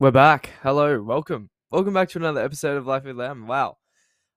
We're 0.00 0.10
back. 0.10 0.50
Hello, 0.60 1.00
welcome. 1.00 1.50
Welcome 1.70 1.94
back 1.94 2.08
to 2.10 2.18
another 2.18 2.42
episode 2.42 2.76
of 2.76 2.84
Life 2.84 3.04
with 3.04 3.16
Lamb. 3.16 3.46
Wow. 3.46 3.76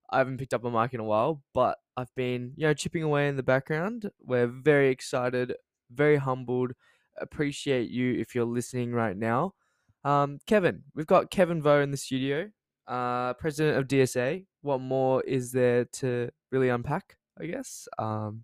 I 0.08 0.20
haven't 0.20 0.38
picked 0.38 0.54
up 0.54 0.64
a 0.64 0.70
mic 0.70 0.94
in 0.94 1.00
a 1.00 1.04
while, 1.04 1.42
but 1.52 1.80
I've 1.98 2.14
been, 2.14 2.54
you 2.56 2.68
know, 2.68 2.76
chipping 2.76 3.02
away 3.02 3.28
in 3.28 3.38
the 3.38 3.44
background. 3.44 4.12
We're 4.24 4.46
very 4.46 4.90
excited, 4.90 5.56
very 5.92 6.18
humbled. 6.18 6.74
Appreciate 7.20 7.90
you 7.90 8.14
if 8.20 8.36
you're 8.36 8.46
listening 8.46 8.92
right 8.94 9.18
now. 9.18 9.56
Um, 10.04 10.38
Kevin, 10.46 10.84
we've 10.94 11.08
got 11.08 11.32
Kevin 11.32 11.64
Vo 11.64 11.82
in 11.82 11.90
the 11.90 11.98
studio, 11.98 12.52
uh, 12.88 13.34
president 13.34 13.80
of 13.80 13.88
DSA. 13.88 14.46
What 14.62 14.80
more 14.80 15.24
is 15.24 15.52
there 15.52 15.86
to 15.94 16.30
really 16.52 16.70
unpack, 16.70 17.18
I 17.42 17.48
guess? 17.48 17.88
Um, 17.98 18.44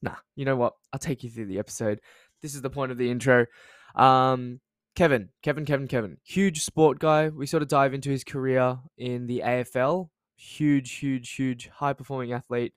nah, 0.00 0.16
you 0.36 0.46
know 0.46 0.56
what? 0.56 0.72
I'll 0.90 0.98
take 0.98 1.22
you 1.22 1.28
through 1.28 1.46
the 1.46 1.58
episode. 1.58 2.00
This 2.40 2.54
is 2.54 2.62
the 2.62 2.70
point 2.70 2.92
of 2.92 2.96
the 2.96 3.10
intro. 3.10 3.44
Um, 3.94 4.60
Kevin, 4.98 5.28
Kevin, 5.44 5.64
Kevin, 5.64 5.86
Kevin, 5.86 6.16
huge 6.24 6.64
sport 6.64 6.98
guy. 6.98 7.28
We 7.28 7.46
sort 7.46 7.62
of 7.62 7.68
dive 7.68 7.94
into 7.94 8.10
his 8.10 8.24
career 8.24 8.80
in 8.96 9.28
the 9.28 9.42
AFL. 9.46 10.08
Huge, 10.34 10.90
huge, 10.90 11.30
huge, 11.34 11.68
high 11.68 11.92
performing 11.92 12.32
athlete. 12.32 12.74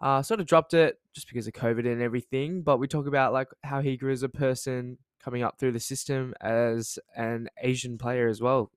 Uh, 0.00 0.22
sort 0.22 0.40
of 0.40 0.46
dropped 0.46 0.72
it 0.72 0.98
just 1.14 1.28
because 1.28 1.46
of 1.46 1.52
COVID 1.52 1.80
and 1.80 2.00
everything. 2.00 2.62
But 2.62 2.78
we 2.78 2.88
talk 2.88 3.06
about 3.06 3.34
like 3.34 3.48
how 3.62 3.82
he 3.82 3.98
grew 3.98 4.10
as 4.10 4.22
a 4.22 4.28
person, 4.30 4.96
coming 5.22 5.42
up 5.42 5.58
through 5.58 5.72
the 5.72 5.80
system 5.80 6.32
as 6.40 6.98
an 7.14 7.50
Asian 7.60 7.98
player 7.98 8.26
as 8.26 8.40
well. 8.40 8.70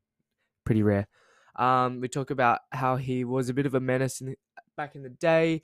Pretty 0.66 0.84
rare. 0.84 1.08
Um, 1.56 2.02
we 2.02 2.10
talk 2.10 2.32
about 2.32 2.60
how 2.74 2.98
he 2.98 3.24
was 3.24 3.48
a 3.48 3.54
bit 3.54 3.66
of 3.66 3.76
a 3.76 3.80
menace 3.80 4.20
in 4.20 4.28
the, 4.28 4.36
back 4.76 4.96
in 4.96 5.04
the 5.04 5.10
day. 5.10 5.62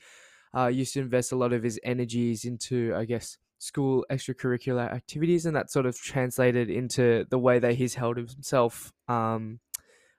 Uh, 0.56 0.68
used 0.68 0.94
to 0.94 1.02
invest 1.02 1.34
a 1.34 1.36
lot 1.36 1.52
of 1.52 1.64
his 1.64 1.82
energies 1.84 2.46
into, 2.46 2.96
I 2.96 3.04
guess, 3.04 3.38
school 3.60 4.06
extracurricular 4.10 4.92
activities, 4.92 5.46
and 5.46 5.56
that 5.56 5.72
sort 5.72 5.86
of 5.86 5.96
translated 5.96 6.70
into 6.70 7.26
the 7.30 7.38
way 7.38 7.60
that 7.60 7.76
he's 7.76 7.94
held 7.94 8.18
himself, 8.18 8.92
um, 9.08 9.60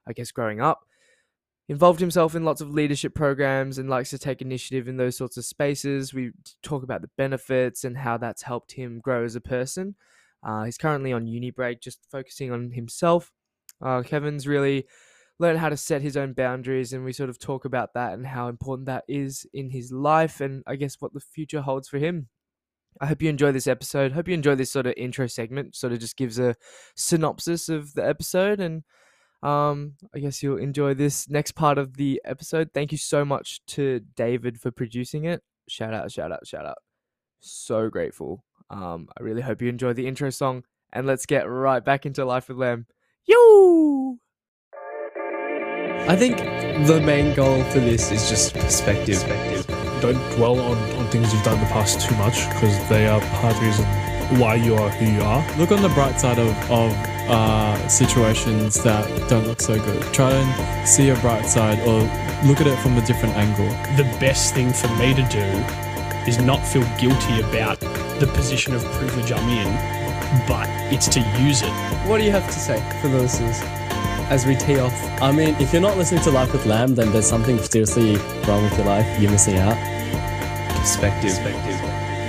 I 0.06 0.12
guess, 0.12 0.30
growing 0.30 0.60
up. 0.60 0.84
Involved 1.68 2.00
himself 2.00 2.34
in 2.34 2.44
lots 2.44 2.60
of 2.60 2.70
leadership 2.70 3.14
programs 3.14 3.78
and 3.78 3.88
likes 3.88 4.10
to 4.10 4.18
take 4.18 4.42
initiative 4.42 4.88
in 4.88 4.96
those 4.96 5.16
sorts 5.16 5.36
of 5.36 5.44
spaces. 5.44 6.12
We 6.12 6.32
talk 6.62 6.82
about 6.82 7.00
the 7.00 7.10
benefits 7.16 7.84
and 7.84 7.96
how 7.96 8.18
that's 8.18 8.42
helped 8.42 8.72
him 8.72 9.00
grow 9.00 9.24
as 9.24 9.36
a 9.36 9.40
person. 9.40 9.94
Uh, 10.42 10.64
he's 10.64 10.78
currently 10.78 11.12
on 11.12 11.26
uni 11.26 11.50
break, 11.50 11.80
just 11.80 12.00
focusing 12.10 12.50
on 12.50 12.72
himself. 12.72 13.32
Uh, 13.80 14.02
Kevin's 14.02 14.46
really 14.46 14.86
learned 15.38 15.58
how 15.58 15.68
to 15.68 15.76
set 15.76 16.02
his 16.02 16.16
own 16.16 16.32
boundaries, 16.32 16.92
and 16.92 17.04
we 17.04 17.12
sort 17.12 17.30
of 17.30 17.38
talk 17.38 17.64
about 17.64 17.94
that 17.94 18.12
and 18.12 18.26
how 18.26 18.48
important 18.48 18.86
that 18.86 19.04
is 19.08 19.46
in 19.54 19.70
his 19.70 19.92
life, 19.92 20.40
and 20.40 20.62
I 20.66 20.76
guess 20.76 20.96
what 21.00 21.14
the 21.14 21.20
future 21.20 21.62
holds 21.62 21.88
for 21.88 21.98
him. 21.98 22.28
I 23.00 23.06
hope 23.06 23.22
you 23.22 23.28
enjoy 23.28 23.52
this 23.52 23.66
episode. 23.66 24.12
Hope 24.12 24.28
you 24.28 24.34
enjoy 24.34 24.54
this 24.54 24.70
sort 24.70 24.86
of 24.86 24.94
intro 24.96 25.26
segment. 25.26 25.74
Sort 25.74 25.92
of 25.92 26.00
just 26.00 26.16
gives 26.16 26.38
a 26.38 26.54
synopsis 26.96 27.68
of 27.68 27.94
the 27.94 28.06
episode, 28.06 28.60
and 28.60 28.82
um, 29.42 29.94
I 30.14 30.18
guess 30.18 30.42
you'll 30.42 30.58
enjoy 30.58 30.94
this 30.94 31.28
next 31.28 31.52
part 31.52 31.78
of 31.78 31.96
the 31.96 32.20
episode. 32.24 32.70
Thank 32.74 32.92
you 32.92 32.98
so 32.98 33.24
much 33.24 33.60
to 33.68 34.00
David 34.16 34.60
for 34.60 34.70
producing 34.70 35.24
it. 35.24 35.42
Shout 35.68 35.94
out, 35.94 36.10
shout 36.10 36.32
out, 36.32 36.46
shout 36.46 36.66
out. 36.66 36.78
So 37.40 37.88
grateful. 37.88 38.44
Um, 38.68 39.08
I 39.18 39.22
really 39.22 39.42
hope 39.42 39.62
you 39.62 39.68
enjoy 39.68 39.92
the 39.92 40.06
intro 40.06 40.30
song, 40.30 40.64
and 40.92 41.06
let's 41.06 41.26
get 41.26 41.48
right 41.48 41.84
back 41.84 42.06
into 42.06 42.24
Life 42.24 42.48
with 42.48 42.58
Lamb. 42.58 42.86
Yo! 43.24 44.18
I 46.08 46.16
think 46.16 46.38
the 46.86 47.00
main 47.00 47.34
goal 47.34 47.62
for 47.64 47.78
this 47.78 48.10
is 48.10 48.28
just 48.28 48.54
perspective. 48.54 49.22
Don't 50.00 50.36
dwell 50.36 50.58
on, 50.58 50.78
on 50.96 51.06
things 51.08 51.32
you've 51.32 51.42
done 51.42 51.58
in 51.58 51.60
the 51.60 51.70
past 51.70 52.00
too 52.00 52.14
much 52.16 52.48
because 52.50 52.88
they 52.88 53.06
are 53.06 53.20
part 53.20 53.54
of 53.54 53.60
the 53.60 53.66
reason 53.66 53.84
why 54.38 54.54
you 54.54 54.74
are 54.76 54.88
who 54.90 55.06
you 55.06 55.20
are. 55.22 55.44
Look 55.58 55.72
on 55.72 55.82
the 55.82 55.88
bright 55.90 56.18
side 56.18 56.38
of, 56.38 56.48
of 56.70 56.92
uh, 57.28 57.88
situations 57.88 58.82
that 58.82 59.06
don't 59.28 59.46
look 59.46 59.60
so 59.60 59.76
good. 59.78 60.02
Try 60.12 60.30
and 60.32 60.88
see 60.88 61.10
a 61.10 61.16
bright 61.16 61.46
side 61.46 61.78
or 61.80 62.00
look 62.48 62.60
at 62.60 62.66
it 62.66 62.78
from 62.78 62.96
a 62.96 63.04
different 63.04 63.36
angle. 63.36 63.68
The 63.96 64.04
best 64.18 64.54
thing 64.54 64.72
for 64.72 64.88
me 64.96 65.14
to 65.14 65.22
do 65.28 65.44
is 66.28 66.38
not 66.38 66.64
feel 66.66 66.84
guilty 66.98 67.40
about 67.40 67.80
the 68.20 68.30
position 68.34 68.74
of 68.74 68.84
privilege 68.84 69.32
I'm 69.32 69.48
in, 69.48 70.46
but 70.46 70.68
it's 70.92 71.08
to 71.08 71.20
use 71.40 71.62
it. 71.62 71.72
What 72.08 72.18
do 72.18 72.24
you 72.24 72.30
have 72.30 72.46
to 72.46 72.58
say 72.58 72.78
for 73.00 73.08
the 73.08 73.18
listeners 73.18 73.60
as 74.30 74.46
we 74.46 74.54
tee 74.56 74.78
off? 74.78 74.94
I 75.20 75.32
mean, 75.32 75.54
if 75.60 75.72
you're 75.72 75.82
not 75.82 75.96
listening 75.98 76.22
to 76.22 76.30
Life 76.30 76.52
with 76.52 76.64
Lamb, 76.66 76.94
then 76.94 77.12
there's 77.12 77.26
something 77.26 77.58
seriously 77.58 78.16
wrong 78.46 78.62
with 78.64 78.76
your 78.78 78.86
life. 78.86 79.20
You're 79.20 79.30
missing 79.30 79.58
out. 79.58 79.76
Perspective. 80.80 81.34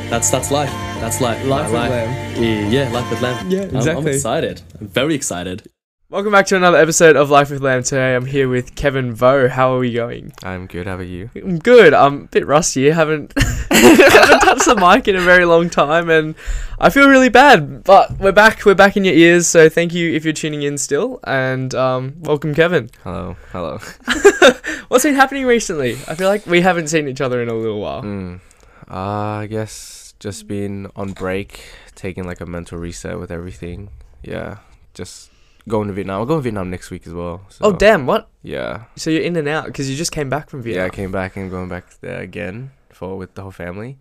That's 0.09 0.29
that's 0.29 0.51
life. 0.51 0.69
That's 1.00 1.22
life. 1.22 1.44
Life 1.45 1.72
My 1.72 1.72
with 1.72 1.73
life. 1.73 1.90
Lamb. 1.91 2.44
Yeah, 2.44 2.67
yeah, 2.84 2.91
life 2.91 3.09
with 3.09 3.22
lamb. 3.22 3.50
Yeah, 3.50 3.61
I'm- 3.79 3.97
I'm, 3.97 4.07
excited. 4.07 4.61
I'm 4.79 4.88
very 4.88 5.16
excited. 5.16 5.63
Welcome 6.11 6.33
back 6.33 6.45
to 6.47 6.57
another 6.57 6.77
episode 6.77 7.16
of 7.16 7.29
Life 7.29 7.51
with 7.51 7.61
Lamb. 7.61 7.83
Today 7.83 8.17
I'm 8.17 8.25
here 8.25 8.49
with 8.49 8.75
Kevin 8.75 9.13
Vo. 9.13 9.47
How 9.47 9.73
are 9.73 9.79
we 9.79 9.94
going? 9.94 10.33
I'm 10.44 10.67
good. 10.67 10.85
How 10.85 10.97
are 10.97 11.03
you? 11.03 11.29
I'm 11.33 11.57
good. 11.57 11.94
I'm 11.94 12.23
a 12.23 12.27
bit 12.27 12.45
rusty. 12.45 12.89
Haven't 12.89 13.31
haven't 13.72 14.39
touched 14.41 14.66
the 14.66 14.75
mic 14.75 15.07
in 15.07 15.16
a 15.16 15.22
very 15.22 15.45
long 15.45 15.69
time, 15.69 16.09
and 16.09 16.35
I 16.79 16.89
feel 16.89 17.07
really 17.07 17.29
bad. 17.29 17.85
But 17.85 18.19
we're 18.19 18.33
back. 18.33 18.66
We're 18.66 18.75
back 18.75 18.97
in 18.97 19.05
your 19.05 19.13
ears. 19.13 19.47
So 19.47 19.69
thank 19.69 19.94
you 19.94 20.13
if 20.13 20.25
you're 20.25 20.33
tuning 20.33 20.63
in 20.63 20.77
still, 20.77 21.22
and 21.23 21.73
um, 21.73 22.16
welcome, 22.19 22.53
Kevin. 22.53 22.89
Hello. 23.05 23.38
Hello. 23.53 23.79
What's 24.89 25.05
been 25.05 25.16
happening 25.16 25.45
recently? 25.45 25.93
I 26.09 26.16
feel 26.16 26.28
like 26.28 26.45
we 26.45 26.59
haven't 26.59 26.89
seen 26.89 27.07
each 27.07 27.22
other 27.22 27.41
in 27.41 27.47
a 27.47 27.53
little 27.53 27.79
while. 27.79 28.01
Mm. 28.01 28.41
Uh, 28.89 28.95
I 28.97 29.47
guess 29.49 30.13
just 30.19 30.45
being 30.45 30.91
on 30.93 31.13
break, 31.13 31.63
taking 31.95 32.25
like 32.25 32.41
a 32.41 32.45
mental 32.45 32.78
reset 32.78 33.17
with 33.17 33.31
everything. 33.31 33.91
Yeah, 34.23 34.57
just 34.93 35.31
going 35.67 35.88
to 35.88 35.94
Vietnam. 35.94 36.22
I'll 36.22 36.25
go 36.25 36.35
to 36.35 36.41
Vietnam 36.41 36.69
next 36.69 36.91
week 36.91 37.07
as 37.07 37.13
well. 37.13 37.41
So, 37.49 37.66
Oh 37.66 37.72
damn! 37.73 38.05
What? 38.05 38.29
Yeah. 38.44 38.85
So 38.95 39.09
you're 39.09 39.23
in 39.23 39.35
and 39.35 39.47
out 39.47 39.66
because 39.66 39.89
you 39.89 39.95
just 39.95 40.11
came 40.11 40.29
back 40.29 40.49
from 40.49 40.61
Vietnam. 40.61 40.81
Yeah, 40.83 40.88
I 40.88 40.89
came 40.89 41.11
back 41.11 41.35
and 41.38 41.49
going 41.49 41.69
back 41.69 41.99
there 42.01 42.22
again 42.22 42.72
for 42.89 43.17
with 43.17 43.35
the 43.35 43.41
whole 43.41 43.51
family. 43.51 43.97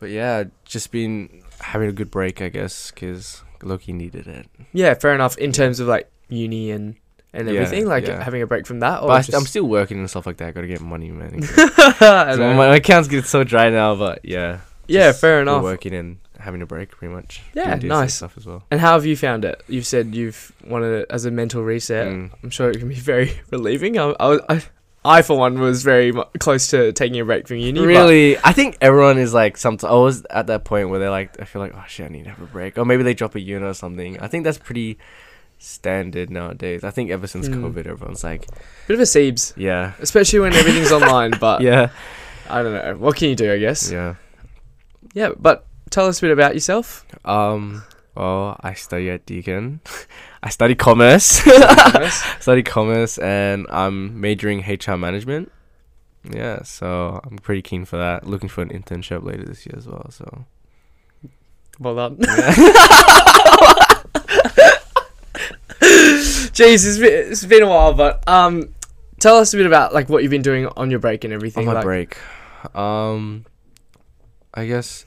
But 0.00 0.10
yeah, 0.10 0.44
just 0.64 0.92
been 0.92 1.42
having 1.60 1.88
a 1.88 1.92
good 1.92 2.10
break, 2.10 2.40
I 2.40 2.48
guess, 2.48 2.90
because 2.90 3.42
Loki 3.62 3.92
needed 3.92 4.26
it. 4.28 4.46
Yeah, 4.72 4.94
fair 4.94 5.14
enough. 5.14 5.36
In 5.38 5.52
terms 5.52 5.80
of 5.80 5.88
like 5.88 6.10
uni 6.28 6.70
and 6.70 6.96
and 7.32 7.48
Yeah, 7.48 7.60
everything, 7.60 7.86
like 7.86 8.06
yeah. 8.06 8.22
having 8.22 8.42
a 8.42 8.46
break 8.46 8.66
from 8.66 8.80
that, 8.80 9.02
or 9.02 9.08
But 9.08 9.34
I, 9.34 9.36
am 9.36 9.44
still 9.44 9.64
working 9.64 9.98
and 9.98 10.08
stuff 10.08 10.26
like 10.26 10.36
that. 10.38 10.48
I 10.48 10.50
gotta 10.52 10.66
get 10.66 10.80
money, 10.80 11.10
man. 11.10 11.42
So 11.98 12.36
my, 12.38 12.54
my 12.54 12.76
account's 12.76 13.08
get 13.08 13.26
so 13.26 13.44
dry 13.44 13.70
now, 13.70 13.94
but 13.96 14.24
yeah. 14.24 14.60
yeah, 14.86 15.12
fair 15.12 15.42
enough. 15.42 15.62
Working 15.62 15.94
and 15.94 16.18
having 16.38 16.62
a 16.62 16.66
break, 16.66 16.90
pretty 16.90 17.12
much. 17.12 17.42
Yeah, 17.54 17.74
nice. 17.76 18.14
stuff 18.14 18.36
as 18.36 18.46
well. 18.46 18.62
And 18.70 18.80
how 18.80 18.92
have 18.94 19.04
you 19.06 19.16
found 19.16 19.44
it? 19.44 19.62
You've 19.68 19.86
said 19.86 20.14
you've 20.14 20.52
wanted 20.66 21.00
it 21.00 21.06
as 21.10 21.24
a 21.24 21.30
mental 21.30 21.62
reset. 21.62 22.06
Mm. 22.08 22.30
I'm 22.42 22.50
sure 22.50 22.70
it 22.70 22.78
can 22.78 22.88
be 22.88 22.94
very 23.12 23.32
relieving. 23.50 23.98
I, 23.98 24.14
I, 24.20 24.38
I, 24.48 24.62
I 25.04 25.22
for 25.22 25.38
one, 25.38 25.58
was 25.60 25.82
very 25.82 26.12
close 26.38 26.68
to 26.68 26.92
taking 26.92 27.20
a 27.20 27.24
break 27.24 27.48
from 27.48 27.58
uni. 27.58 27.80
Really, 27.80 28.36
I 28.38 28.52
think 28.52 28.76
everyone 28.80 29.18
is 29.18 29.32
like. 29.32 29.56
Some 29.56 29.78
I 29.82 29.92
was 29.94 30.24
at 30.30 30.48
that 30.48 30.64
point 30.64 30.90
where 30.90 30.98
they're 30.98 31.10
like, 31.10 31.40
I 31.40 31.44
feel 31.44 31.62
like, 31.62 31.72
oh 31.74 31.84
shit, 31.88 32.06
I 32.06 32.08
need 32.08 32.24
to 32.24 32.30
have 32.30 32.42
a 32.42 32.46
break, 32.46 32.76
or 32.78 32.84
maybe 32.84 33.02
they 33.02 33.14
drop 33.14 33.34
a 33.34 33.40
unit 33.40 33.68
or 33.68 33.74
something. 33.74 34.18
I 34.20 34.28
think 34.28 34.44
that's 34.44 34.58
pretty 34.58 34.98
standard 35.58 36.30
nowadays. 36.30 36.84
I 36.84 36.90
think 36.90 37.10
ever 37.10 37.26
since 37.26 37.48
Mm. 37.48 37.62
COVID, 37.62 37.86
everyone's 37.86 38.22
like, 38.24 38.46
bit 38.86 38.94
of 38.94 39.00
a 39.00 39.04
Siebes, 39.06 39.54
yeah, 39.56 39.92
especially 40.00 40.40
when 40.40 40.52
everything's 40.52 40.92
online. 40.98 41.32
But 41.40 41.62
yeah, 41.62 41.90
I 42.50 42.62
don't 42.62 42.72
know. 42.74 42.96
What 42.96 43.16
can 43.16 43.28
you 43.28 43.34
do? 43.36 43.52
I 43.52 43.58
guess. 43.58 43.90
yeah. 43.90 44.14
Yeah, 45.14 45.30
but 45.38 45.66
tell 45.90 46.06
us 46.06 46.18
a 46.18 46.22
bit 46.22 46.30
about 46.30 46.54
yourself. 46.54 47.06
Um, 47.24 47.82
well, 48.14 48.56
I 48.60 48.74
study 48.74 49.10
at 49.10 49.26
Deakin. 49.26 49.80
I 50.42 50.50
study 50.50 50.74
commerce. 50.74 51.44
Nice. 51.46 52.22
study 52.42 52.62
commerce, 52.62 53.18
and 53.18 53.66
I'm 53.70 54.20
majoring 54.20 54.60
HR 54.60 54.96
management. 54.96 55.50
Yeah, 56.30 56.62
so 56.62 57.20
I'm 57.24 57.38
pretty 57.38 57.62
keen 57.62 57.84
for 57.84 57.96
that. 57.96 58.26
Looking 58.26 58.48
for 58.48 58.62
an 58.62 58.68
internship 58.68 59.24
later 59.24 59.44
this 59.44 59.64
year 59.66 59.74
as 59.76 59.86
well. 59.86 60.10
So 60.10 60.44
well 61.78 61.94
done. 61.94 62.16
yeah. 62.20 62.54
Jeez, 66.58 66.86
it's 66.86 66.98
been, 66.98 67.30
it's 67.32 67.44
been 67.44 67.62
a 67.62 67.68
while, 67.68 67.94
but 67.94 68.28
um, 68.28 68.74
tell 69.18 69.36
us 69.36 69.52
a 69.54 69.56
bit 69.56 69.66
about 69.66 69.92
like 69.94 70.08
what 70.08 70.22
you've 70.22 70.30
been 70.30 70.42
doing 70.42 70.66
on 70.76 70.90
your 70.90 71.00
break 71.00 71.24
and 71.24 71.32
everything. 71.32 71.66
on 71.68 71.74
my 71.74 71.80
like, 71.80 71.84
break 71.84 72.16
um 72.74 73.44
i 74.54 74.66
guess 74.66 75.04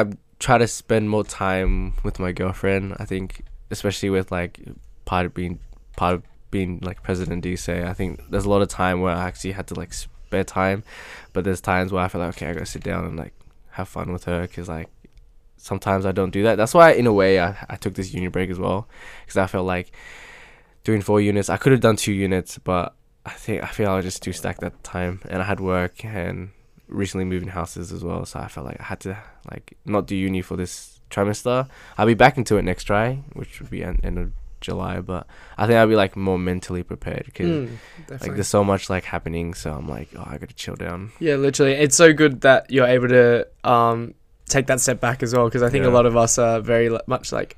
i 0.00 0.12
try 0.38 0.58
to 0.58 0.68
spend 0.68 1.10
more 1.10 1.24
time 1.24 1.94
with 2.02 2.18
my 2.18 2.32
girlfriend 2.32 2.94
i 2.98 3.04
think 3.04 3.42
especially 3.70 4.10
with 4.10 4.30
like 4.30 4.60
part 5.04 5.26
of 5.26 5.34
being 5.34 5.58
part 5.96 6.14
of 6.14 6.22
being 6.50 6.78
like 6.80 7.02
president 7.02 7.44
DSA, 7.44 7.86
i 7.86 7.92
think 7.92 8.30
there's 8.30 8.46
a 8.46 8.50
lot 8.50 8.62
of 8.62 8.68
time 8.68 9.00
where 9.00 9.14
i 9.14 9.26
actually 9.26 9.52
had 9.52 9.66
to 9.66 9.74
like 9.74 9.92
spare 9.92 10.44
time 10.44 10.82
but 11.32 11.44
there's 11.44 11.60
times 11.60 11.92
where 11.92 12.02
i 12.02 12.08
feel 12.08 12.20
like 12.20 12.30
okay 12.30 12.48
i 12.48 12.52
gotta 12.54 12.66
sit 12.66 12.82
down 12.82 13.04
and 13.04 13.16
like 13.18 13.34
have 13.70 13.88
fun 13.88 14.12
with 14.12 14.24
her 14.24 14.42
because 14.42 14.68
like 14.68 14.88
sometimes 15.56 16.06
i 16.06 16.12
don't 16.12 16.30
do 16.30 16.44
that. 16.44 16.56
That's 16.56 16.72
why 16.72 16.92
in 16.92 17.06
a 17.06 17.12
way 17.12 17.40
i, 17.40 17.54
I 17.68 17.76
took 17.76 17.94
this 17.94 18.14
uni 18.14 18.28
break 18.28 18.48
as 18.50 18.58
well 18.58 18.88
because 19.24 19.36
i 19.36 19.46
felt 19.46 19.66
like 19.66 19.92
doing 20.84 21.02
four 21.02 21.20
units 21.20 21.50
i 21.50 21.56
could 21.56 21.72
have 21.72 21.80
done 21.80 21.96
two 21.96 22.12
units 22.12 22.58
but 22.58 22.94
I 23.28 23.32
think 23.32 23.62
I 23.62 23.66
feel 23.66 23.90
I 23.90 24.00
just 24.00 24.22
too 24.22 24.32
stacked 24.32 24.62
at 24.62 24.72
the 24.72 24.82
time, 24.82 25.20
and 25.28 25.42
I 25.42 25.44
had 25.44 25.60
work 25.60 26.02
and 26.02 26.50
recently 26.88 27.24
moving 27.24 27.48
houses 27.48 27.92
as 27.92 28.02
well. 28.04 28.24
So 28.26 28.40
I 28.40 28.48
felt 28.48 28.66
like 28.66 28.80
I 28.80 28.84
had 28.84 29.00
to 29.00 29.16
like 29.50 29.76
not 29.84 30.06
do 30.06 30.16
uni 30.16 30.42
for 30.42 30.56
this 30.56 31.00
trimester. 31.10 31.68
I'll 31.96 32.06
be 32.06 32.14
back 32.14 32.36
into 32.38 32.56
it 32.56 32.62
next 32.62 32.84
try, 32.84 33.22
which 33.34 33.60
would 33.60 33.70
be 33.70 33.82
end, 33.84 34.00
end 34.02 34.18
of 34.18 34.32
July, 34.60 35.00
but 35.00 35.26
I 35.56 35.66
think 35.66 35.76
I'll 35.76 35.86
be 35.86 35.94
like 35.96 36.16
more 36.16 36.38
mentally 36.38 36.82
prepared 36.82 37.24
because 37.26 37.46
Mm, 37.46 38.20
like 38.20 38.34
there's 38.34 38.48
so 38.48 38.64
much 38.64 38.90
like 38.90 39.04
happening. 39.04 39.54
So 39.54 39.72
I'm 39.72 39.88
like, 39.88 40.08
oh, 40.16 40.24
I 40.26 40.38
gotta 40.38 40.54
chill 40.54 40.74
down. 40.74 41.12
Yeah, 41.20 41.36
literally. 41.36 41.72
It's 41.72 41.96
so 41.96 42.12
good 42.12 42.40
that 42.42 42.70
you're 42.70 42.86
able 42.86 43.08
to 43.08 43.46
um, 43.64 44.14
take 44.48 44.66
that 44.66 44.80
step 44.80 45.00
back 45.00 45.22
as 45.22 45.34
well 45.34 45.44
because 45.44 45.62
I 45.62 45.68
think 45.70 45.84
a 45.84 45.90
lot 45.90 46.06
of 46.06 46.16
us 46.16 46.38
are 46.38 46.60
very 46.60 46.90
much 47.06 47.32
like, 47.32 47.56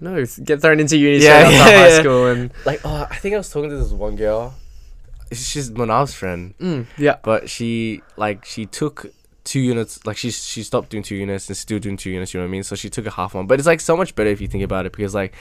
no, 0.00 0.24
get 0.44 0.60
thrown 0.60 0.80
into 0.80 0.96
uni 0.98 1.18
Yeah, 1.18 1.48
straight 1.48 1.54
after 1.54 1.70
yeah, 1.72 1.78
high 1.78 1.88
yeah. 1.88 2.00
school 2.00 2.26
and 2.26 2.52
Like, 2.66 2.80
oh, 2.84 3.06
I 3.10 3.16
think 3.16 3.34
I 3.34 3.38
was 3.38 3.50
talking 3.50 3.70
to 3.70 3.76
this 3.76 3.92
one 3.92 4.16
girl. 4.16 4.54
She's 5.32 5.70
Manav's 5.70 6.14
friend, 6.14 6.54
mm, 6.58 6.86
yeah, 6.96 7.16
but 7.22 7.48
she 7.48 8.02
like 8.16 8.44
she 8.44 8.66
took 8.66 9.06
two 9.44 9.60
units. 9.60 10.04
Like 10.06 10.16
she 10.16 10.30
she 10.30 10.62
stopped 10.62 10.90
doing 10.90 11.02
two 11.02 11.16
units 11.16 11.48
and 11.48 11.56
still 11.56 11.78
doing 11.78 11.96
two 11.96 12.10
units. 12.10 12.32
You 12.34 12.40
know 12.40 12.44
what 12.46 12.50
I 12.50 12.52
mean? 12.52 12.62
So 12.62 12.76
she 12.76 12.90
took 12.90 13.06
a 13.06 13.10
half 13.10 13.34
one. 13.34 13.46
But 13.46 13.58
it's 13.58 13.66
like 13.66 13.80
so 13.80 13.96
much 13.96 14.14
better 14.14 14.30
if 14.30 14.40
you 14.40 14.48
think 14.48 14.64
about 14.64 14.86
it 14.86 14.92
because 14.92 15.14
like. 15.14 15.34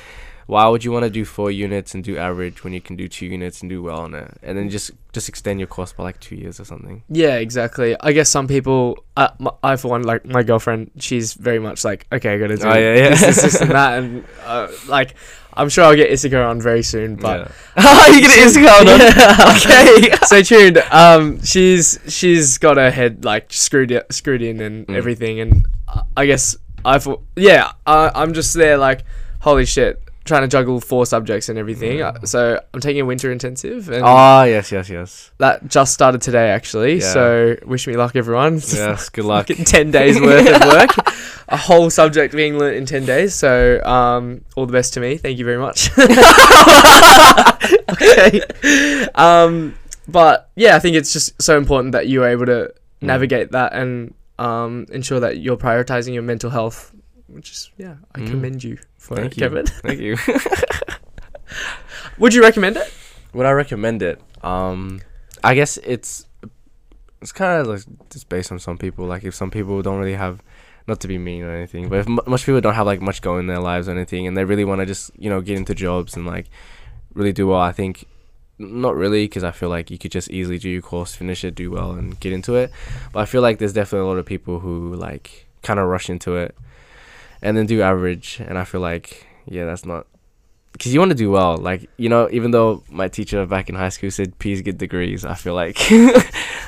Why 0.48 0.68
would 0.68 0.84
you 0.84 0.92
want 0.92 1.04
to 1.04 1.10
do 1.10 1.24
four 1.24 1.50
units 1.50 1.94
and 1.94 2.04
do 2.04 2.18
average 2.18 2.64
when 2.66 2.74
you 2.74 2.82
can 2.82 2.98
do 2.98 3.08
two 3.08 3.28
units 3.28 3.62
and 3.62 3.70
do 3.70 3.82
well 3.84 4.00
on 4.00 4.14
it, 4.16 4.38
and 4.44 4.58
then 4.58 4.70
just 4.70 4.92
just 5.14 5.30
extend 5.30 5.62
your 5.62 5.68
course 5.68 5.94
by 5.94 6.04
like 6.04 6.20
two 6.20 6.36
years 6.36 6.60
or 6.60 6.66
something? 6.66 7.04
yeah, 7.08 7.36
exactly. 7.36 7.96
I 8.02 8.12
guess 8.12 8.28
some 8.28 8.50
people, 8.50 9.02
uh, 9.16 9.30
my, 9.40 9.52
I 9.64 9.76
for 9.78 9.90
one, 9.90 10.02
like 10.02 10.26
my 10.26 10.44
girlfriend, 10.44 10.92
she's 10.98 11.36
very 11.36 11.60
much 11.60 11.86
like, 11.86 12.06
okay, 12.12 12.34
I 12.34 12.38
gotta 12.38 12.58
do 12.58 12.66
Oh, 12.68 12.74
yeah, 12.74 12.96
yeah. 12.96 13.10
this, 13.12 13.22
this, 13.22 13.42
this, 13.44 13.62
and 13.62 13.72
that, 13.80 14.00
and 14.00 14.26
uh, 14.44 14.68
like, 14.90 15.14
I'm 15.53 15.69
sure 15.69 15.83
I'll 15.83 15.95
get 15.95 16.12
Issachar 16.12 16.42
on 16.42 16.62
very 16.62 16.81
soon, 16.83 17.15
but. 17.15 17.51
yeah. 17.77 18.07
you 18.13 18.21
get 18.21 18.31
Instagram 18.31 18.80
on? 18.81 19.00
Yeah. 19.00 19.51
Okay. 20.12 20.15
Stay 20.25 20.44
tuned. 20.44 20.77
Um, 20.92 21.42
she's 21.44 22.00
she's 22.07 22.57
got 22.57 22.77
her 22.77 22.89
head 22.92 23.25
like 23.25 23.51
screwed 23.51 24.01
screwed 24.09 24.42
in 24.42 24.62
and 24.62 24.88
Mm. 24.88 24.95
everything, 24.95 25.39
and 25.39 25.65
I- 25.88 26.01
I 26.18 26.25
guess 26.25 26.56
I 26.86 26.98
thought, 27.00 27.21
yeah, 27.36 27.71
I, 27.86 28.12
I'm 28.15 28.33
just 28.33 28.53
there 28.53 28.77
like, 28.77 29.03
holy 29.42 29.65
shit, 29.65 30.01
trying 30.23 30.41
to 30.44 30.47
juggle 30.47 30.79
four 30.79 31.06
subjects 31.06 31.50
and 31.50 31.57
everything. 31.57 32.01
Uh, 32.01 32.13
So 32.25 32.59
I'm 32.73 32.79
taking 32.79 33.01
a 33.01 33.06
winter 33.06 33.31
intensive, 33.31 33.89
and 33.89 34.03
Ah, 34.06 34.44
yes, 34.44 34.71
yes, 34.71 34.89
yes. 34.89 35.31
that 35.39 35.68
just 35.68 35.94
started 35.94 36.21
today 36.21 36.50
actually. 36.51 37.00
Yeah. 37.00 37.13
So 37.13 37.56
wish 37.65 37.88
me 37.88 37.95
luck, 37.97 38.15
everyone. 38.15 38.62
Yes, 38.73 39.09
good 39.09 39.25
luck. 39.25 39.47
Ten 39.47 39.91
days 39.91 40.19
worth 40.21 40.47
of 40.47 40.68
work, 40.68 40.89
a 41.50 41.57
whole 41.57 41.89
subject 41.89 42.33
being 42.35 42.57
learnt 42.59 42.75
in 42.77 42.85
ten 42.85 43.06
days. 43.06 43.33
So 43.35 43.81
um, 43.83 44.44
all 44.56 44.65
the 44.65 44.73
best 44.73 44.94
to 44.94 45.00
me. 45.00 45.18
Thank 45.18 45.39
you 45.39 45.45
very 45.45 45.57
much. 45.57 45.89
okay. 47.89 48.41
Um, 49.15 49.75
but 50.07 50.50
yeah, 50.56 50.75
I 50.75 50.79
think 50.79 50.95
it's 50.95 51.13
just 51.13 51.41
so 51.41 51.57
important 51.57 51.94
that 51.94 52.07
you're 52.07 52.27
able 52.27 52.45
to 52.45 52.73
Mm. 53.01 53.07
navigate 53.07 53.51
that 53.53 53.73
and 53.73 54.13
um, 54.38 54.85
ensure 54.91 55.19
that 55.21 55.38
you're 55.39 55.57
prioritizing 55.57 56.13
your 56.13 56.21
mental 56.21 56.51
health. 56.51 56.94
Which 57.31 57.51
is 57.51 57.72
yeah, 57.78 57.95
I 58.16 58.19
Mm. 58.19 58.28
commend 58.30 58.63
you 58.63 58.78
for 58.98 59.16
Thank 59.16 59.33
it, 59.33 59.38
you. 59.38 59.42
Kevin. 59.44 59.66
Thank 59.66 60.00
you. 60.00 60.18
Would 62.18 62.33
you 62.33 62.42
recommend 62.42 62.78
it? 62.78 62.94
Would 63.33 63.45
I 63.45 63.51
recommend 63.51 64.01
it? 64.01 64.22
Um, 64.44 65.01
I 65.44 65.56
guess 65.56 65.78
it's 65.78 66.25
it's 67.22 67.31
kind 67.31 67.62
of 67.62 67.68
like 67.68 67.81
just 68.10 68.30
based 68.30 68.51
on 68.51 68.60
some 68.60 68.78
people. 68.78 69.06
Like 69.06 69.24
if 69.24 69.33
some 69.36 69.51
people 69.51 69.81
don't 69.81 70.00
really 70.00 70.16
have, 70.16 70.42
not 70.88 71.00
to 71.01 71.07
be 71.07 71.18
mean 71.18 71.44
or 71.44 71.51
anything, 71.51 71.89
but 71.89 72.00
if 72.00 72.07
m- 72.07 72.19
much 72.28 72.45
people 72.45 72.62
don't 72.62 72.74
have 72.74 72.86
like 72.86 73.01
much 73.01 73.22
going 73.22 73.42
in 73.42 73.48
their 73.48 73.60
lives 73.60 73.88
or 73.88 73.92
anything, 73.92 74.28
and 74.28 74.36
they 74.36 74.44
really 74.45 74.66
want 74.66 74.80
to 74.80 74.86
just 74.86 75.12
you 75.18 75.30
know 75.30 75.42
get 75.42 75.57
into 75.57 75.74
jobs 75.75 76.16
and 76.16 76.25
like 76.25 76.48
really 77.13 77.33
do 77.33 77.48
well, 77.48 77.60
I 77.60 77.72
think 77.72 78.06
not 78.57 78.95
really 78.95 79.25
because 79.25 79.44
I 79.44 79.51
feel 79.51 79.69
like 79.69 79.89
you 79.89 79.98
could 79.98 80.12
just 80.12 80.30
easily 80.30 80.60
do 80.60 80.69
your 80.69 80.81
course, 80.81 81.16
finish 81.16 81.44
it, 81.44 81.56
do 81.56 81.72
well, 81.72 81.92
and 81.92 82.19
get 82.19 82.31
into 82.33 82.56
it. 82.56 82.72
But 83.12 83.22
I 83.22 83.25
feel 83.25 83.42
like 83.42 83.57
there's 83.57 83.74
definitely 83.74 84.06
a 84.06 84.10
lot 84.10 84.18
of 84.19 84.25
people 84.25 84.60
who 84.60 84.94
like 84.95 85.48
kind 85.63 85.80
of 85.80 85.88
rush 85.88 86.10
into 86.10 86.36
it 86.36 86.56
and 87.42 87.56
then 87.58 87.66
do 87.66 87.82
average, 87.82 88.40
and 88.46 88.58
I 88.58 88.64
feel 88.64 88.82
like 88.82 89.26
yeah, 89.46 89.66
that's 89.66 89.86
not 89.86 90.08
because 90.74 90.94
you 90.94 91.00
want 91.00 91.12
to 91.12 91.18
do 91.18 91.32
well. 91.32 91.58
Like 91.58 91.90
you 91.98 92.10
know, 92.10 92.30
even 92.32 92.52
though 92.52 92.84
my 92.90 93.08
teacher 93.08 93.46
back 93.46 93.70
in 93.70 93.76
high 93.76 93.90
school 93.90 94.12
said 94.12 94.38
please 94.40 94.62
get 94.62 94.78
degrees, 94.78 95.26
I 95.26 95.36
feel 95.36 95.54
like 95.54 95.78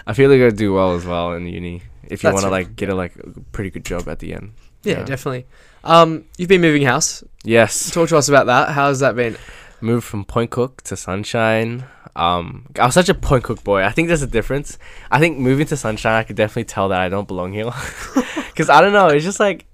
I 0.08 0.14
feel 0.14 0.30
like 0.30 0.42
I 0.42 0.50
do 0.50 0.74
well 0.74 0.96
as 0.96 1.06
well 1.06 1.34
in 1.34 1.48
uni 1.48 1.82
if 2.04 2.24
you 2.24 2.32
want 2.32 2.44
to 2.44 2.50
like 2.50 2.76
get 2.76 2.90
a 2.90 2.96
like 2.96 3.16
a 3.18 3.40
pretty 3.52 3.70
good 3.70 3.86
job 3.86 4.08
at 4.10 4.20
the 4.20 4.34
end. 4.34 4.54
Yeah, 4.84 5.00
Yeah. 5.00 5.04
definitely. 5.06 5.46
Um, 5.86 6.26
you've 6.38 6.50
been 6.50 6.62
moving 6.62 6.84
house. 6.84 7.24
Yes, 7.44 7.92
Talk 7.92 8.10
to 8.10 8.18
us 8.18 8.30
about 8.30 8.46
that. 8.48 8.70
How's 8.70 9.00
that 9.00 9.16
been? 9.16 9.38
moved 9.82 10.06
from 10.06 10.24
Point 10.24 10.50
Cook 10.50 10.82
to 10.84 10.96
Sunshine. 10.96 11.84
Um, 12.16 12.68
I 12.80 12.86
was 12.86 12.94
such 12.94 13.10
a 13.10 13.14
Point 13.14 13.44
Cook 13.44 13.66
boy. 13.66 13.84
I 13.84 13.90
think 13.92 14.08
there's 14.08 14.22
a 14.22 14.28
difference. 14.28 14.78
I 15.12 15.20
think 15.20 15.38
moving 15.40 15.66
to 15.68 15.76
Sunshine, 15.78 16.14
I 16.14 16.24
could 16.24 16.38
definitely 16.38 16.66
tell 16.66 16.88
that 16.90 17.02
I 17.02 17.10
don't 17.10 17.28
belong 17.28 17.52
here. 17.52 17.66
Cause 18.56 18.70
I 18.70 18.80
don't 18.80 18.94
know. 18.94 19.08
It's 19.08 19.26
just 19.26 19.42
like, 19.42 19.66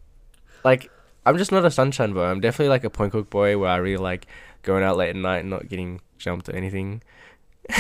like 0.64 0.90
I'm 1.26 1.38
just 1.38 1.52
not 1.52 1.66
a 1.66 1.72
Sunshine 1.72 2.14
boy. 2.14 2.24
I'm 2.24 2.40
definitely 2.42 2.70
like 2.70 2.84
a 2.84 2.90
Point 2.90 3.12
Cook 3.12 3.30
boy 3.30 3.58
where 3.58 3.70
I 3.70 3.78
really 3.78 3.98
like 4.02 4.26
going 4.64 4.84
out 4.84 4.98
late 4.98 5.10
at 5.10 5.16
night 5.16 5.40
and 5.40 5.50
not 5.50 5.68
getting 5.68 6.02
jumped 6.18 6.50
or 6.50 6.56
anything. 6.56 7.02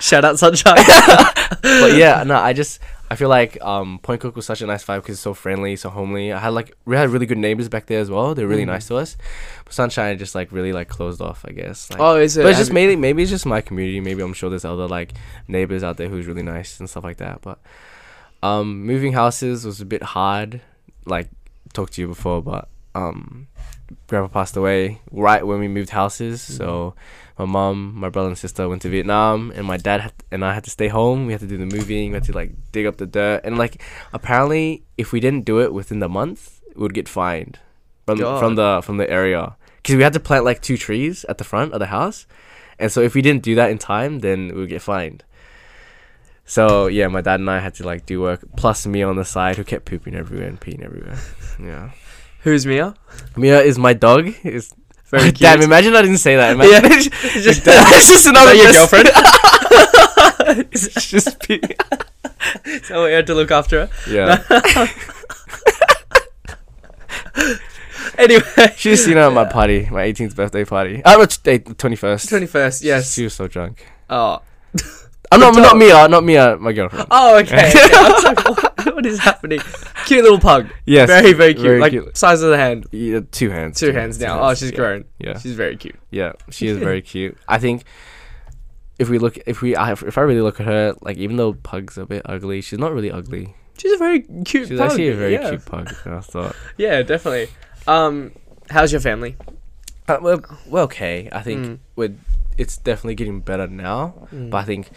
Shout 0.00 0.24
out 0.24 0.38
Sunshine. 0.38 0.76
but 1.62 1.92
yeah, 1.94 2.22
no, 2.26 2.36
I 2.36 2.52
just 2.52 2.80
I 3.10 3.16
feel 3.16 3.28
like 3.28 3.60
um 3.62 3.98
Point 4.00 4.20
Cook 4.20 4.36
was 4.36 4.46
such 4.46 4.62
a 4.62 4.66
nice 4.66 4.84
vibe 4.84 5.02
because 5.02 5.14
it's 5.16 5.20
so 5.22 5.34
friendly, 5.34 5.76
so 5.76 5.90
homely. 5.90 6.32
I 6.32 6.38
had 6.38 6.48
like 6.50 6.76
we 6.84 6.96
had 6.96 7.10
really 7.10 7.26
good 7.26 7.38
neighbors 7.38 7.68
back 7.68 7.86
there 7.86 8.00
as 8.00 8.10
well. 8.10 8.34
They're 8.34 8.46
really 8.46 8.64
Mm. 8.64 8.68
nice 8.68 8.88
to 8.88 8.96
us. 8.96 9.16
But 9.64 9.74
Sunshine 9.74 10.16
just 10.18 10.34
like 10.34 10.52
really 10.52 10.72
like 10.72 10.88
closed 10.88 11.20
off, 11.20 11.44
I 11.46 11.52
guess. 11.52 11.90
Like, 11.90 12.00
oh, 12.00 12.16
is 12.16 12.36
it? 12.36 12.42
but 12.42 12.50
it's 12.50 12.58
just 12.58 12.72
mainly 12.72 12.96
maybe 12.96 13.22
it's 13.22 13.30
just 13.30 13.46
my 13.46 13.60
community. 13.60 14.00
Maybe 14.00 14.22
I'm 14.22 14.32
sure 14.32 14.48
there's 14.50 14.64
other 14.64 14.88
like 14.88 15.12
neighbors 15.48 15.82
out 15.82 15.96
there 15.96 16.08
who's 16.08 16.26
really 16.26 16.42
nice 16.42 16.80
and 16.80 16.88
stuff 16.88 17.04
like 17.04 17.18
that. 17.18 17.42
But 17.42 17.58
um, 18.42 18.84
moving 18.86 19.12
houses 19.12 19.64
was 19.66 19.80
a 19.80 19.86
bit 19.86 20.02
hard. 20.02 20.60
Like 21.06 21.28
talked 21.72 21.94
to 21.94 22.00
you 22.00 22.08
before, 22.08 22.42
but 22.42 22.68
um, 22.94 23.48
grandpa 24.06 24.28
passed 24.28 24.56
away 24.56 25.00
right 25.10 25.46
when 25.46 25.60
we 25.60 25.68
moved 25.68 25.90
houses. 25.90 26.40
So 26.40 26.94
my 27.38 27.44
mom, 27.44 27.94
my 27.94 28.08
brother 28.08 28.28
and 28.28 28.38
sister 28.38 28.68
went 28.68 28.82
to 28.82 28.88
Vietnam, 28.88 29.52
and 29.54 29.66
my 29.66 29.76
dad 29.76 30.00
had, 30.00 30.12
and 30.30 30.44
I 30.44 30.54
had 30.54 30.64
to 30.64 30.70
stay 30.70 30.88
home. 30.88 31.26
We 31.26 31.32
had 31.32 31.40
to 31.40 31.46
do 31.46 31.58
the 31.58 31.66
moving. 31.66 32.10
We 32.10 32.14
had 32.14 32.24
to 32.24 32.32
like 32.32 32.52
dig 32.72 32.86
up 32.86 32.96
the 32.96 33.06
dirt, 33.06 33.42
and 33.44 33.58
like 33.58 33.82
apparently, 34.12 34.84
if 34.96 35.12
we 35.12 35.20
didn't 35.20 35.44
do 35.44 35.60
it 35.60 35.74
within 35.74 35.98
the 35.98 36.08
month, 36.08 36.60
we 36.74 36.82
would 36.82 36.94
get 36.94 37.08
fined 37.08 37.58
from 38.06 38.18
from 38.18 38.54
the 38.54 38.80
from 38.84 38.96
the 38.98 39.10
area 39.10 39.56
because 39.76 39.96
we 39.96 40.02
had 40.02 40.12
to 40.12 40.20
plant 40.20 40.44
like 40.44 40.62
two 40.62 40.76
trees 40.76 41.24
at 41.28 41.38
the 41.38 41.44
front 41.44 41.72
of 41.72 41.80
the 41.80 41.86
house, 41.86 42.26
and 42.78 42.90
so 42.90 43.00
if 43.00 43.14
we 43.14 43.22
didn't 43.22 43.42
do 43.42 43.54
that 43.54 43.70
in 43.70 43.78
time, 43.78 44.20
then 44.20 44.48
we 44.48 44.60
would 44.60 44.70
get 44.70 44.82
fined. 44.82 45.24
So 46.46 46.86
yeah, 46.88 47.08
my 47.08 47.20
dad 47.22 47.40
and 47.40 47.48
I 47.50 47.58
had 47.58 47.74
to 47.76 47.84
like 47.86 48.04
do 48.06 48.20
work, 48.20 48.44
plus 48.56 48.86
me 48.86 49.02
on 49.02 49.16
the 49.16 49.24
side 49.24 49.56
who 49.56 49.64
kept 49.64 49.86
pooping 49.86 50.14
everywhere 50.14 50.48
and 50.48 50.60
peeing 50.60 50.82
everywhere. 50.84 51.18
Yeah, 51.62 51.90
Who's 52.42 52.66
Mia? 52.66 52.94
Mia 53.36 53.62
is 53.62 53.78
my 53.78 53.92
dog. 53.92 54.34
Is 54.44 54.74
Very 55.06 55.30
cute. 55.32 55.38
Damn, 55.38 55.62
imagine 55.62 55.94
I 55.94 56.02
didn't 56.02 56.18
say 56.18 56.34
that. 56.36 56.52
Imagine 56.54 56.72
Yeah. 56.72 56.80
it's 56.92 57.44
Just- 57.44 57.62
it's 57.66 58.08
just 58.08 58.26
another 58.26 58.54
your 58.54 58.72
girlfriend? 58.72 59.08
it's 60.72 61.06
just 61.10 61.40
pee. 61.40 61.60
so 62.82 63.04
we 63.04 63.12
had 63.12 63.26
to 63.28 63.34
look 63.34 63.50
after 63.50 63.86
her. 63.86 63.90
Yeah, 64.10 64.42
Anyway, 68.18 68.42
she's 68.76 69.04
seen 69.04 69.14
her 69.16 69.22
at 69.24 69.32
my 69.32 69.44
party, 69.44 69.88
my 69.90 70.02
18th 70.06 70.36
birthday 70.36 70.64
party. 70.64 71.02
Ah, 71.04 71.14
I'm 71.14 71.20
not 71.20 71.30
21st. 71.30 72.28
twenty 72.28 72.46
first. 72.46 72.82
Yes. 72.82 73.12
She 73.14 73.24
was 73.24 73.34
so 73.34 73.48
drunk. 73.48 73.84
Oh. 74.08 74.40
I'm 75.34 75.40
not 75.40 75.54
not. 75.54 75.76
Mia, 75.76 76.08
not 76.08 76.24
Mia, 76.24 76.56
my 76.56 76.72
girlfriend. 76.72 77.06
Oh, 77.10 77.38
okay. 77.38 77.68
okay. 77.68 77.72
I 77.94 78.10
was 78.12 78.24
like, 78.24 78.48
what, 78.48 78.86
what 78.94 79.06
is 79.06 79.18
happening? 79.18 79.60
Cute 80.06 80.22
little 80.22 80.38
pug. 80.40 80.68
Yes, 80.86 81.08
very, 81.08 81.32
very 81.32 81.54
cute. 81.54 81.66
very 81.66 81.80
like 81.80 81.92
cute. 81.92 82.16
size 82.16 82.42
of 82.42 82.50
the 82.50 82.56
hand. 82.56 82.86
Yeah, 82.92 83.20
two 83.30 83.50
hands. 83.50 83.78
Two 83.80 83.92
hands 83.92 84.18
now. 84.20 84.40
Oh, 84.40 84.54
she's 84.54 84.70
yeah. 84.70 84.76
grown. 84.76 85.04
Yeah. 85.18 85.38
She's 85.38 85.54
very 85.54 85.76
cute. 85.76 85.96
Yeah, 86.10 86.32
she 86.50 86.68
is 86.68 86.78
very 86.78 87.02
cute. 87.12 87.36
I 87.48 87.58
think 87.58 87.84
if 88.98 89.08
we 89.08 89.18
look, 89.18 89.38
if 89.46 89.60
we, 89.62 89.74
I, 89.76 89.92
if 89.92 90.16
I 90.18 90.20
really 90.20 90.40
look 90.42 90.60
at 90.60 90.66
her, 90.66 90.94
like 91.00 91.16
even 91.16 91.36
though 91.36 91.54
Pug's 91.54 91.98
a 91.98 92.06
bit 92.06 92.22
ugly, 92.26 92.60
she's 92.60 92.78
not 92.78 92.92
really 92.92 93.10
ugly. 93.10 93.54
She's 93.76 93.92
a 93.92 93.96
very 93.98 94.20
cute 94.44 94.68
She's 94.68 94.78
pug. 94.78 94.90
actually 94.90 95.08
a 95.08 95.14
very 95.16 95.32
yeah. 95.32 95.48
cute 95.50 95.64
pug. 95.66 95.92
I 96.06 96.20
thought. 96.20 96.54
Yeah, 96.76 97.02
definitely. 97.02 97.48
Um, 97.88 98.32
how's 98.70 98.92
your 98.92 99.00
family? 99.00 99.36
Uh, 100.06 100.18
we're, 100.20 100.40
we're 100.68 100.82
okay. 100.82 101.28
I 101.32 101.40
think 101.42 101.66
Mm. 101.66 101.78
we're, 101.96 102.14
it's 102.56 102.76
definitely 102.76 103.16
getting 103.16 103.40
better 103.40 103.66
now. 103.66 104.28
Mm. 104.32 104.50
But 104.50 104.58
I 104.58 104.64
think 104.64 104.90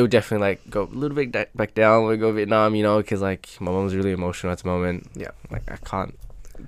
it 0.00 0.02
would 0.02 0.10
definitely 0.10 0.46
like 0.48 0.60
go 0.70 0.82
a 0.84 0.94
little 1.02 1.14
bit 1.14 1.30
da- 1.32 1.52
back 1.54 1.74
down 1.74 2.02
when 2.04 2.10
we 2.12 2.16
go 2.16 2.32
Vietnam, 2.32 2.74
you 2.74 2.82
know, 2.82 2.96
because 2.98 3.20
like 3.20 3.48
my 3.60 3.70
mom's 3.70 3.94
really 3.94 4.12
emotional 4.12 4.50
at 4.52 4.58
the 4.60 4.68
moment. 4.68 5.08
Yeah. 5.14 5.32
Like 5.50 5.70
I 5.70 5.76
can't 5.76 6.18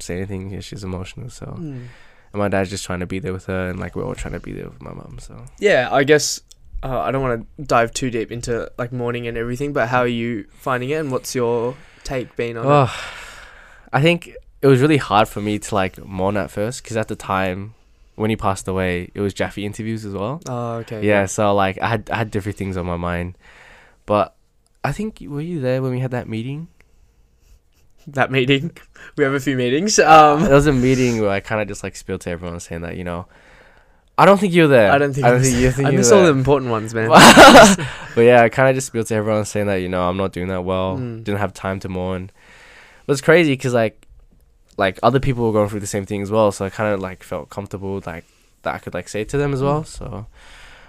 say 0.00 0.16
anything. 0.18 0.50
Yeah, 0.50 0.60
she's 0.60 0.84
emotional. 0.84 1.30
So 1.30 1.46
Mm. 1.46 1.86
and 2.32 2.38
my 2.44 2.48
dad's 2.48 2.70
just 2.70 2.84
trying 2.84 3.00
to 3.00 3.06
be 3.06 3.18
there 3.18 3.32
with 3.32 3.46
her, 3.46 3.68
and 3.70 3.78
like 3.80 3.96
we're 3.96 4.04
all 4.04 4.14
trying 4.14 4.34
to 4.34 4.40
be 4.40 4.52
there 4.52 4.68
with 4.68 4.80
my 4.82 4.92
mom. 4.92 5.16
So 5.18 5.34
Yeah, 5.58 5.88
I 5.90 6.04
guess 6.04 6.40
uh, 6.82 6.98
I 7.00 7.10
don't 7.12 7.22
want 7.22 7.34
to 7.58 7.64
dive 7.64 7.92
too 7.94 8.10
deep 8.10 8.30
into 8.32 8.70
like 8.78 8.92
mourning 8.92 9.26
and 9.26 9.36
everything, 9.38 9.72
but 9.72 9.88
how 9.88 10.00
are 10.00 10.06
you 10.22 10.46
finding 10.52 10.90
it, 10.90 10.98
and 11.00 11.10
what's 11.12 11.34
your 11.34 11.74
take 12.04 12.34
been 12.36 12.56
on 12.56 12.66
Oh, 12.66 12.90
I 13.92 14.00
think 14.02 14.30
it 14.62 14.66
was 14.66 14.80
really 14.80 14.96
hard 14.98 15.28
for 15.28 15.40
me 15.40 15.58
to 15.58 15.74
like 15.74 15.94
mourn 16.04 16.36
at 16.36 16.50
first 16.50 16.82
because 16.82 16.96
at 16.96 17.08
the 17.08 17.16
time 17.16 17.74
when 18.22 18.30
he 18.30 18.36
passed 18.36 18.66
away, 18.68 19.10
it 19.14 19.20
was 19.20 19.34
Jaffe 19.34 19.66
interviews 19.66 20.04
as 20.04 20.14
well. 20.14 20.40
Oh, 20.48 20.74
okay. 20.76 21.04
Yeah, 21.04 21.26
so 21.26 21.54
like 21.54 21.78
I 21.82 21.88
had 21.88 22.08
I 22.10 22.16
had 22.16 22.30
different 22.30 22.56
things 22.56 22.76
on 22.76 22.86
my 22.86 22.96
mind, 22.96 23.36
but 24.06 24.34
I 24.84 24.92
think 24.92 25.18
were 25.20 25.40
you 25.40 25.60
there 25.60 25.82
when 25.82 25.90
we 25.90 26.00
had 26.00 26.12
that 26.12 26.28
meeting? 26.28 26.68
that 28.06 28.30
meeting. 28.30 28.76
We 29.16 29.24
have 29.24 29.34
a 29.34 29.40
few 29.40 29.56
meetings. 29.56 29.98
Um, 29.98 30.42
there 30.44 30.54
was 30.54 30.66
a 30.66 30.72
meeting 30.72 31.20
where 31.20 31.28
I 31.28 31.40
kind 31.40 31.60
of 31.60 31.68
just 31.68 31.82
like 31.82 31.96
spilled 31.96 32.22
to 32.22 32.30
everyone 32.30 32.60
saying 32.60 32.80
that 32.82 32.96
you 32.96 33.04
know, 33.04 33.26
I 34.16 34.24
don't 34.24 34.38
think 34.38 34.54
you're 34.54 34.68
there. 34.68 34.90
I 34.90 34.96
don't 34.96 35.12
think 35.12 35.26
I 35.26 35.30
don't 35.32 35.40
I 35.40 35.42
think 35.42 35.56
you 35.58 35.70
think 35.70 35.88
I 35.88 35.90
miss 35.90 36.10
all 36.12 36.22
the 36.22 36.30
important 36.30 36.70
ones, 36.70 36.94
man. 36.94 37.08
but 38.14 38.20
yeah, 38.22 38.42
I 38.42 38.48
kind 38.48 38.70
of 38.70 38.76
just 38.76 38.86
spilled 38.86 39.08
to 39.08 39.14
everyone 39.14 39.44
saying 39.44 39.66
that 39.66 39.76
you 39.76 39.88
know 39.88 40.08
I'm 40.08 40.16
not 40.16 40.32
doing 40.32 40.48
that 40.48 40.64
well. 40.64 40.96
Mm. 40.96 41.24
Didn't 41.24 41.40
have 41.40 41.52
time 41.52 41.80
to 41.80 41.88
mourn. 41.88 42.30
It 43.00 43.08
was 43.08 43.20
crazy 43.20 43.52
because 43.52 43.74
like, 43.74 44.06
like 44.76 44.98
other 45.02 45.20
people 45.20 45.44
were 45.46 45.52
going 45.52 45.68
through 45.68 45.80
the 45.80 45.86
same 45.86 46.06
thing 46.06 46.22
as 46.22 46.30
well. 46.30 46.50
So 46.52 46.64
I 46.64 46.70
kind 46.70 46.92
of 46.94 47.00
like 47.00 47.22
felt 47.22 47.50
comfortable 47.50 48.02
like 48.06 48.24
that 48.62 48.74
I 48.74 48.78
could 48.78 48.94
like 48.94 49.08
say 49.08 49.24
to 49.24 49.36
them 49.38 49.52
as 49.52 49.60
Mm. 49.60 49.64
well. 49.64 49.84
So, 49.84 50.26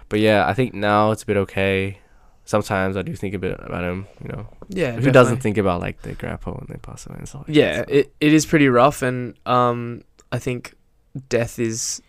but 0.10 0.20
yeah, 0.20 0.48
I 0.48 0.54
think 0.54 0.74
now 0.74 1.12
it's 1.12 1.24
a 1.24 1.26
bit 1.26 1.38
okay. 1.38 2.00
Sometimes 2.46 2.98
I 2.98 3.02
do 3.04 3.16
think 3.16 3.34
a 3.34 3.40
bit 3.40 3.58
about 3.60 3.84
him. 3.84 4.06
You 4.22 4.28
know, 4.30 4.48
yeah, 4.70 4.92
who 4.94 5.12
doesn't 5.12 5.38
think 5.38 5.58
about 5.58 5.80
like 5.82 6.02
their 6.02 6.14
grandpa 6.16 6.52
when 6.52 6.68
they 6.70 6.76
pass 6.78 7.06
away 7.08 7.16
and 7.20 7.28
stuff? 7.28 7.48
Like 7.48 7.56
Yeah, 7.56 7.78
that, 7.78 7.88
so. 7.90 7.94
it, 7.96 8.14
it 8.20 8.34
is 8.34 8.46
pretty 8.46 8.68
rough, 8.68 9.02
and 9.02 9.36
um, 9.46 10.04
I 10.32 10.40
think 10.40 10.74
death 11.30 11.58
is 11.60 12.02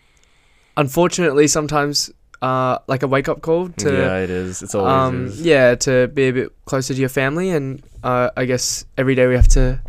unfortunately 0.77 1.47
sometimes 1.47 2.11
uh 2.41 2.77
like 2.87 3.01
a 3.01 3.07
wake 3.07 3.29
up 3.29 3.41
call 3.41 3.69
to 3.69 3.93
yeah, 3.93 4.17
it 4.17 4.29
is. 4.29 4.61
It's 4.61 4.75
always 4.75 4.91
um 4.93 5.25
is. 5.27 5.41
yeah 5.41 5.75
to 5.75 6.07
be 6.09 6.27
a 6.27 6.33
bit 6.33 6.65
closer 6.65 6.93
to 6.93 6.99
your 6.99 7.09
family, 7.09 7.49
and 7.49 7.81
uh, 8.03 8.29
I 8.35 8.45
guess 8.45 8.85
every 8.97 9.15
day 9.15 9.25
we 9.27 9.35
have 9.35 9.47
to 9.49 9.79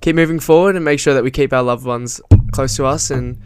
keep 0.00 0.14
moving 0.16 0.40
forward 0.40 0.76
and 0.76 0.84
make 0.84 1.00
sure 1.00 1.14
that 1.14 1.24
we 1.24 1.30
keep 1.30 1.52
our 1.52 1.62
loved 1.62 1.84
ones 1.84 2.20
close 2.52 2.76
to 2.76 2.86
us 2.86 3.10
and 3.10 3.40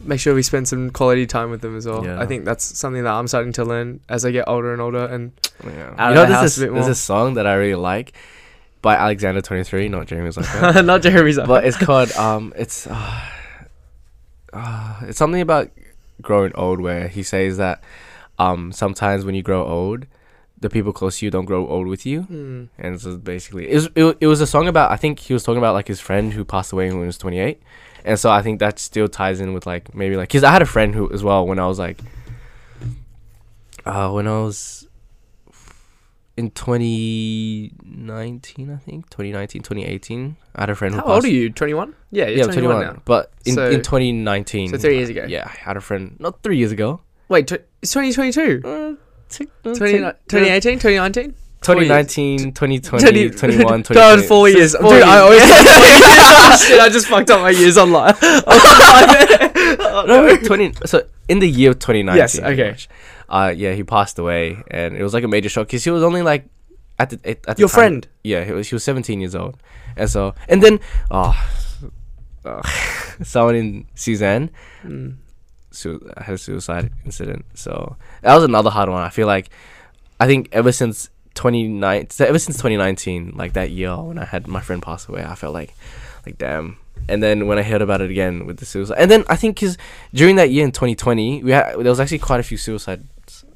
make 0.00 0.18
sure 0.20 0.34
we 0.34 0.42
spend 0.42 0.66
some 0.68 0.90
quality 0.90 1.26
time 1.26 1.50
with 1.50 1.60
them 1.60 1.76
as 1.76 1.86
well. 1.86 2.04
Yeah. 2.04 2.20
I 2.20 2.26
think 2.26 2.44
that's 2.44 2.64
something 2.78 3.04
that 3.04 3.12
I'm 3.12 3.28
starting 3.28 3.52
to 3.54 3.64
learn 3.64 4.00
as 4.08 4.24
I 4.24 4.30
get 4.32 4.48
older 4.48 4.72
and 4.72 4.82
older, 4.82 5.04
and 5.04 5.32
Yeah. 5.64 5.94
out 5.96 6.14
you 6.14 6.20
of 6.20 6.24
know, 6.24 6.26
the 6.26 6.34
house 6.34 6.40
there's 6.40 6.40
a 6.40 6.42
this, 6.42 6.58
bit 6.58 6.72
there's 6.72 6.80
more. 6.82 6.88
this 6.88 7.00
song 7.00 7.34
that 7.34 7.46
I 7.46 7.54
really 7.54 7.74
like 7.76 8.12
by 8.82 8.96
Alexander 8.96 9.40
Twenty 9.40 9.62
Three, 9.64 9.88
not 9.88 10.06
Jeremy 10.08 10.30
Zucker. 10.30 10.84
not 10.84 11.02
Jeremy's. 11.02 11.38
like 11.38 11.46
but 11.46 11.64
it's 11.64 11.76
called 11.76 12.10
um 12.12 12.52
it's 12.56 12.86
uh, 12.88 13.20
uh, 14.52 15.00
it's 15.02 15.18
something 15.18 15.40
about 15.40 15.70
growing 16.20 16.52
old 16.54 16.80
where 16.80 17.08
he 17.08 17.22
says 17.22 17.56
that 17.56 17.82
um 18.38 18.72
sometimes 18.72 19.24
when 19.24 19.34
you 19.34 19.42
grow 19.42 19.64
old 19.64 20.06
the 20.62 20.70
people 20.70 20.92
close 20.92 21.18
to 21.18 21.24
you 21.26 21.30
don't 21.30 21.44
grow 21.44 21.66
old 21.74 21.86
with 21.86 22.04
you 22.06 22.22
Hmm. 22.22 22.64
and 22.78 23.00
so 23.00 23.16
basically 23.16 23.68
it 23.70 23.74
was, 23.74 23.88
it, 23.94 24.16
it 24.20 24.26
was 24.32 24.40
a 24.40 24.46
song 24.46 24.68
about 24.68 24.90
i 24.90 24.96
think 24.96 25.18
he 25.18 25.32
was 25.32 25.42
talking 25.44 25.58
about 25.64 25.74
like 25.74 25.88
his 25.88 26.00
friend 26.00 26.32
who 26.32 26.44
passed 26.44 26.72
away 26.72 26.88
when 26.90 27.00
he 27.00 27.06
was 27.06 27.18
28 27.18 27.60
and 28.04 28.18
so 28.18 28.30
i 28.30 28.42
think 28.42 28.58
that 28.60 28.78
still 28.78 29.08
ties 29.08 29.40
in 29.40 29.52
with 29.54 29.66
like 29.66 29.94
maybe 29.94 30.16
like 30.16 30.28
because 30.28 30.44
i 30.44 30.50
had 30.50 30.62
a 30.62 30.66
friend 30.74 30.94
who 30.94 31.10
as 31.12 31.22
well 31.22 31.46
when 31.46 31.58
i 31.58 31.66
was 31.66 31.78
like 31.78 31.98
uh 33.86 34.10
when 34.10 34.26
i 34.28 34.38
was 34.40 34.86
in 36.36 36.50
2019 36.50 38.70
i 38.72 38.76
think 38.76 39.08
2019 39.10 39.62
2018 39.62 40.36
i 40.54 40.60
had 40.62 40.70
a 40.70 40.74
friend 40.74 40.94
who 40.94 41.00
How 41.00 41.06
old 41.14 41.24
are 41.24 41.28
you? 41.28 41.50
Twenty 41.50 41.74
one. 41.74 41.94
Yeah, 42.10 42.26
you're 42.26 42.38
yeah, 42.38 42.44
21, 42.44 42.74
21. 42.76 42.94
now. 42.94 43.02
But 43.04 43.32
in, 43.44 43.54
So- 43.54 43.70
in 43.70 43.82
2019. 43.82 44.68
So 44.70 44.78
three 44.78 44.96
years 44.98 45.08
ago. 45.08 45.24
Yeah, 45.28 45.44
I 45.46 45.56
had 45.68 45.76
a 45.76 45.80
friend, 45.80 46.16
not 46.20 46.42
three 46.42 46.58
years 46.58 46.72
ago. 46.72 47.00
Wait, 47.28 47.46
tw- 47.46 47.62
it's 47.80 47.92
2022. 47.92 48.40
Uh, 48.40 48.52
t- 48.52 48.62
20, 48.62 48.94
t- 48.94 49.00
2018, 49.32 50.78
2019? 50.78 51.34
2019, 51.62 52.52
2020, 52.52 53.30
20 53.30 53.30
21, 53.38 53.82
God, 53.82 53.84
2020. 53.86 54.26
four 54.26 54.48
So 54.50 54.56
years. 54.58 54.74
four 54.76 54.90
Dude, 54.94 55.02
I 55.02 55.18
always 55.18 55.40
years. 55.48 56.62
Shit, 56.66 56.80
I 56.80 56.88
just 56.88 57.06
fucked 57.06 57.30
up 57.30 57.40
my 57.40 57.50
years 57.50 57.78
online. 57.78 58.14
oh, 58.20 60.04
no, 60.06 60.24
wait, 60.24 60.44
20. 60.44 60.72
So 60.86 61.06
in 61.28 61.38
the 61.38 61.48
year 61.48 61.70
of 61.70 61.78
2019. 61.78 62.16
Yes, 62.18 62.38
pretty 62.40 62.60
okay. 62.62 62.70
much, 62.72 62.88
Uh, 63.28 63.52
yeah, 63.56 63.72
he 63.74 63.82
passed 63.84 64.18
away, 64.18 64.58
and 64.70 64.96
it 64.96 65.02
was 65.02 65.14
like 65.14 65.24
a 65.24 65.28
major 65.28 65.48
shock 65.48 65.68
because 65.68 65.84
he 65.84 65.90
was 65.90 66.02
only 66.02 66.22
like 66.22 66.44
at 66.98 67.10
the 67.10 67.16
at, 67.24 67.38
at 67.48 67.56
the 67.56 67.60
Your 67.60 67.68
time- 67.68 67.74
friend? 67.74 68.08
Yeah, 68.24 68.44
he 68.44 68.52
was 68.52 68.68
he 68.68 68.74
was 68.74 68.84
17 68.84 69.20
years 69.20 69.34
old, 69.34 69.56
and 69.96 70.10
so 70.10 70.34
and 70.48 70.62
then 70.62 70.80
oh, 71.10 71.32
uh, 72.44 72.62
someone 73.22 73.54
in 73.56 73.86
Suzanne 73.94 74.50
Mm. 74.84 75.14
Su- 75.72 76.10
had 76.16 76.34
a 76.34 76.38
suicide 76.38 76.92
incident. 77.04 77.44
So 77.54 77.96
that 78.22 78.34
was 78.34 78.44
another 78.44 78.70
hard 78.70 78.88
one. 78.88 79.02
I 79.02 79.08
feel 79.08 79.26
like 79.26 79.50
I 80.20 80.26
think 80.26 80.48
ever 80.52 80.72
since 80.72 81.10
29 81.34 82.10
so 82.10 82.26
ever 82.26 82.38
since 82.38 82.56
2019 82.58 83.32
like 83.36 83.54
that 83.54 83.70
year 83.70 83.96
when 83.96 84.18
I 84.18 84.26
had 84.26 84.46
my 84.46 84.60
friend 84.60 84.82
pass 84.82 85.08
away 85.08 85.24
I 85.24 85.34
felt 85.34 85.54
like 85.54 85.74
like 86.26 86.36
damn 86.36 86.76
and 87.08 87.22
then 87.22 87.46
when 87.46 87.58
I 87.58 87.62
heard 87.62 87.80
about 87.80 88.02
it 88.02 88.10
again 88.10 88.46
with 88.46 88.58
the 88.58 88.66
suicide 88.66 88.98
and 88.98 89.10
then 89.10 89.24
I 89.30 89.36
think 89.36 89.58
cuz 89.58 89.78
during 90.12 90.36
that 90.36 90.50
year 90.50 90.62
in 90.62 90.72
2020 90.72 91.42
we 91.42 91.50
had 91.52 91.72
there 91.78 91.90
was 91.90 92.00
actually 92.00 92.18
quite 92.18 92.38
a 92.38 92.42
few 92.42 92.58
suicides 92.58 93.02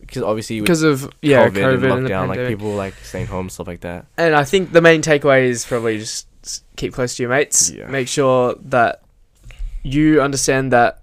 cuz 0.08 0.23
obviously 0.23 0.61
Because 0.61 0.82
of 0.82 1.11
yeah, 1.20 1.46
COVID, 1.49 1.52
COVID, 1.52 1.75
and 1.75 1.85
and, 1.85 2.08
lockdown 2.08 2.23
the 2.23 2.38
like 2.38 2.49
people 2.49 2.75
like 2.75 2.94
staying 3.02 3.26
home 3.26 3.50
stuff 3.50 3.66
like 3.66 3.80
that 3.80 4.06
And 4.16 4.35
I 4.35 4.44
think 4.44 4.73
the 4.73 4.80
main 4.80 5.02
takeaway 5.02 5.44
is 5.44 5.66
probably 5.66 5.99
just 5.99 6.26
keep 6.76 6.92
close 6.92 7.16
to 7.16 7.23
your 7.23 7.30
mates. 7.30 7.70
Yeah. 7.70 7.88
Make 7.88 8.08
sure 8.08 8.54
that 8.66 9.02
you 9.82 10.20
understand 10.23 10.73
that 10.73 11.02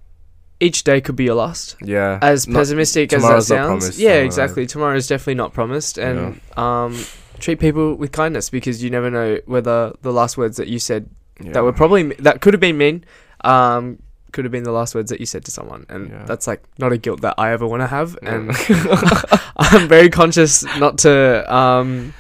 each 0.64 0.84
day 0.84 1.02
could 1.02 1.16
be 1.16 1.26
your 1.26 1.36
last. 1.36 1.76
yeah 1.84 2.20
As 2.22 2.48
Not- 2.48 2.60
pessimistic 2.60 3.12
as 3.14 3.22
that 3.22 3.44
sounds, 3.44 3.68
promised, 3.86 4.00
yeah, 4.00 4.10
tomorrow. 4.10 4.26
exactly. 4.26 4.66
Tomorrow 4.66 4.96
is 4.96 5.08
definitely 5.08 5.36
not 5.44 5.54
promised, 5.54 5.98
and 5.98 6.40
um, 6.58 6.92
treat 7.40 7.60
people 7.60 7.96
with 7.96 8.12
kindness 8.12 8.50
because 8.50 8.84
you 8.84 8.90
never 8.90 9.10
know 9.12 9.40
whether 9.46 9.94
the 10.02 10.12
last 10.14 10.38
words 10.38 10.56
that 10.58 10.68
you 10.68 10.80
said 10.80 11.10
yeah. 11.42 11.52
that 11.54 11.64
were 11.64 11.74
probably 11.74 12.04
that 12.20 12.42
could 12.42 12.54
have 12.54 12.62
been 12.62 12.78
mean, 12.78 13.04
um, 13.44 14.00
could 14.32 14.46
have 14.46 14.52
been 14.52 14.64
the 14.64 14.72
last 14.72 14.96
words 14.96 15.10
that 15.12 15.20
you 15.20 15.26
said 15.28 15.44
to 15.46 15.52
someone, 15.52 15.86
and 15.90 16.10
Yeah. 16.10 16.24
that's 16.26 16.48
like 16.48 16.64
not 16.80 16.92
a 16.92 16.98
guilt 16.98 17.22
that 17.22 17.36
I 17.38 17.52
ever 17.52 17.68
want 17.68 17.82
to 17.82 17.88
have, 17.88 18.18
Yeah. 18.24 18.34
and 18.36 18.50
I'm 19.58 19.88
very 19.88 20.10
conscious 20.10 20.64
not 20.80 20.98
to, 21.00 21.14
um, 21.54 22.14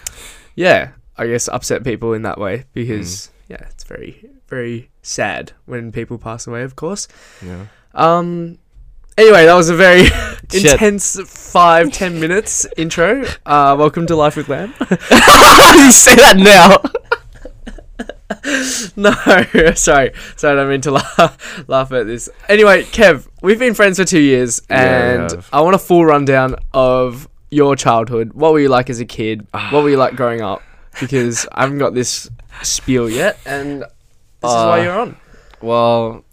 yeah, 0.55 0.91
I 1.17 1.27
guess 1.27 1.47
upset 1.47 1.83
people 1.83 2.13
in 2.13 2.21
that 2.23 2.37
way 2.39 2.65
because 2.73 3.29
yeah, 3.47 3.63
it's 3.69 3.83
very 3.85 4.29
very 4.47 4.89
sad 5.01 5.51
when 5.65 5.91
people 5.91 6.17
pass 6.19 6.45
away, 6.47 6.61
of 6.63 6.75
course. 6.75 7.07
yeah 7.45 7.65
Um. 7.93 8.57
Anyway, 9.17 9.45
that 9.45 9.53
was 9.53 9.69
a 9.69 9.75
very 9.75 10.05
Shit. 10.51 10.73
intense 10.73 11.19
five 11.29 11.91
ten 11.91 12.19
minutes 12.19 12.65
intro. 12.77 13.23
Uh, 13.45 13.75
welcome 13.77 14.07
to 14.07 14.15
Life 14.15 14.35
with 14.35 14.49
Lamb. 14.49 14.73
you 14.79 14.85
say 15.91 16.15
that 16.15 16.35
now 16.37 16.77
no, 18.95 19.11
sorry, 19.73 20.11
sorry, 20.35 20.53
I 20.53 20.55
don't 20.55 20.69
mean 20.69 20.81
to 20.81 20.91
laugh, 20.91 21.63
laugh 21.67 21.91
at 21.91 22.05
this. 22.07 22.29
Anyway, 22.49 22.83
Kev, 22.83 23.27
we've 23.41 23.59
been 23.59 23.73
friends 23.73 23.97
for 23.99 24.05
two 24.05 24.19
years, 24.19 24.61
and 24.69 25.31
have. 25.31 25.49
I 25.53 25.61
want 25.61 25.75
a 25.75 25.79
full 25.79 26.05
rundown 26.05 26.55
of 26.73 27.27
your 27.51 27.75
childhood. 27.75 28.33
What 28.33 28.53
were 28.53 28.59
you 28.59 28.69
like 28.69 28.89
as 28.89 28.99
a 28.99 29.05
kid? 29.05 29.45
what 29.51 29.83
were 29.83 29.89
you 29.89 29.97
like 29.97 30.15
growing 30.15 30.41
up? 30.41 30.61
Because 30.99 31.47
I 31.51 31.61
haven't 31.61 31.77
got 31.79 31.93
this 31.93 32.29
spiel 32.63 33.09
yet, 33.09 33.37
and 33.45 33.81
this 33.81 33.87
is 34.49 34.55
why 34.55 34.79
Uh, 34.79 34.83
you're 34.83 34.99
on. 34.99 35.17
Well, 35.61 36.25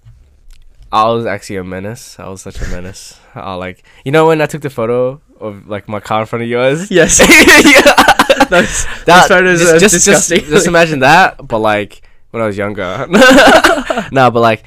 I 0.92 1.08
was 1.10 1.24
actually 1.26 1.56
a 1.56 1.64
menace. 1.64 2.18
I 2.18 2.28
was 2.28 2.42
such 2.42 2.60
a 2.60 2.68
menace. 2.68 3.18
I 3.34 3.54
like 3.54 3.84
you 4.04 4.12
know 4.12 4.26
when 4.26 4.40
I 4.40 4.46
took 4.46 4.62
the 4.62 4.70
photo 4.70 5.20
of 5.38 5.68
like 5.68 5.88
my 5.88 6.00
car 6.00 6.20
in 6.20 6.26
front 6.26 6.42
of 6.42 6.48
yours. 6.48 6.90
Yes, 6.90 7.18
yeah. 7.20 8.44
those, 8.48 8.84
That, 9.04 9.04
those 9.06 9.28
photos 9.28 9.60
just, 9.60 9.72
just, 9.72 9.80
just, 9.80 10.06
disgusting. 10.06 10.50
just 10.50 10.66
imagine 10.66 10.98
that, 11.00 11.46
but 11.46 11.58
like 11.58 12.02
when 12.30 12.42
I 12.42 12.46
was 12.46 12.56
younger. 12.56 13.06
no, 14.12 14.30
but 14.30 14.40
like, 14.40 14.64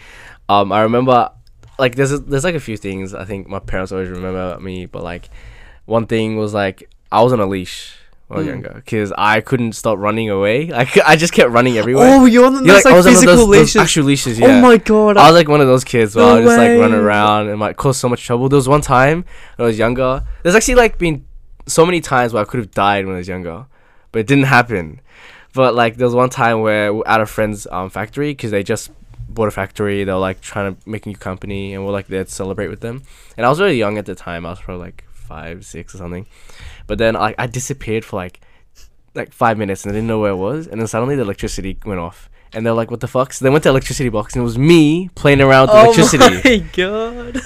um, 0.49 0.71
I 0.71 0.81
remember 0.83 1.31
like 1.77 1.95
there's 1.95 2.11
a, 2.11 2.19
there's 2.19 2.43
like 2.43 2.55
a 2.55 2.59
few 2.59 2.77
things 2.77 3.13
I 3.13 3.25
think 3.25 3.47
my 3.47 3.59
parents 3.59 3.91
always 3.91 4.09
remember 4.09 4.41
about 4.41 4.63
me, 4.63 4.85
but 4.85 5.03
like 5.03 5.29
one 5.85 6.07
thing 6.07 6.37
was 6.37 6.53
like 6.53 6.89
I 7.11 7.21
was 7.21 7.33
on 7.33 7.39
a 7.39 7.45
leash 7.45 7.97
when 8.35 8.45
Mm. 8.45 8.49
younger 8.49 8.71
because 8.75 9.13
I 9.17 9.41
couldn't 9.41 9.73
stop 9.73 9.97
running 9.99 10.29
away. 10.29 10.67
Like 10.79 10.97
I 11.05 11.15
just 11.15 11.33
kept 11.33 11.51
running 11.51 11.77
everywhere. 11.77 12.07
oh, 12.11 12.25
you're 12.25 12.45
on 12.45 12.65
Yeah, 12.65 12.73
those 12.73 12.85
like, 12.85 12.93
I 12.95 13.01
physical 13.01 13.35
those, 13.35 13.37
those 13.47 13.47
leashes. 13.47 13.75
actual 13.75 14.03
leashes. 14.05 14.39
Yeah. 14.39 14.47
Oh 14.47 14.61
my 14.61 14.77
god! 14.77 15.17
I 15.17 15.27
was 15.29 15.35
like 15.35 15.47
one 15.49 15.61
of 15.61 15.67
those 15.67 15.83
kids 15.83 16.15
where 16.15 16.25
No 16.25 16.35
I 16.37 16.41
just 16.43 16.57
like 16.57 16.79
run 16.79 16.93
around 16.93 17.49
and 17.49 17.59
might 17.59 17.75
cause 17.77 17.97
so 17.97 18.09
much 18.09 18.25
trouble. 18.25 18.49
There 18.49 18.57
was 18.57 18.67
one 18.69 18.81
time 18.81 19.25
when 19.55 19.65
I 19.65 19.67
was 19.67 19.77
younger. 19.77 20.23
There's 20.43 20.55
actually 20.55 20.75
like 20.75 20.97
been 20.97 21.25
so 21.67 21.85
many 21.85 22.01
times 22.01 22.33
where 22.33 22.41
I 22.41 22.45
could 22.45 22.59
have 22.59 22.71
died 22.71 23.05
when 23.05 23.15
I 23.15 23.19
was 23.19 23.27
younger, 23.27 23.65
but 24.11 24.19
it 24.19 24.27
didn't 24.27 24.45
happen. 24.45 24.99
But 25.53 25.75
like 25.75 25.97
there 25.97 26.07
was 26.07 26.15
one 26.15 26.29
time 26.29 26.61
where 26.61 26.93
we're 26.93 27.03
at 27.05 27.21
a 27.21 27.25
friend's 27.25 27.67
um, 27.71 27.89
factory 27.89 28.31
because 28.31 28.51
they 28.51 28.63
just 28.63 28.89
bought 29.29 29.47
a 29.47 29.51
factory. 29.51 30.03
They 30.03 30.11
were 30.11 30.17
like 30.17 30.41
trying 30.41 30.75
to 30.75 30.89
make 30.89 31.05
a 31.05 31.09
new 31.09 31.15
company 31.15 31.73
and 31.73 31.85
we're 31.85 31.91
like 31.91 32.07
there 32.07 32.23
to 32.23 32.31
celebrate 32.31 32.67
with 32.69 32.81
them. 32.81 33.03
And 33.37 33.45
I 33.45 33.49
was 33.49 33.61
really 33.61 33.77
young 33.77 33.97
at 33.97 34.05
the 34.05 34.15
time. 34.15 34.45
I 34.45 34.49
was 34.49 34.59
probably 34.59 34.83
like 34.85 35.03
five, 35.13 35.63
six 35.65 35.93
or 35.95 35.99
something. 35.99 36.25
But 36.87 36.97
then 36.97 37.15
like 37.15 37.35
I 37.37 37.47
disappeared 37.47 38.05
for 38.05 38.17
like 38.17 38.41
like 39.15 39.31
five 39.31 39.57
minutes 39.57 39.83
and 39.83 39.91
I 39.91 39.95
didn't 39.95 40.07
know 40.07 40.19
where 40.19 40.31
I 40.31 40.35
was. 40.35 40.67
And 40.67 40.79
then 40.79 40.87
suddenly 40.87 41.15
the 41.15 41.21
electricity 41.21 41.77
went 41.85 41.99
off. 41.99 42.29
And 42.55 42.63
they're 42.63 42.73
like, 42.73 42.91
"What 42.91 42.99
the 42.99 43.07
fuck?" 43.07 43.33
So 43.33 43.43
they 43.43 43.49
went 43.49 43.63
to 43.63 43.69
electricity 43.69 44.09
box, 44.09 44.35
and 44.35 44.41
it 44.41 44.43
was 44.43 44.59
me 44.59 45.09
playing 45.15 45.41
around 45.41 45.69
with 45.69 45.75
oh 45.75 45.83
electricity. 45.85 46.41
my 46.59 46.65
god! 46.71 47.41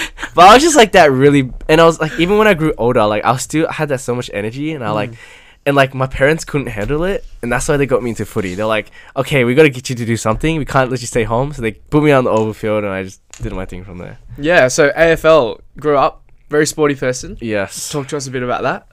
But 0.34 0.48
I 0.48 0.54
was 0.54 0.62
just 0.62 0.76
like 0.76 0.92
that 0.92 1.10
really, 1.10 1.50
and 1.68 1.80
I 1.80 1.84
was 1.84 2.00
like, 2.00 2.18
even 2.18 2.38
when 2.38 2.46
I 2.46 2.54
grew 2.54 2.72
older, 2.78 3.04
like 3.06 3.24
I 3.24 3.32
was 3.32 3.42
still 3.42 3.66
I 3.68 3.72
had 3.72 3.88
that 3.88 4.00
so 4.00 4.14
much 4.14 4.30
energy, 4.32 4.72
and 4.72 4.84
I 4.84 4.90
like, 4.90 5.10
mm. 5.10 5.18
and 5.66 5.74
like 5.74 5.94
my 5.94 6.06
parents 6.06 6.44
couldn't 6.44 6.68
handle 6.68 7.04
it, 7.04 7.24
and 7.42 7.50
that's 7.50 7.68
why 7.68 7.76
they 7.76 7.86
got 7.86 8.02
me 8.02 8.10
into 8.10 8.24
footy. 8.24 8.54
They're 8.54 8.66
like, 8.66 8.90
okay, 9.16 9.44
we 9.44 9.54
got 9.54 9.64
to 9.64 9.70
get 9.70 9.90
you 9.90 9.96
to 9.96 10.06
do 10.06 10.16
something. 10.16 10.56
We 10.56 10.64
can't 10.64 10.90
let 10.90 11.00
you 11.00 11.06
stay 11.06 11.24
home, 11.24 11.52
so 11.52 11.62
they 11.62 11.72
put 11.72 12.02
me 12.02 12.12
on 12.12 12.24
the 12.24 12.30
overfield, 12.30 12.78
and 12.78 12.88
I 12.88 13.02
just 13.02 13.20
did 13.42 13.52
my 13.52 13.66
thing 13.66 13.84
from 13.84 13.98
there. 13.98 14.18
Yeah, 14.38 14.68
so 14.68 14.90
AFL 14.90 15.60
grew 15.78 15.96
up 15.96 16.22
very 16.50 16.66
sporty 16.66 16.94
person. 16.94 17.38
Yes, 17.40 17.88
Talk 17.90 18.08
to 18.08 18.16
us 18.16 18.26
a 18.26 18.30
bit 18.30 18.42
about 18.42 18.62
that. 18.62 18.86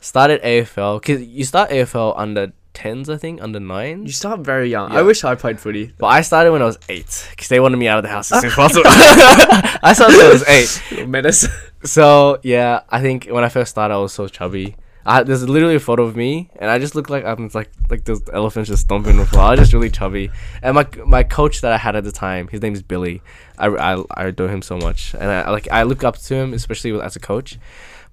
started 0.00 0.42
AFL 0.42 1.00
because 1.00 1.22
you 1.22 1.44
start 1.44 1.70
AFL 1.70 2.14
under 2.16 2.52
tens, 2.74 3.08
I 3.10 3.16
think, 3.18 3.42
under 3.42 3.60
nines. 3.60 4.06
You 4.06 4.12
start 4.12 4.40
very 4.40 4.70
young. 4.70 4.90
I 4.90 5.02
wish 5.02 5.22
I 5.24 5.34
played 5.34 5.60
footy. 5.60 5.92
But 5.98 6.06
I 6.06 6.22
started 6.22 6.50
when 6.52 6.62
I 6.62 6.64
was 6.64 6.78
eight 6.88 7.28
because 7.30 7.48
they 7.48 7.60
wanted 7.60 7.76
me 7.76 7.86
out 7.86 7.98
of 7.98 8.02
the 8.04 8.08
house 8.08 8.32
as 8.32 8.40
soon 8.40 8.48
as 8.50 8.56
possible. 8.62 8.82
I 8.88 9.92
started 9.94 10.16
when 10.16 10.26
I 10.26 10.32
was 10.32 10.48
eight. 10.48 11.06
Menace. 11.06 11.46
So 11.84 12.38
yeah, 12.42 12.80
I 12.88 13.00
think 13.00 13.26
when 13.26 13.44
I 13.44 13.48
first 13.50 13.70
started, 13.72 13.94
I 13.94 13.98
was 13.98 14.12
so 14.12 14.26
chubby. 14.28 14.76
I, 15.04 15.22
there's 15.24 15.48
literally 15.48 15.74
a 15.74 15.80
photo 15.80 16.04
of 16.04 16.16
me, 16.16 16.50
and 16.56 16.70
I 16.70 16.78
just 16.78 16.94
look 16.94 17.10
like 17.10 17.24
I'm 17.24 17.50
like 17.54 17.70
like 17.90 18.04
those 18.04 18.22
elephants 18.32 18.70
just 18.70 18.82
stomping 18.82 19.16
the 19.16 19.26
floor. 19.26 19.44
I 19.44 19.50
was 19.50 19.60
just 19.60 19.72
really 19.72 19.90
chubby. 19.90 20.30
And 20.62 20.74
my 20.74 20.86
my 21.04 21.22
coach 21.24 21.60
that 21.62 21.72
I 21.72 21.76
had 21.76 21.96
at 21.96 22.04
the 22.04 22.12
time, 22.12 22.48
his 22.48 22.62
name 22.62 22.72
is 22.72 22.82
Billy. 22.82 23.22
I, 23.58 23.66
I, 23.66 24.02
I 24.14 24.24
adore 24.26 24.48
him 24.48 24.62
so 24.62 24.76
much, 24.76 25.14
and 25.14 25.24
I 25.24 25.50
like 25.50 25.68
I 25.70 25.82
look 25.82 26.04
up 26.04 26.18
to 26.18 26.34
him, 26.34 26.54
especially 26.54 27.00
as 27.00 27.16
a 27.16 27.20
coach. 27.20 27.58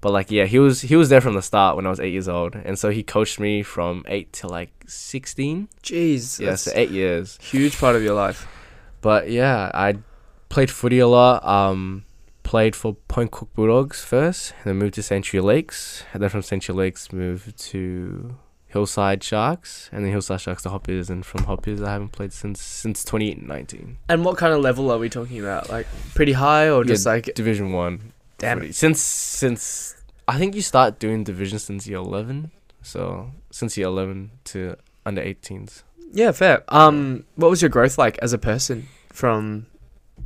But 0.00 0.12
like 0.12 0.30
yeah, 0.30 0.46
he 0.46 0.58
was 0.58 0.80
he 0.80 0.96
was 0.96 1.10
there 1.10 1.20
from 1.20 1.34
the 1.34 1.42
start 1.42 1.76
when 1.76 1.86
I 1.86 1.90
was 1.90 2.00
eight 2.00 2.12
years 2.12 2.28
old, 2.28 2.54
and 2.54 2.78
so 2.78 2.90
he 2.90 3.02
coached 3.02 3.38
me 3.38 3.62
from 3.62 4.04
eight 4.08 4.32
to 4.34 4.48
like 4.48 4.70
sixteen. 4.86 5.68
Jeez. 5.82 6.40
Yeah, 6.40 6.56
so 6.56 6.72
eight 6.74 6.90
years. 6.90 7.38
huge 7.40 7.78
part 7.78 7.94
of 7.94 8.02
your 8.02 8.14
life. 8.14 8.48
But 9.00 9.30
yeah, 9.30 9.70
I 9.72 9.98
played 10.48 10.70
footy 10.70 10.98
a 10.98 11.06
lot. 11.06 11.44
Um, 11.44 12.04
played 12.50 12.74
for 12.74 12.94
Point 13.06 13.30
Cook 13.30 13.54
Bulldogs 13.54 14.04
first, 14.04 14.52
and 14.56 14.64
then 14.64 14.76
moved 14.76 14.94
to 14.94 15.04
Sanctuary 15.04 15.40
Lakes, 15.46 16.02
and 16.12 16.20
then 16.20 16.28
from 16.28 16.42
Sanctuary 16.42 16.86
Lakes 16.86 17.12
moved 17.12 17.56
to 17.70 18.34
Hillside 18.66 19.22
Sharks, 19.22 19.88
and 19.92 20.04
then 20.04 20.10
Hillside 20.10 20.40
Sharks 20.40 20.64
to 20.64 20.70
Hoppers, 20.70 21.08
and 21.10 21.24
from 21.24 21.44
Hoppers 21.44 21.80
I 21.80 21.92
haven't 21.92 22.10
played 22.10 22.32
since 22.32 22.60
since 22.60 23.04
2019. 23.04 23.98
And 24.08 24.24
what 24.24 24.36
kind 24.36 24.52
of 24.52 24.60
level 24.62 24.90
are 24.90 24.98
we 24.98 25.08
talking 25.08 25.38
about? 25.38 25.70
Like 25.70 25.86
pretty 26.16 26.32
high 26.32 26.68
or 26.68 26.82
just 26.82 27.06
Yeah, 27.06 27.12
like 27.12 27.32
Division 27.36 27.70
One. 27.70 28.12
Damn. 28.38 28.58
footy. 28.58 28.72
Since 28.72 29.00
since 29.00 29.94
I 30.26 30.36
think 30.36 30.56
you 30.56 30.62
start 30.62 30.98
doing 30.98 31.22
division 31.22 31.60
since 31.60 31.86
year 31.86 31.98
11, 31.98 32.50
so 32.82 33.30
since 33.52 33.76
year 33.76 33.86
11 33.86 34.32
to 34.46 34.74
under 35.06 35.22
18s. 35.22 35.84
Yeah, 36.12 36.32
fair. 36.32 36.64
Um 36.66 37.26
what 37.36 37.48
was 37.48 37.62
your 37.62 37.68
growth 37.68 37.96
like 37.96 38.18
as 38.18 38.32
a 38.32 38.38
person 38.38 38.88
from 39.12 39.66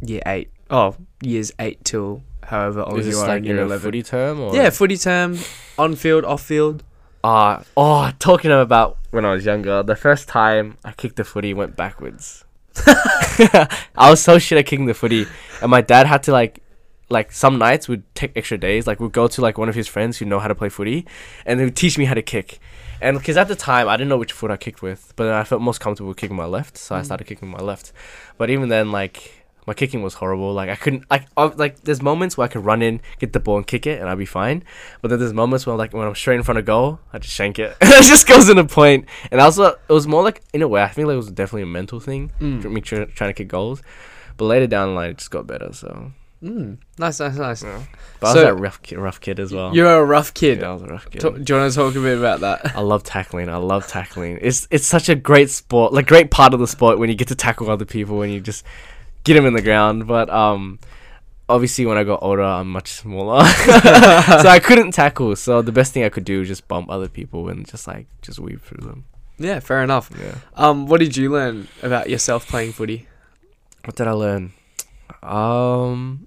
year 0.00 0.23
8? 0.25 0.49
Oh, 0.76 0.97
years 1.23 1.52
8 1.61 1.85
till 1.85 2.23
however 2.43 2.83
old 2.83 2.99
Is 2.99 3.07
you 3.07 3.12
this 3.12 3.23
are 3.23 3.28
like 3.28 3.38
in 3.38 3.45
year 3.45 3.61
a 3.61 3.64
11? 3.64 3.85
footy 3.85 4.02
term 4.02 4.40
or 4.40 4.57
Yeah, 4.57 4.71
footy 4.71 4.97
term, 4.97 5.38
on 5.78 5.95
field, 5.95 6.25
off 6.25 6.43
field. 6.43 6.83
Ah, 7.23 7.62
oh, 7.76 8.11
talking 8.19 8.50
about 8.50 8.99
when 9.12 9.25
I 9.25 9.31
was 9.33 9.45
younger, 9.47 9.85
the 9.85 9.95
first 9.95 10.26
time 10.26 10.76
I 10.85 10.90
kicked 10.90 11.14
the 11.14 11.23
footy 11.25 11.54
went 11.54 11.76
backwards. 11.76 12.45
I 13.97 14.11
was 14.11 14.21
so 14.21 14.40
shit 14.40 14.59
at 14.59 14.66
kicking 14.66 14.87
the 14.87 14.95
footy, 14.95 15.26
and 15.62 15.71
my 15.71 15.81
dad 15.81 16.07
had 16.09 16.25
to 16.25 16.33
like, 16.33 16.61
like 17.09 17.31
some 17.31 17.57
nights 17.57 17.87
would 17.88 18.02
take 18.16 18.33
extra 18.37 18.59
days. 18.59 18.85
Like 18.88 18.99
we'd 18.99 19.12
go 19.12 19.28
to 19.28 19.40
like 19.40 19.57
one 19.59 19.69
of 19.69 19.76
his 19.76 19.87
friends 19.87 20.19
who 20.19 20.25
know 20.25 20.40
how 20.40 20.49
to 20.49 20.57
play 20.57 20.71
footy, 20.71 21.07
and 21.47 21.61
they 21.61 21.64
would 21.64 21.76
teach 21.76 21.97
me 21.99 22.04
how 22.07 22.14
to 22.14 22.23
kick. 22.23 22.59
And 23.00 23.16
because 23.16 23.37
at 23.37 23.47
the 23.47 23.54
time 23.57 23.88
I 23.88 23.97
didn't 23.97 24.09
know 24.09 24.19
which 24.19 24.33
foot 24.33 24.50
I 24.50 24.57
kicked 24.57 24.83
with, 24.83 25.12
but 25.14 25.25
then 25.26 25.35
I 25.35 25.45
felt 25.45 25.62
most 25.62 25.78
comfortable 25.81 26.14
kicking 26.14 26.37
my 26.37 26.47
left, 26.47 26.76
so 26.76 26.97
I 26.97 27.00
Mm. 27.00 27.04
started 27.04 27.26
kicking 27.28 27.49
my 27.49 27.59
left. 27.61 27.93
But 28.38 28.50
even 28.50 28.69
then, 28.71 28.90
like 28.90 29.44
my 29.66 29.75
kicking 29.75 30.02
was 30.02 30.14
horrible. 30.14 30.52
Like 30.52 30.68
I 30.71 30.76
couldn't 30.76 31.11
like 31.11 31.26
I, 31.37 31.44
like 31.44 31.80
there's 31.83 32.02
moments 32.02 32.37
where 32.37 32.44
I 32.44 32.49
could 32.49 32.64
run 32.64 32.83
in, 32.83 33.00
get 33.18 33.33
the 33.33 33.40
ball 33.40 33.56
and 33.56 33.66
kick 33.66 33.87
it, 33.87 34.00
and 34.00 34.09
I'd 34.09 34.18
be 34.18 34.26
fine. 34.26 34.62
But 35.02 35.09
then 35.09 35.18
there's 35.18 35.33
moments 35.33 35.66
where 35.66 35.76
like 35.76 35.92
when 35.92 36.06
I'm 36.06 36.14
straight 36.14 36.37
in 36.37 36.42
front 36.42 36.59
of 36.59 36.64
goal, 36.64 37.00
I 37.12 37.18
just 37.18 37.35
shank 37.35 37.59
it. 37.59 37.76
it 37.80 38.04
just 38.04 38.26
goes 38.26 38.49
in 38.49 38.59
a 38.59 38.64
point. 38.64 39.06
And 39.30 39.40
also 39.40 39.64
it 39.88 39.92
was 39.92 40.06
more 40.06 40.23
like 40.23 40.42
in 40.52 40.62
a 40.62 40.68
way 40.68 40.83
I 40.83 40.88
think 40.88 41.06
like 41.09 41.14
it 41.14 41.18
was 41.18 41.30
definitely 41.30 41.62
a 41.62 41.66
mental 41.66 42.00
thing 42.00 42.30
Mm. 42.40 42.64
me 42.71 42.80
try, 42.80 43.04
trying 43.04 43.30
to 43.30 43.35
kick 43.35 43.49
goals. 43.49 43.83
But 44.37 44.47
later 44.47 44.66
down 44.66 44.88
the 44.88 44.94
line, 44.94 45.11
it 45.11 45.18
just 45.18 45.30
got 45.30 45.47
better. 45.47 45.73
So, 45.73 46.12
Mm. 46.42 46.76
Nice, 46.99 47.21
nice, 47.21 47.37
nice. 47.38 47.62
yeah. 47.62 47.80
but 48.21 48.26
I 48.26 48.35
was 48.35 48.42
that 48.42 48.54
rough 48.56 48.83
kid, 48.83 48.99
rough 48.99 49.18
kid 49.18 49.40
as 49.40 49.50
well. 49.50 49.75
You're 49.75 49.94
a 50.00 50.04
rough 50.04 50.35
kid. 50.35 50.59
Yeah, 50.61 50.71
I 50.71 50.73
was 50.75 50.83
a 50.83 50.87
rough 50.87 51.09
kid. 51.11 51.21
Ta- 51.23 51.30
do 51.30 51.54
you 51.54 51.59
want 51.59 51.73
to 51.73 51.75
talk 51.78 51.94
a 51.94 52.00
bit 52.00 52.18
about 52.18 52.40
that? 52.40 52.76
I 52.76 52.80
love 52.80 53.02
tackling. 53.02 53.49
I 53.49 53.56
love 53.56 53.87
tackling. 53.87 54.38
It's 54.42 54.68
it's 54.71 54.85
such 54.87 55.09
a 55.09 55.14
great 55.14 55.49
sport, 55.49 55.94
like 55.94 56.06
great 56.06 56.30
part 56.30 56.52
of 56.52 56.61
the 56.61 56.66
sport 56.66 56.99
when 56.99 57.09
you 57.09 57.14
get 57.14 57.28
to 57.28 57.35
tackle 57.35 57.71
other 57.71 57.87
people 57.87 58.21
and 58.21 58.30
you 58.30 58.40
just 58.40 58.62
get 59.25 59.37
him 59.37 59.47
in 59.47 59.54
the 59.54 59.62
ground. 59.62 60.07
But 60.07 60.31
um, 60.31 60.78
obviously 61.49 61.85
when 61.87 61.99
I 61.99 62.04
got 62.04 62.21
older, 62.23 62.43
I'm 62.43 62.71
much 62.71 62.88
smaller, 62.93 63.45
so 63.45 64.49
I 64.49 64.60
couldn't 64.63 64.93
tackle. 64.93 65.34
So 65.37 65.63
the 65.63 65.73
best 65.73 65.93
thing 65.93 66.04
I 66.04 66.08
could 66.08 66.25
do 66.25 66.39
was 66.41 66.49
just 66.49 66.69
bump 66.69 66.89
other 66.91 67.08
people 67.08 67.49
and 67.49 67.67
just 67.69 67.87
like 67.87 68.06
just 68.23 68.39
weave 68.39 68.63
through 68.63 68.87
them. 68.87 69.04
Yeah, 69.39 69.58
fair 69.60 69.82
enough. 69.82 70.10
Yeah. 70.19 70.37
Um, 70.54 70.87
what 70.87 71.00
did 71.00 71.17
you 71.17 71.30
learn 71.30 71.67
about 71.82 72.08
yourself 72.08 72.47
playing 72.47 72.73
footy? 72.73 73.08
What 73.84 73.97
did 73.97 74.06
I 74.06 74.13
learn? 74.13 74.52
Um. 75.23 76.26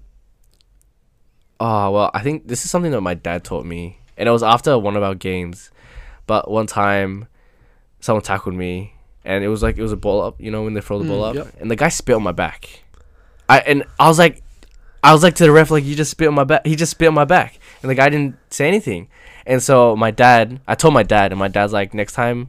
Oh 1.60 1.90
well, 1.90 2.10
I 2.14 2.22
think 2.22 2.46
this 2.46 2.64
is 2.64 2.70
something 2.70 2.92
that 2.92 3.00
my 3.00 3.14
dad 3.14 3.42
taught 3.44 3.66
me, 3.66 3.98
and 4.16 4.28
it 4.28 4.32
was 4.32 4.42
after 4.42 4.78
one 4.78 4.96
of 4.96 5.02
our 5.02 5.14
games. 5.14 5.70
But 6.26 6.50
one 6.50 6.66
time, 6.66 7.26
someone 8.00 8.22
tackled 8.22 8.54
me, 8.54 8.94
and 9.24 9.42
it 9.42 9.48
was 9.48 9.62
like 9.62 9.76
it 9.78 9.82
was 9.82 9.90
a 9.92 9.96
ball 9.96 10.20
up. 10.22 10.40
You 10.40 10.50
know 10.50 10.62
when 10.62 10.74
they 10.74 10.80
throw 10.80 10.98
the 11.00 11.08
ball 11.08 11.22
Mm, 11.22 11.28
up, 11.30 11.34
yep. 11.34 11.54
and 11.60 11.70
the 11.70 11.76
guy 11.76 11.88
spit 11.88 12.14
on 12.14 12.22
my 12.22 12.32
back. 12.32 12.84
I 13.48 13.58
and 13.60 13.84
I 13.98 14.08
was 14.08 14.18
like, 14.18 14.42
I 15.02 15.12
was 15.12 15.22
like 15.22 15.34
to 15.36 15.44
the 15.44 15.52
ref 15.52 15.70
like, 15.70 15.84
you 15.84 15.94
just 15.94 16.10
spit 16.10 16.28
on 16.28 16.34
my 16.34 16.44
back. 16.44 16.66
He 16.66 16.76
just 16.76 16.90
spit 16.92 17.08
on 17.08 17.14
my 17.14 17.24
back, 17.24 17.58
and 17.82 17.90
the 17.90 17.94
guy 17.94 18.08
didn't 18.08 18.36
say 18.50 18.68
anything. 18.68 19.08
And 19.46 19.62
so 19.62 19.96
my 19.96 20.10
dad, 20.10 20.60
I 20.68 20.74
told 20.74 20.92
my 20.94 21.02
dad, 21.02 21.32
and 21.32 21.38
my 21.38 21.48
dad's 21.48 21.72
like, 21.72 21.94
next 21.94 22.12
time, 22.12 22.48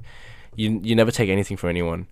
you 0.55 0.79
you 0.83 0.95
never 0.95 1.11
take 1.11 1.29
anything 1.29 1.57
from 1.57 1.69
anyone. 1.69 2.07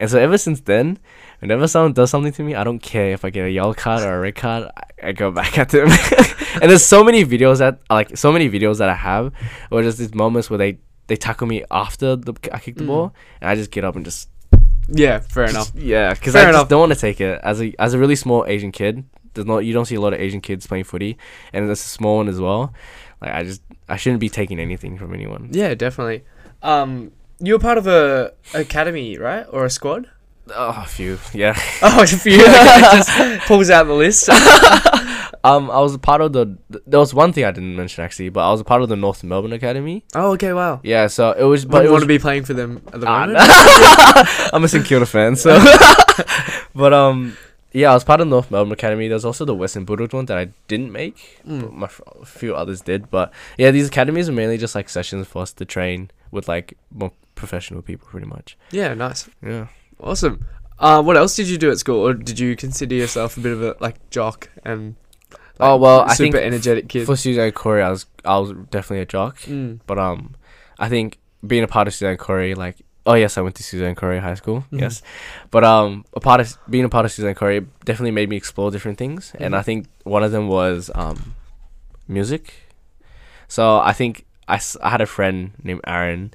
And 0.00 0.10
so 0.10 0.18
ever 0.18 0.36
since 0.36 0.60
then, 0.62 0.98
whenever 1.38 1.68
someone 1.68 1.92
does 1.92 2.10
something 2.10 2.32
to 2.32 2.42
me, 2.42 2.56
I 2.56 2.64
don't 2.64 2.80
care 2.80 3.12
if 3.12 3.24
I 3.24 3.30
get 3.30 3.44
a 3.44 3.50
yellow 3.50 3.74
card 3.74 4.02
or 4.02 4.16
a 4.16 4.20
red 4.20 4.34
card. 4.34 4.68
I, 4.76 5.08
I 5.08 5.12
go 5.12 5.30
back 5.30 5.58
at 5.58 5.68
them. 5.68 5.86
and 6.60 6.68
there's 6.70 6.84
so 6.84 7.04
many 7.04 7.24
videos 7.24 7.58
that 7.58 7.78
like 7.88 8.16
so 8.16 8.32
many 8.32 8.50
videos 8.50 8.78
that 8.78 8.88
I 8.88 8.94
have, 8.94 9.32
where 9.68 9.82
there's 9.82 9.98
these 9.98 10.14
moments 10.14 10.50
where 10.50 10.58
they 10.58 10.78
they 11.06 11.14
tackle 11.16 11.46
me 11.46 11.62
after 11.70 12.16
the 12.16 12.32
I 12.52 12.58
kick 12.58 12.76
the 12.76 12.84
Mm. 12.84 12.86
ball, 12.88 13.14
and 13.40 13.48
I 13.50 13.54
just 13.54 13.70
get 13.70 13.84
up 13.84 13.94
and 13.94 14.04
just 14.04 14.28
Yeah, 14.88 15.20
fair 15.20 15.44
enough. 15.44 15.70
yeah, 15.74 16.14
because 16.14 16.34
I 16.34 16.50
just 16.50 16.68
don't 16.68 16.80
want 16.80 16.92
to 16.92 16.98
take 16.98 17.20
it 17.20 17.40
as 17.42 17.60
a 17.60 17.74
as 17.78 17.94
a 17.94 17.98
really 17.98 18.16
small 18.16 18.44
Asian 18.46 18.72
kid. 18.72 19.04
There's 19.34 19.46
not 19.46 19.58
you 19.58 19.72
don't 19.72 19.86
see 19.86 19.94
a 19.94 20.00
lot 20.00 20.12
of 20.12 20.20
Asian 20.20 20.40
kids 20.40 20.66
playing 20.66 20.84
footy, 20.84 21.16
and 21.52 21.66
there's 21.66 21.80
a 21.80 21.82
small 21.82 22.18
one 22.18 22.28
as 22.28 22.40
well. 22.40 22.74
Like 23.20 23.32
I 23.32 23.44
just 23.44 23.62
I 23.88 23.96
shouldn't 23.96 24.20
be 24.20 24.28
taking 24.28 24.58
anything 24.58 24.98
from 24.98 25.14
anyone. 25.14 25.48
Yeah, 25.52 25.74
definitely. 25.74 26.24
Um, 26.62 27.12
you 27.40 27.54
were 27.54 27.58
part 27.58 27.78
of 27.78 27.86
a 27.86 28.32
academy, 28.54 29.18
right, 29.18 29.46
or 29.50 29.64
a 29.64 29.70
squad? 29.70 30.08
Oh, 30.54 30.82
a 30.82 30.86
few, 30.86 31.18
yeah. 31.34 31.54
Oh, 31.82 32.02
a 32.02 32.06
few. 32.06 32.36
just 32.38 33.40
pulls 33.46 33.70
out 33.70 33.86
the 33.86 33.94
list. 33.94 34.28
Um, 35.44 35.70
I 35.70 35.80
was 35.80 35.94
a 35.94 35.98
part 35.98 36.20
of 36.20 36.32
the. 36.32 36.56
There 36.86 37.00
was 37.00 37.12
one 37.12 37.32
thing 37.32 37.44
I 37.44 37.50
didn't 37.50 37.74
mention 37.74 38.04
actually, 38.04 38.28
but 38.28 38.46
I 38.46 38.50
was 38.52 38.60
a 38.60 38.64
part 38.64 38.82
of 38.82 38.88
the 38.88 38.96
North 38.96 39.24
Melbourne 39.24 39.52
Academy. 39.52 40.04
oh, 40.14 40.32
okay, 40.34 40.52
wow. 40.52 40.80
Yeah, 40.84 41.08
so 41.08 41.32
it 41.32 41.42
was. 41.44 41.64
But 41.64 41.84
you 41.84 41.90
want 41.90 42.02
to 42.02 42.06
be 42.08 42.18
playing 42.20 42.44
for 42.44 42.54
them 42.54 42.80
at 42.92 43.00
the 43.00 43.06
Ah, 43.08 43.26
moment? 43.26 44.54
I'm 44.54 44.62
a 44.64 44.68
St 44.68 44.84
Kilda 44.84 45.06
fan, 45.06 45.34
so. 45.36 45.58
but 46.74 46.92
um, 46.92 47.36
yeah, 47.72 47.90
I 47.90 47.94
was 47.94 48.04
part 48.04 48.20
of 48.20 48.28
North 48.28 48.50
Melbourne 48.50 48.72
Academy. 48.72 49.08
There's 49.08 49.24
also 49.24 49.44
the 49.44 49.54
Western 49.54 49.84
Bulldogs 49.84 50.12
one 50.14 50.26
that 50.26 50.38
I 50.38 50.50
didn't 50.68 50.92
make. 50.92 51.40
Mm. 51.46 51.60
but 51.62 51.72
My 51.72 51.88
a 52.20 52.24
few 52.24 52.54
others 52.54 52.80
did, 52.80 53.10
but 53.10 53.32
yeah, 53.58 53.70
these 53.72 53.88
academies 53.88 54.28
are 54.28 54.32
mainly 54.32 54.58
just 54.58 54.74
like 54.76 54.88
sessions 54.88 55.26
for 55.26 55.42
us 55.42 55.52
to 55.54 55.64
train 55.64 56.10
with 56.30 56.46
like 56.46 56.76
more 56.94 57.10
professional 57.34 57.82
people, 57.82 58.06
pretty 58.08 58.26
much. 58.28 58.56
Yeah, 58.70 58.94
nice, 58.94 59.28
Yeah. 59.44 59.66
Awesome. 60.02 60.44
Uh, 60.78 61.00
what 61.02 61.16
else 61.16 61.36
did 61.36 61.48
you 61.48 61.58
do 61.58 61.70
at 61.70 61.78
school, 61.78 62.00
or 62.06 62.12
did 62.14 62.38
you 62.38 62.56
consider 62.56 62.94
yourself 62.94 63.36
a 63.36 63.40
bit 63.40 63.52
of 63.52 63.62
a 63.62 63.76
like 63.80 64.10
jock 64.10 64.50
and? 64.64 64.96
Like, 65.30 65.40
Oh, 65.60 65.76
well, 65.76 66.00
I 66.00 66.14
super 66.14 66.38
think 66.38 66.46
energetic 66.46 66.88
kid. 66.88 67.06
For 67.06 67.14
Suzanne 67.16 67.52
Cory, 67.52 67.82
I 67.82 67.90
was 67.90 68.06
I 68.24 68.38
was 68.38 68.50
definitely 68.70 69.00
a 69.00 69.06
jock. 69.06 69.38
Mm. 69.42 69.78
But 69.86 69.98
um, 69.98 70.34
I 70.78 70.88
think 70.88 71.18
being 71.46 71.62
a 71.62 71.68
part 71.68 71.86
of 71.86 71.94
Suzanne 71.94 72.16
Cory, 72.16 72.54
like, 72.54 72.76
oh 73.06 73.14
yes, 73.14 73.38
I 73.38 73.42
went 73.42 73.54
to 73.56 73.62
Suzanne 73.62 73.94
Cory 73.94 74.18
High 74.18 74.34
School, 74.34 74.64
Mhm. 74.72 74.80
yes. 74.80 75.02
But 75.52 75.62
um, 75.62 76.04
a 76.14 76.20
part 76.20 76.40
of 76.40 76.56
being 76.68 76.84
a 76.84 76.88
part 76.88 77.04
of 77.04 77.12
Suzanne 77.12 77.34
Cory 77.36 77.64
definitely 77.84 78.10
made 78.12 78.28
me 78.28 78.36
explore 78.36 78.70
different 78.72 78.98
things, 78.98 79.32
and 79.38 79.54
Mhm. 79.54 79.58
I 79.58 79.62
think 79.62 79.86
one 80.04 80.24
of 80.24 80.32
them 80.32 80.48
was 80.48 80.90
um, 80.96 81.34
music. 82.08 82.54
So 83.46 83.78
I 83.78 83.92
think 83.92 84.24
I, 84.48 84.58
I 84.82 84.88
had 84.90 85.00
a 85.00 85.06
friend 85.06 85.52
named 85.62 85.82
Aaron. 85.86 86.32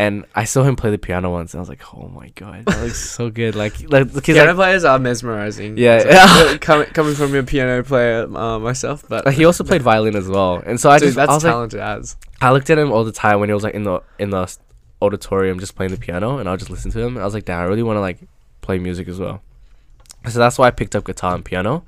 And 0.00 0.24
I 0.34 0.44
saw 0.44 0.62
him 0.62 0.76
play 0.76 0.90
the 0.90 0.96
piano 0.96 1.30
once, 1.30 1.52
and 1.52 1.58
I 1.58 1.60
was 1.60 1.68
like, 1.68 1.82
"Oh 1.94 2.08
my 2.08 2.30
god, 2.30 2.64
that 2.64 2.82
looks 2.82 2.98
so 2.98 3.28
good!" 3.40 3.54
Like, 3.54 3.74
like 3.92 4.10
Piano 4.24 4.46
like, 4.46 4.56
players 4.56 4.82
are 4.82 4.98
mesmerizing. 4.98 5.76
Yeah. 5.76 6.00
Uh, 6.40 6.56
coming 6.58 6.86
coming 6.86 7.14
from 7.14 7.34
a 7.34 7.42
piano 7.42 7.82
player 7.82 8.22
uh, 8.34 8.58
myself, 8.58 9.04
but 9.10 9.26
like 9.26 9.34
he 9.34 9.44
also 9.44 9.62
played 9.62 9.82
violin 9.82 10.16
as 10.16 10.26
well. 10.26 10.62
And 10.64 10.80
so 10.80 10.88
I 10.88 10.98
dude, 10.98 11.08
just, 11.08 11.18
I 11.18 11.26
that's 11.26 11.44
was 11.44 11.74
like, 11.74 11.82
as. 11.82 12.16
I 12.40 12.50
looked 12.50 12.70
at 12.70 12.78
him 12.78 12.90
all 12.92 13.04
the 13.04 13.12
time 13.12 13.40
when 13.40 13.50
he 13.50 13.52
was 13.52 13.62
like 13.62 13.74
in 13.74 13.84
the 13.84 14.00
in 14.18 14.30
the 14.30 14.56
auditorium 15.02 15.60
just 15.60 15.76
playing 15.76 15.92
the 15.92 15.98
piano, 15.98 16.38
and 16.38 16.48
I 16.48 16.52
would 16.52 16.60
just 16.60 16.70
listen 16.70 16.90
to 16.92 16.98
him. 16.98 17.16
And 17.16 17.18
I 17.18 17.24
was 17.26 17.34
like, 17.34 17.44
damn, 17.44 17.58
I 17.58 17.64
really 17.64 17.82
want 17.82 17.98
to 17.98 18.00
like 18.00 18.20
play 18.62 18.78
music 18.78 19.06
as 19.06 19.18
well. 19.18 19.42
So 20.30 20.38
that's 20.38 20.56
why 20.56 20.68
I 20.68 20.70
picked 20.70 20.96
up 20.96 21.04
guitar 21.04 21.34
and 21.34 21.44
piano. 21.44 21.84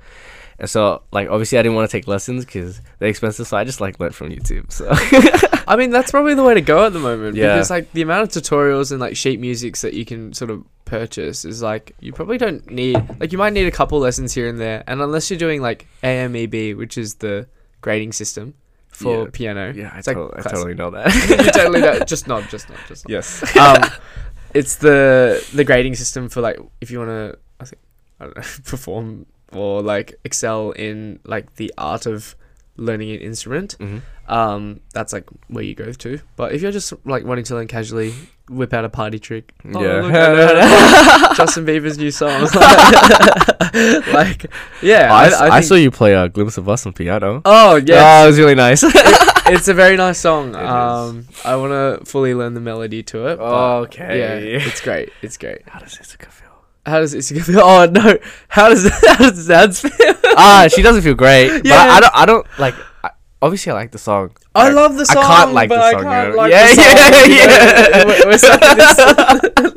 And 0.63 0.69
so 0.69 1.01
like 1.11 1.27
obviously 1.29 1.57
I 1.57 1.61
didn't 1.61 1.75
want 1.75 1.91
to 1.91 1.97
take 1.97 2.07
lessons 2.07 2.45
because 2.45 2.79
they're 2.99 3.09
expensive, 3.09 3.45
so 3.47 3.57
I 3.57 3.65
just 3.65 3.81
like 3.81 3.99
learned 3.99 4.15
from 4.15 4.29
YouTube. 4.29 4.71
So 4.71 4.87
I 5.67 5.75
mean, 5.75 5.89
that's 5.89 6.09
probably 6.09 6.35
the 6.35 6.43
way 6.43 6.53
to 6.53 6.61
go 6.61 6.85
at 6.85 6.93
the 6.93 6.99
moment. 6.99 7.35
Yeah. 7.35 7.55
Because 7.55 7.69
like 7.69 7.91
the 7.91 8.01
amount 8.01 8.33
of 8.33 8.41
tutorials 8.43 8.91
and 8.91 9.01
like 9.01 9.17
sheet 9.17 9.41
musics 9.41 9.81
that 9.81 9.93
you 9.93 10.05
can 10.05 10.31
sort 10.31 10.49
of 10.49 10.63
purchase 10.85 11.43
is 11.43 11.61
like 11.61 11.93
you 11.99 12.13
probably 12.13 12.37
don't 12.37 12.65
need 12.71 12.95
like 13.19 13.33
you 13.33 13.37
might 13.37 13.51
need 13.51 13.67
a 13.67 13.71
couple 13.71 13.99
lessons 13.99 14.33
here 14.33 14.47
and 14.47 14.57
there, 14.57 14.85
and 14.87 15.01
unless 15.01 15.29
you're 15.29 15.37
doing 15.37 15.61
like 15.61 15.85
AMEB, 16.01 16.77
which 16.77 16.97
is 16.97 17.15
the 17.15 17.45
grading 17.81 18.13
system 18.13 18.53
for 18.87 19.23
Yeah. 19.25 19.29
piano. 19.33 19.73
Yeah, 19.75 19.91
I, 19.93 19.97
It's 19.97 20.07
like 20.07 20.15
totally, 20.15 20.39
I 20.39 20.41
totally 20.49 20.73
know 20.75 20.91
that. 20.91 21.13
you 21.29 21.51
totally 21.51 21.81
don't. 21.81 22.07
Just 22.13 22.25
nod. 22.29 22.47
Just 22.49 22.69
nod. 22.69 22.79
Just 22.87 23.05
nod. 23.09 23.11
yes. 23.11 23.57
um, 23.57 23.83
it's 24.53 24.77
the 24.77 25.45
the 25.53 25.65
grading 25.65 25.95
system 25.95 26.29
for 26.29 26.39
like 26.39 26.57
if 26.79 26.89
you 26.89 26.99
want 26.99 27.09
to, 27.09 27.37
I 27.59 27.65
think, 27.65 27.81
I 28.21 28.23
don't 28.27 28.37
know, 28.37 28.43
perform 28.63 29.25
or 29.55 29.81
like 29.81 30.19
excel 30.23 30.71
in 30.71 31.19
like 31.25 31.55
the 31.55 31.73
art 31.77 32.05
of 32.05 32.35
learning 32.77 33.11
an 33.11 33.19
instrument. 33.19 33.73
hmm 33.79 33.97
Um, 34.27 34.79
that's 34.93 35.11
like 35.13 35.25
where 35.49 35.63
you 35.63 35.75
go 35.75 35.91
to. 35.91 36.19
But 36.37 36.53
if 36.53 36.61
you're 36.61 36.71
just 36.71 36.93
like 37.05 37.23
wanting 37.25 37.43
to 37.45 37.55
learn 37.55 37.67
casually, 37.67 38.13
whip 38.49 38.73
out 38.73 38.85
a 38.85 38.89
party 38.89 39.19
trick. 39.19 39.53
Oh, 39.73 39.81
Yeah. 39.83 40.01
look, 40.01 40.13
I 40.15 41.33
Justin 41.37 41.65
Bieber's 41.65 41.97
new 41.97 42.09
song. 42.11 42.41
like, 44.13 44.45
yeah, 44.81 45.09
I 45.13 45.49
think- 45.59 45.63
saw 45.65 45.75
you 45.75 45.91
play 45.91 46.13
a 46.13 46.29
glimpse 46.29 46.57
of 46.57 46.67
us 46.69 46.85
on 46.85 46.93
piano. 46.93 47.41
Oh 47.45 47.75
yeah, 47.75 48.21
Oh, 48.21 48.23
it 48.23 48.27
was 48.27 48.39
really 48.39 48.55
nice. 48.55 48.81
it's 48.83 49.67
a 49.67 49.73
very 49.73 49.97
nice 49.97 50.19
song. 50.19 50.55
It 50.55 50.63
is. 50.63 50.69
um, 50.69 51.27
I 51.45 51.55
want 51.57 51.71
to 51.71 52.05
fully 52.05 52.33
learn 52.33 52.53
the 52.53 52.61
melody 52.61 53.03
to 53.03 53.27
it. 53.27 53.37
but 53.37 53.77
okay. 53.85 54.19
Yeah, 54.19 54.35
it's 54.67 54.81
great. 54.81 55.09
It's 55.21 55.37
great. 55.37 55.61
How 55.67 55.79
does 55.79 55.95
Isuka 55.97 56.29
feel? 56.31 56.52
How 56.85 56.99
does 56.99 57.13
it 57.13 57.23
feel? 57.43 57.59
Oh 57.63 57.85
no! 57.85 58.17
How 58.49 58.69
does 58.69 58.83
how 59.07 59.17
does 59.17 59.35
Zad's 59.35 59.79
feel? 59.81 59.91
ah, 60.37 60.67
she 60.73 60.81
doesn't 60.81 61.01
feel 61.01 61.15
great. 61.15 61.49
But 61.49 61.65
Yeah. 61.65 61.75
I, 61.75 61.97
I 61.97 61.99
don't. 62.01 62.15
I 62.15 62.25
don't 62.25 62.47
like. 62.59 62.75
I, 63.03 63.09
obviously, 63.41 63.71
I 63.71 63.75
like 63.75 63.91
the 63.91 63.97
song. 63.97 64.31
I 64.55 64.65
Like, 64.67 64.75
love 64.75 64.95
the 64.95 65.07
I 65.09 65.13
song. 65.13 65.23
can't 65.23 65.53
like 65.53 65.69
but 65.69 65.75
the 65.77 65.81
I 65.83 65.91
song, 65.91 65.99
you 66.01 66.05
can't 66.09 66.29
know? 66.29 66.35
like 66.35 66.51
Yeah, 66.51 66.67
the 66.67 66.75
song, 66.75 66.85
yeah, 66.85 67.25
you 67.25 67.35
know? 67.35 67.53
yeah. 67.97 68.05
We're, 68.07 68.25
we're 68.31 68.37
stuck 68.37 68.61
in 68.61 68.77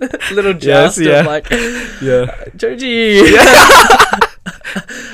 this 0.00 0.30
little 0.32 0.52
joust 0.54 0.98
yeah. 0.98 1.20
of 1.20 1.26
like, 1.26 1.48
Yeah. 2.02 2.44
Joji. 2.56 3.20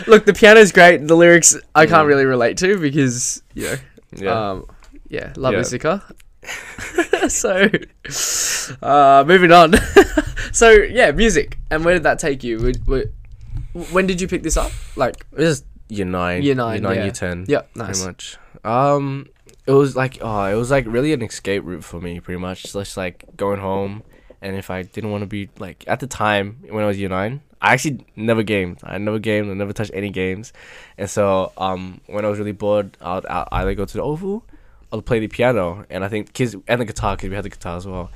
Look, 0.07 0.27
the 0.27 0.33
piano's 0.35 0.73
great. 0.73 1.07
The 1.07 1.15
lyrics 1.15 1.57
I 1.75 1.87
can't 1.87 2.05
Mm. 2.07 2.09
really 2.09 2.25
relate 2.25 2.57
to 2.59 2.79
because 2.79 3.43
you 3.55 3.65
know, 3.69 3.77
Yeah. 4.17 4.51
um, 4.51 4.67
yeah, 5.09 5.33
love 5.37 5.53
Yeah. 5.55 5.61
Isuka. 5.61 6.03
so, 7.29 7.69
uh, 8.83 9.25
moving 9.27 9.53
on. 9.53 9.75
so 10.53 10.71
yeah, 10.71 11.11
music. 11.13 11.59
And 11.71 11.85
where 11.85 11.95
did 11.95 12.03
that 12.03 12.19
take 12.19 12.43
you? 12.43 12.73
When 13.91 14.07
did 14.07 14.21
you 14.21 14.29
pick 14.29 14.43
this 14.43 14.57
up? 14.57 14.73
Like, 14.97 15.25
it 15.33 15.39
was 15.39 15.65
year 15.89 16.07
nine. 16.07 16.43
Year 16.43 16.55
nine, 16.55 16.75
Year 16.75 16.83
nine. 16.83 16.97
yeah. 16.97 17.03
Year 17.05 17.13
ten. 17.13 17.45
yeah, 17.49 17.63
Pretty 17.75 18.05
much. 18.05 18.39
Um, 18.65 19.29
it 19.67 19.73
was 19.73 19.95
like 19.97 20.19
oh, 20.21 20.45
it 20.45 20.55
was 20.55 20.71
like 20.71 20.87
really 20.87 21.13
an 21.13 21.23
escape 21.23 21.63
route 21.65 21.85
for 21.85 22.01
me. 22.01 22.21
Pretty 22.21 22.41
much, 22.41 22.65
just 22.65 22.97
like 22.97 23.25
going 23.37 23.61
home, 23.61 24.03
and 24.41 24.57
if 24.57 24.71
I 24.71 24.83
didn't 24.83 25.11
want 25.11 25.23
to 25.23 25.27
be 25.27 25.49
like 25.59 25.85
at 25.87 26.01
the 26.01 26.07
time 26.07 26.59
when 26.69 26.83
I 26.83 26.87
was 26.89 26.99
year 26.99 27.09
nine, 27.09 27.43
I 27.61 27.73
actually 27.75 28.05
never 28.17 28.43
gamed. 28.43 28.81
I 28.83 28.99
never 28.99 29.19
gamed. 29.19 29.51
I 29.51 29.55
never 29.55 29.73
touched 29.73 29.93
any 29.95 30.11
games, 30.11 30.53
and 30.99 31.09
so 31.09 31.53
um, 31.57 32.01
when 32.07 32.25
I 32.25 32.29
was 32.29 32.39
really 32.39 32.53
bored, 32.53 32.97
I'd, 33.01 33.25
I'd 33.27 33.49
either 33.53 33.75
go 33.75 33.85
to 33.85 33.93
the 33.97 34.03
oval 34.03 34.45
play 35.01 35.21
the 35.21 35.29
piano, 35.29 35.87
and 35.89 36.05
I 36.05 36.09
think 36.09 36.35
kids 36.35 36.55
and 36.69 36.81
the 36.81 36.85
guitar 36.85 37.17
because 37.17 37.31
we 37.31 37.35
had 37.37 37.45
the 37.45 37.51
guitar 37.51 37.79
as 37.79 37.87
well. 37.87 38.11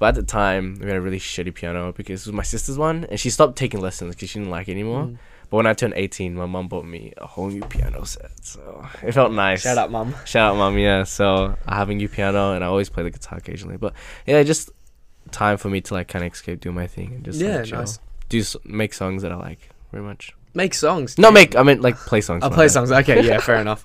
But 0.00 0.08
at 0.10 0.14
the 0.16 0.22
time, 0.24 0.78
we 0.80 0.86
had 0.86 0.96
a 0.96 1.00
really 1.00 1.18
shitty 1.20 1.54
piano 1.54 1.92
because 1.92 2.22
it 2.22 2.30
was 2.30 2.32
my 2.34 2.42
sister's 2.42 2.76
one, 2.78 3.04
and 3.04 3.20
she 3.20 3.30
stopped 3.30 3.56
taking 3.56 3.80
lessons 3.80 4.14
because 4.16 4.30
she 4.30 4.38
didn't 4.40 4.50
like 4.50 4.68
it 4.68 4.72
anymore. 4.72 5.04
Mm. 5.04 5.18
But 5.50 5.56
when 5.58 5.66
I 5.66 5.72
turned 5.72 5.94
18, 5.96 6.34
my 6.34 6.46
mom 6.46 6.68
bought 6.68 6.84
me 6.84 7.14
a 7.16 7.26
whole 7.26 7.48
new 7.48 7.62
piano 7.62 8.04
set. 8.04 8.32
So 8.44 8.86
it 9.02 9.12
felt 9.12 9.32
nice. 9.32 9.62
Shout 9.62 9.78
out, 9.78 9.90
mom. 9.90 10.14
Shout 10.26 10.52
out, 10.52 10.56
mom. 10.58 10.76
Yeah. 10.76 11.04
So 11.04 11.56
I 11.66 11.76
have 11.76 11.88
a 11.88 11.94
new 11.94 12.08
piano 12.08 12.52
and 12.52 12.62
I 12.62 12.66
always 12.66 12.90
play 12.90 13.02
the 13.02 13.10
guitar 13.10 13.38
occasionally. 13.38 13.78
But 13.78 13.94
yeah, 14.26 14.42
just 14.42 14.68
time 15.30 15.56
for 15.56 15.70
me 15.70 15.80
to 15.80 15.94
like 15.94 16.06
kind 16.08 16.22
of 16.24 16.32
escape, 16.32 16.60
do 16.60 16.70
my 16.70 16.86
thing, 16.86 17.14
and 17.14 17.24
just 17.24 17.40
Yeah, 17.40 17.56
like, 17.56 17.64
chill. 17.64 17.78
nice. 17.78 17.98
Do 18.28 18.42
make 18.64 18.92
songs 18.92 19.22
that 19.22 19.32
I 19.32 19.36
like 19.36 19.70
very 19.90 20.04
much. 20.04 20.34
Make 20.58 20.74
songs. 20.74 21.18
No, 21.18 21.30
make. 21.30 21.54
I 21.54 21.62
mean 21.62 21.80
like 21.80 21.94
play 22.10 22.20
songs. 22.20 22.42
I'll 22.42 22.50
play 22.50 22.66
bad. 22.66 22.72
songs. 22.72 22.90
Okay, 22.90 23.22
yeah, 23.24 23.38
fair 23.38 23.60
enough. 23.66 23.84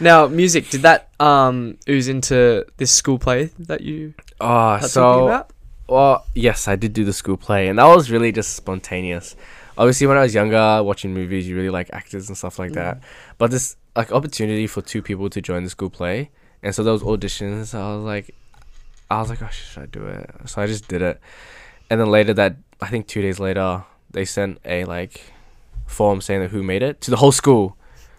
Now, 0.00 0.26
music. 0.26 0.68
Did 0.68 0.82
that 0.82 1.08
um 1.18 1.78
ooze 1.88 2.08
into 2.08 2.66
this 2.76 2.92
school 2.92 3.18
play 3.18 3.48
that 3.60 3.80
you 3.80 4.12
Oh, 4.38 4.78
so? 4.80 5.46
Well, 5.88 6.26
yes, 6.34 6.68
I 6.68 6.76
did 6.76 6.92
do 6.92 7.04
the 7.06 7.14
school 7.14 7.38
play, 7.38 7.68
and 7.68 7.78
that 7.78 7.86
was 7.86 8.10
really 8.10 8.32
just 8.32 8.54
spontaneous. 8.54 9.34
Obviously, 9.78 10.06
when 10.08 10.18
I 10.18 10.20
was 10.20 10.34
younger, 10.34 10.82
watching 10.84 11.14
movies, 11.14 11.48
you 11.48 11.56
really 11.56 11.70
like 11.70 11.88
actors 11.90 12.28
and 12.28 12.36
stuff 12.36 12.58
like 12.58 12.72
that. 12.72 13.00
But 13.38 13.50
this 13.50 13.76
like 13.96 14.12
opportunity 14.12 14.66
for 14.66 14.82
two 14.82 15.00
people 15.00 15.30
to 15.30 15.40
join 15.40 15.64
the 15.64 15.70
school 15.70 15.88
play, 15.88 16.28
and 16.62 16.74
so 16.74 16.82
those 16.84 17.02
auditions, 17.02 17.74
I 17.74 17.96
was 17.96 18.04
like, 18.04 18.34
I 19.10 19.20
was 19.20 19.30
like, 19.30 19.40
oh, 19.42 19.48
should 19.48 19.82
I 19.84 19.86
do 19.86 20.06
it? 20.06 20.30
So 20.44 20.60
I 20.60 20.66
just 20.66 20.86
did 20.86 21.00
it, 21.00 21.18
and 21.88 21.98
then 21.98 22.10
later 22.10 22.34
that 22.34 22.56
I 22.78 22.88
think 22.88 23.06
two 23.08 23.22
days 23.22 23.40
later, 23.40 23.84
they 24.10 24.26
sent 24.26 24.58
a 24.66 24.84
like 24.84 25.32
form 25.90 26.20
saying 26.20 26.40
that 26.40 26.50
who 26.50 26.62
made 26.62 26.82
it 26.82 27.00
to 27.02 27.10
the 27.10 27.16
whole 27.16 27.32
school. 27.32 27.76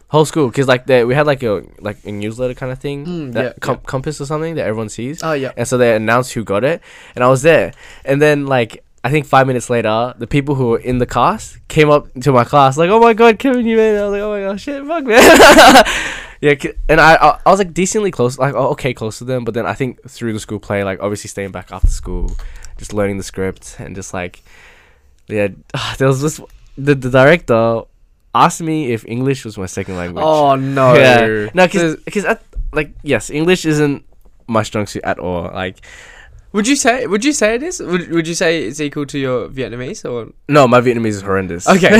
Whole 0.09 0.25
school, 0.25 0.49
because 0.49 0.67
like 0.67 0.85
they, 0.87 1.05
we 1.05 1.15
had 1.15 1.25
like 1.25 1.41
a 1.41 1.63
like 1.79 1.97
a 2.05 2.11
newsletter 2.11 2.53
kind 2.53 2.69
of 2.71 2.79
thing, 2.79 3.05
Mm, 3.05 3.31
that 3.33 3.43
yeah, 3.43 3.53
com- 3.61 3.75
yeah. 3.77 3.87
compass 3.87 4.19
or 4.19 4.25
something 4.25 4.55
that 4.55 4.65
everyone 4.67 4.89
sees. 4.89 5.23
Oh 5.23 5.31
yeah. 5.31 5.53
And 5.55 5.65
so 5.65 5.77
they 5.77 5.95
announced 5.95 6.33
who 6.33 6.43
got 6.43 6.65
it, 6.65 6.81
and 7.15 7.23
I 7.23 7.29
was 7.29 7.43
there. 7.43 7.71
And 8.03 8.21
then 8.21 8.45
like 8.45 8.83
I 9.05 9.09
think 9.09 9.25
five 9.25 9.47
minutes 9.47 9.69
later, 9.69 10.13
the 10.17 10.27
people 10.27 10.55
who 10.55 10.67
were 10.71 10.79
in 10.79 10.97
the 10.97 11.05
cast 11.05 11.65
came 11.69 11.89
up 11.89 12.11
to 12.21 12.33
my 12.33 12.43
class 12.43 12.77
like, 12.77 12.89
"Oh 12.89 12.99
my 12.99 13.13
god, 13.13 13.39
Kevin, 13.39 13.65
you 13.65 13.77
made 13.77 13.95
it!" 13.95 13.99
I 13.99 14.03
was 14.03 14.11
like, 14.11 14.21
"Oh 14.21 14.31
my 14.31 14.41
god, 14.41 14.59
shit, 14.59 14.85
fuck 14.85 15.05
man." 15.05 15.85
yeah, 16.41 16.55
and 16.89 16.99
I, 16.99 17.15
I 17.15 17.39
I 17.45 17.49
was 17.49 17.59
like 17.59 17.73
decently 17.73 18.11
close, 18.11 18.37
like 18.37 18.53
oh, 18.53 18.67
okay, 18.71 18.93
close 18.93 19.17
to 19.19 19.23
them. 19.23 19.45
But 19.45 19.53
then 19.53 19.65
I 19.65 19.73
think 19.75 20.07
through 20.09 20.33
the 20.33 20.41
school 20.41 20.59
play, 20.59 20.83
like 20.83 20.99
obviously 21.01 21.29
staying 21.29 21.51
back 21.51 21.71
after 21.71 21.87
school, 21.87 22.35
just 22.77 22.91
learning 22.93 23.17
the 23.17 23.23
script 23.23 23.77
and 23.79 23.95
just 23.95 24.13
like, 24.13 24.43
yeah, 25.29 25.47
there 25.97 26.09
was 26.09 26.21
this 26.21 26.41
the 26.77 26.95
the 26.95 27.09
director 27.09 27.81
asked 28.33 28.61
me 28.61 28.93
if 28.93 29.03
English 29.05 29.43
was 29.45 29.57
my 29.57 29.65
second 29.65 29.97
language. 29.97 30.23
Oh 30.25 30.55
no. 30.55 30.93
Yeah. 30.99 31.49
No, 31.53 31.67
There's- 31.67 31.97
because 32.05 32.25
like 32.73 32.93
yes, 33.03 33.29
English 33.29 33.65
isn't 33.65 34.03
my 34.47 34.63
strong 34.63 34.87
suit 34.87 35.03
at 35.03 35.19
all. 35.19 35.51
Like 35.53 35.77
Would 36.53 36.67
you 36.67 36.75
say? 36.75 37.07
Would 37.07 37.23
you 37.23 37.31
say 37.33 37.55
it 37.55 37.63
is? 37.63 37.79
Would 37.79 38.11
Would 38.11 38.27
you 38.27 38.35
say 38.35 38.63
it's 38.67 38.79
equal 38.79 39.05
to 39.07 39.17
your 39.19 39.47
Vietnamese 39.49 40.03
or? 40.03 40.31
no, 40.47 40.67
my 40.67 40.81
Vietnamese 40.81 41.19
is 41.19 41.21
horrendous. 41.21 41.67
Okay. 41.67 41.89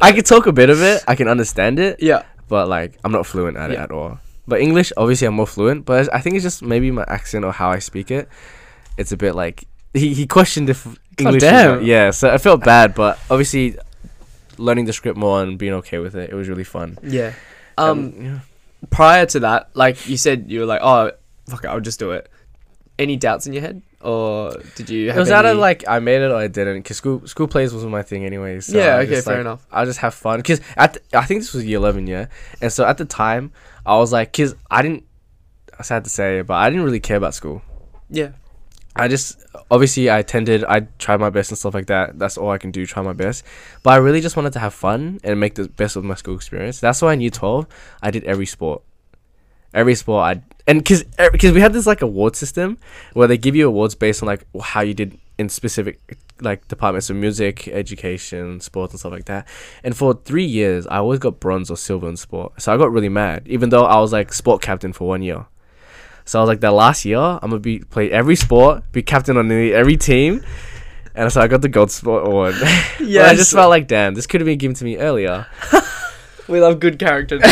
I 0.00 0.12
can 0.14 0.24
talk 0.24 0.46
a 0.46 0.52
bit 0.52 0.70
of 0.70 0.80
it. 0.82 1.04
I 1.08 1.14
can 1.14 1.28
understand 1.28 1.78
it, 1.78 2.00
Yeah. 2.00 2.22
but 2.48 2.68
like 2.68 2.98
I'm 3.04 3.12
not 3.12 3.26
fluent 3.26 3.56
at 3.56 3.70
it 3.70 3.78
at 3.78 3.90
all. 3.90 4.18
But 4.48 4.60
English, 4.64 4.92
obviously, 4.96 5.26
I'm 5.28 5.34
more 5.36 5.46
fluent. 5.46 5.84
But 5.84 6.08
I 6.14 6.20
think 6.24 6.36
it's 6.36 6.42
just 6.44 6.62
maybe 6.64 6.90
my 6.90 7.04
accent 7.08 7.44
or 7.44 7.52
how 7.52 7.68
I 7.70 7.80
speak 7.80 8.10
it. 8.10 8.28
It's 8.96 9.12
a 9.12 9.16
bit 9.16 9.34
like 9.34 9.64
he 9.92 10.14
he 10.14 10.26
questioned 10.26 10.70
if 10.72 10.86
English. 11.18 11.34
was 11.34 11.42
damn. 11.42 11.82
yeah, 11.82 12.10
so 12.10 12.30
I 12.32 12.38
felt 12.38 12.64
bad, 12.64 12.94
but 12.94 13.18
obviously, 13.30 13.76
learning 14.56 14.84
the 14.86 14.92
script 14.92 15.16
more 15.18 15.42
and 15.42 15.58
being 15.58 15.74
okay 15.74 15.98
with 15.98 16.14
it, 16.14 16.30
it 16.30 16.34
was 16.34 16.48
really 16.48 16.64
fun. 16.64 16.98
Yeah. 17.02 17.32
Um. 17.76 17.98
And, 17.98 18.24
yeah. 18.24 18.38
prior 18.90 19.26
to 19.26 19.40
that, 19.40 19.70
like 19.74 20.08
you 20.08 20.16
said, 20.16 20.46
you 20.50 20.60
were 20.60 20.66
like, 20.66 20.80
"Oh, 20.82 21.12
fuck 21.48 21.64
it, 21.64 21.68
I'll 21.68 21.80
just 21.80 21.98
do 21.98 22.12
it." 22.12 22.28
Any 22.98 23.16
doubts 23.16 23.46
in 23.46 23.52
your 23.52 23.62
head, 23.62 23.80
or 24.00 24.56
did 24.74 24.90
you? 24.90 25.04
It 25.08 25.14
Have 25.14 25.18
was 25.18 25.30
out 25.30 25.46
of 25.46 25.56
like 25.56 25.84
I 25.86 26.00
made 26.00 26.20
it 26.20 26.32
or 26.32 26.36
I 26.36 26.48
didn't. 26.48 26.82
Cause 26.82 26.96
school 26.96 27.24
school 27.28 27.46
plays 27.46 27.72
wasn't 27.72 27.92
my 27.92 28.02
thing 28.02 28.24
anyways. 28.24 28.66
So 28.66 28.76
yeah. 28.76 28.96
I 28.96 29.00
Okay. 29.02 29.10
just, 29.14 29.24
Fair 29.26 29.34
like, 29.36 29.40
enough. 29.42 29.64
I'll 29.70 29.86
just 29.86 30.00
have 30.00 30.14
fun. 30.14 30.42
Cause 30.42 30.60
at 30.76 30.98
I 31.12 31.24
think 31.24 31.42
this 31.42 31.54
was 31.54 31.64
year 31.64 31.76
eleven, 31.78 32.08
yeah. 32.08 32.26
And 32.60 32.72
so 32.72 32.84
at 32.84 32.98
the 32.98 33.04
time, 33.04 33.52
I 33.86 33.96
was 33.98 34.12
like, 34.12 34.32
cause 34.32 34.56
I 34.68 34.82
didn't. 34.82 35.04
I 35.78 35.84
sad 35.84 36.02
to 36.02 36.10
say, 36.10 36.42
but 36.42 36.54
I 36.54 36.68
didn't 36.70 36.84
really 36.84 36.98
care 36.98 37.16
about 37.16 37.34
school. 37.34 37.62
Yeah. 38.10 38.30
I 38.98 39.08
just 39.08 39.44
obviously 39.70 40.10
I 40.10 40.18
attended. 40.18 40.64
I 40.64 40.80
tried 40.98 41.20
my 41.20 41.30
best 41.30 41.50
and 41.50 41.58
stuff 41.58 41.74
like 41.74 41.86
that. 41.86 42.18
That's 42.18 42.36
all 42.36 42.50
I 42.50 42.58
can 42.58 42.70
do. 42.70 42.84
Try 42.84 43.02
my 43.02 43.12
best. 43.12 43.44
But 43.82 43.90
I 43.90 43.96
really 43.96 44.20
just 44.20 44.36
wanted 44.36 44.52
to 44.54 44.58
have 44.58 44.74
fun 44.74 45.20
and 45.22 45.38
make 45.38 45.54
the 45.54 45.68
best 45.68 45.96
of 45.96 46.04
my 46.04 46.14
school 46.14 46.34
experience. 46.34 46.80
That's 46.80 47.00
why 47.00 47.12
in 47.12 47.20
year 47.20 47.30
twelve, 47.30 47.66
I 48.02 48.10
did 48.10 48.24
every 48.24 48.46
sport. 48.46 48.82
Every 49.72 49.94
sport 49.94 50.24
I 50.24 50.42
and 50.66 50.84
cause 50.84 51.04
er, 51.18 51.30
because 51.30 51.52
we 51.52 51.60
had 51.60 51.72
this 51.72 51.86
like 51.86 52.02
award 52.02 52.36
system 52.36 52.78
where 53.12 53.28
they 53.28 53.38
give 53.38 53.54
you 53.54 53.68
awards 53.68 53.94
based 53.94 54.22
on 54.22 54.26
like 54.26 54.44
how 54.60 54.80
you 54.80 54.94
did 54.94 55.18
in 55.38 55.48
specific 55.48 56.00
like 56.40 56.66
departments 56.68 57.10
of 57.10 57.16
music, 57.16 57.68
education, 57.68 58.60
sports 58.60 58.92
and 58.92 59.00
stuff 59.00 59.12
like 59.12 59.26
that. 59.26 59.46
And 59.84 59.96
for 59.96 60.14
three 60.14 60.44
years, 60.44 60.86
I 60.86 60.98
always 60.98 61.18
got 61.20 61.40
bronze 61.40 61.70
or 61.70 61.76
silver 61.76 62.08
in 62.08 62.16
sport. 62.16 62.60
So 62.60 62.72
I 62.72 62.76
got 62.76 62.90
really 62.90 63.08
mad, 63.08 63.46
even 63.46 63.70
though 63.70 63.84
I 63.84 64.00
was 64.00 64.12
like 64.12 64.32
sport 64.32 64.62
captain 64.62 64.92
for 64.92 65.06
one 65.06 65.22
year. 65.22 65.46
So 66.28 66.38
I 66.38 66.42
was 66.42 66.48
like, 66.48 66.60
that 66.60 66.74
last 66.74 67.06
year, 67.06 67.18
I'm 67.18 67.48
gonna 67.48 67.58
be 67.58 67.78
play 67.78 68.10
every 68.10 68.36
sport, 68.36 68.84
be 68.92 69.02
captain 69.02 69.38
on 69.38 69.48
nearly 69.48 69.72
every 69.72 69.96
team, 69.96 70.44
and 71.14 71.32
so 71.32 71.40
I 71.40 71.48
got 71.48 71.62
the 71.62 71.70
gold 71.70 71.90
sport 71.90 72.26
award. 72.26 72.54
yeah, 73.00 73.24
I 73.24 73.34
just 73.34 73.50
felt 73.50 73.70
like, 73.70 73.88
damn, 73.88 74.12
this 74.12 74.26
could 74.26 74.42
have 74.42 74.46
been 74.46 74.58
given 74.58 74.74
to 74.74 74.84
me 74.84 74.98
earlier. 74.98 75.46
we 76.48 76.60
love 76.60 76.80
good 76.80 76.98
character. 76.98 77.40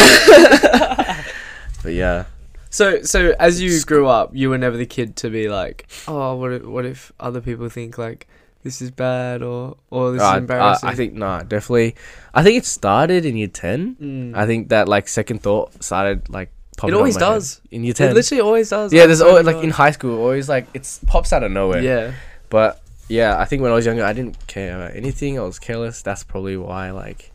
But 1.82 1.92
yeah, 1.94 2.24
so, 2.68 3.00
so 3.02 3.34
as 3.38 3.62
you 3.62 3.80
grew 3.84 4.06
up, 4.06 4.32
you 4.34 4.50
were 4.50 4.58
never 4.58 4.76
the 4.76 4.84
kid 4.84 5.16
to 5.16 5.30
be 5.30 5.48
like, 5.48 5.86
"Oh, 6.06 6.34
what 6.36 6.52
if, 6.52 6.64
what 6.64 6.84
if 6.84 7.12
other 7.18 7.40
people 7.40 7.70
think 7.70 7.96
like 7.96 8.26
this 8.62 8.82
is 8.82 8.90
bad 8.90 9.42
or 9.42 9.78
or 9.88 10.12
this 10.12 10.20
Uh, 10.20 10.24
is 10.24 10.34
uh, 10.34 10.36
embarrassing?" 10.36 10.88
I 10.88 10.94
think 10.94 11.14
nah, 11.14 11.42
definitely. 11.42 11.94
I 12.34 12.42
think 12.42 12.58
it 12.58 12.66
started 12.66 13.24
in 13.24 13.36
year 13.36 13.48
ten. 13.48 13.96
Mm. 13.96 14.36
I 14.36 14.44
think 14.46 14.68
that 14.68 14.86
like 14.86 15.08
second 15.08 15.42
thought 15.42 15.82
started 15.82 16.28
like. 16.28 16.50
It 16.84 16.94
always 16.94 17.14
head. 17.14 17.20
does. 17.20 17.60
in 17.70 17.84
year 17.84 17.94
It 17.98 18.14
literally 18.14 18.40
always 18.40 18.70
does. 18.70 18.92
yeah, 18.92 19.06
there's 19.06 19.20
always 19.20 19.46
like 19.46 19.62
in 19.64 19.70
high 19.70 19.90
school, 19.92 20.18
always 20.18 20.48
like 20.48 20.66
it's 20.74 21.00
pops 21.06 21.32
out 21.32 21.42
of 21.42 21.50
nowhere. 21.52 21.82
Yeah. 21.82 22.12
But 22.50 22.80
yeah, 23.08 23.38
I 23.38 23.44
think 23.44 23.62
when 23.62 23.72
I 23.72 23.74
was 23.74 23.86
younger, 23.86 24.04
I 24.04 24.12
didn't 24.12 24.46
care 24.46 24.76
about 24.76 24.96
anything. 24.96 25.38
I 25.38 25.42
was 25.42 25.58
careless. 25.58 26.02
That's 26.02 26.24
probably 26.24 26.56
why 26.56 26.90
like 26.90 27.32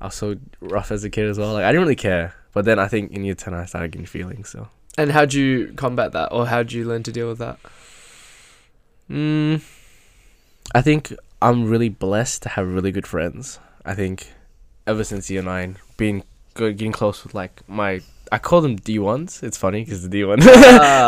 I 0.00 0.06
was 0.06 0.14
so 0.14 0.36
rough 0.60 0.90
as 0.90 1.04
a 1.04 1.10
kid 1.10 1.26
as 1.28 1.38
well. 1.38 1.52
Like 1.52 1.64
I 1.64 1.68
didn't 1.72 1.82
really 1.82 1.96
care. 1.96 2.34
But 2.54 2.64
then 2.64 2.78
I 2.78 2.88
think 2.88 3.12
in 3.12 3.24
year 3.24 3.34
ten 3.34 3.52
I 3.54 3.64
started 3.66 3.90
getting 3.92 4.06
feelings. 4.06 4.48
So. 4.48 4.68
And 4.96 5.12
how'd 5.12 5.32
you 5.32 5.72
combat 5.76 6.12
that, 6.12 6.32
or 6.32 6.46
how'd 6.46 6.72
you 6.72 6.84
learn 6.84 7.02
to 7.04 7.12
deal 7.12 7.28
with 7.28 7.38
that? 7.38 7.58
Mm, 9.10 9.62
I 10.74 10.82
think 10.82 11.12
I'm 11.40 11.68
really 11.68 11.88
blessed 11.88 12.42
to 12.42 12.48
have 12.50 12.72
really 12.72 12.90
good 12.90 13.06
friends. 13.06 13.58
I 13.84 13.94
think 13.94 14.32
ever 14.86 15.04
since 15.04 15.30
year 15.30 15.42
nine, 15.42 15.78
being 15.96 16.24
good, 16.54 16.76
getting 16.78 16.92
close 16.92 17.22
with 17.24 17.32
like 17.34 17.66
my, 17.68 18.00
I 18.30 18.38
call 18.38 18.60
them 18.60 18.76
D 18.76 18.98
ones. 18.98 19.42
It's 19.42 19.56
funny 19.56 19.84
because 19.84 20.02
the 20.02 20.08
D 20.08 20.24
one. 20.24 20.40
Uh, 20.42 20.44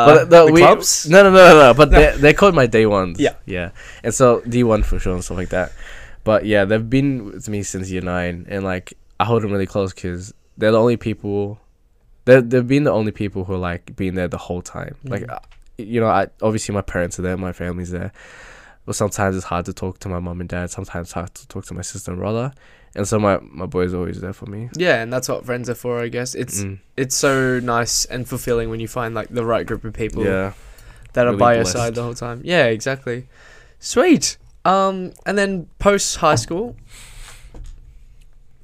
but 0.06 0.30
the, 0.30 0.52
we, 0.52 0.60
clubs? 0.60 1.08
No, 1.08 1.22
no, 1.22 1.30
no, 1.30 1.36
no, 1.48 1.54
no. 1.72 1.74
But 1.74 1.90
they 1.96 2.16
they 2.16 2.32
called 2.34 2.54
my 2.54 2.66
day 2.66 2.86
ones. 2.86 3.18
Yeah. 3.20 3.34
yeah. 3.46 3.70
And 4.02 4.14
so 4.14 4.40
D 4.48 4.64
one 4.64 4.82
for 4.82 4.98
sure 4.98 5.14
and 5.14 5.24
stuff 5.24 5.36
like 5.36 5.50
that. 5.50 5.72
But 6.24 6.44
yeah, 6.46 6.64
they've 6.64 6.88
been 6.88 7.24
with 7.26 7.48
me 7.48 7.62
since 7.62 7.90
year 7.90 8.02
nine, 8.02 8.46
and 8.48 8.64
like 8.64 8.94
I 9.18 9.24
hold 9.24 9.42
them 9.42 9.52
really 9.52 9.66
close 9.66 9.92
because 9.92 10.34
they're 10.56 10.72
the 10.72 10.80
only 10.80 10.96
people. 10.96 11.58
They 12.24 12.40
they've 12.40 12.66
been 12.66 12.84
the 12.84 12.92
only 12.92 13.12
people 13.12 13.44
who 13.44 13.54
are 13.54 13.58
like 13.58 13.96
being 13.96 14.14
there 14.14 14.28
the 14.28 14.38
whole 14.38 14.62
time. 14.62 14.96
Like, 15.04 15.22
Mhm. 15.22 15.32
uh, 15.34 15.38
you 15.78 16.00
know, 16.00 16.08
I 16.08 16.28
obviously 16.42 16.74
my 16.74 16.82
parents 16.82 17.18
are 17.18 17.22
there, 17.22 17.36
my 17.36 17.52
family's 17.52 17.90
there. 17.90 18.12
But 18.86 18.96
sometimes 18.96 19.36
it's 19.36 19.44
hard 19.44 19.66
to 19.66 19.72
talk 19.72 19.98
to 20.00 20.08
my 20.08 20.18
mom 20.20 20.40
and 20.40 20.48
dad. 20.48 20.70
Sometimes 20.70 21.08
it's 21.08 21.12
hard 21.12 21.34
to 21.34 21.48
talk 21.48 21.64
to 21.66 21.74
my 21.74 21.82
sister 21.82 22.10
and 22.10 22.20
brother. 22.20 22.52
And 22.94 23.06
so 23.06 23.18
my 23.20 23.38
my 23.42 23.66
boy's 23.66 23.94
always 23.94 24.20
there 24.20 24.32
for 24.32 24.46
me. 24.46 24.68
Yeah, 24.76 25.00
and 25.02 25.12
that's 25.12 25.28
what 25.28 25.44
friends 25.46 25.70
are 25.70 25.74
for, 25.76 26.00
I 26.00 26.08
guess. 26.08 26.34
It's 26.34 26.64
Mm. 26.64 26.78
it's 26.96 27.14
so 27.16 27.60
nice 27.60 28.04
and 28.06 28.28
fulfilling 28.28 28.68
when 28.70 28.80
you 28.80 28.88
find 28.88 29.14
like 29.14 29.28
the 29.28 29.44
right 29.44 29.64
group 29.66 29.84
of 29.84 29.92
people 29.92 30.24
Yeah. 30.24 30.52
that 31.12 31.26
are 31.26 31.30
really 31.30 31.38
by 31.38 31.54
your 31.54 31.64
side 31.64 31.94
the 31.94 32.02
whole 32.02 32.14
time. 32.14 32.40
Yeah, 32.44 32.66
exactly. 32.66 33.28
Sweet. 33.78 34.36
Um, 34.64 35.12
and 35.24 35.38
then 35.38 35.68
post 35.78 36.16
high 36.16 36.34
school, 36.34 36.76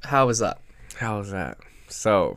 how 0.04 0.26
was 0.26 0.38
that? 0.40 0.58
How 0.96 1.18
was 1.18 1.30
that? 1.30 1.58
So, 1.88 2.36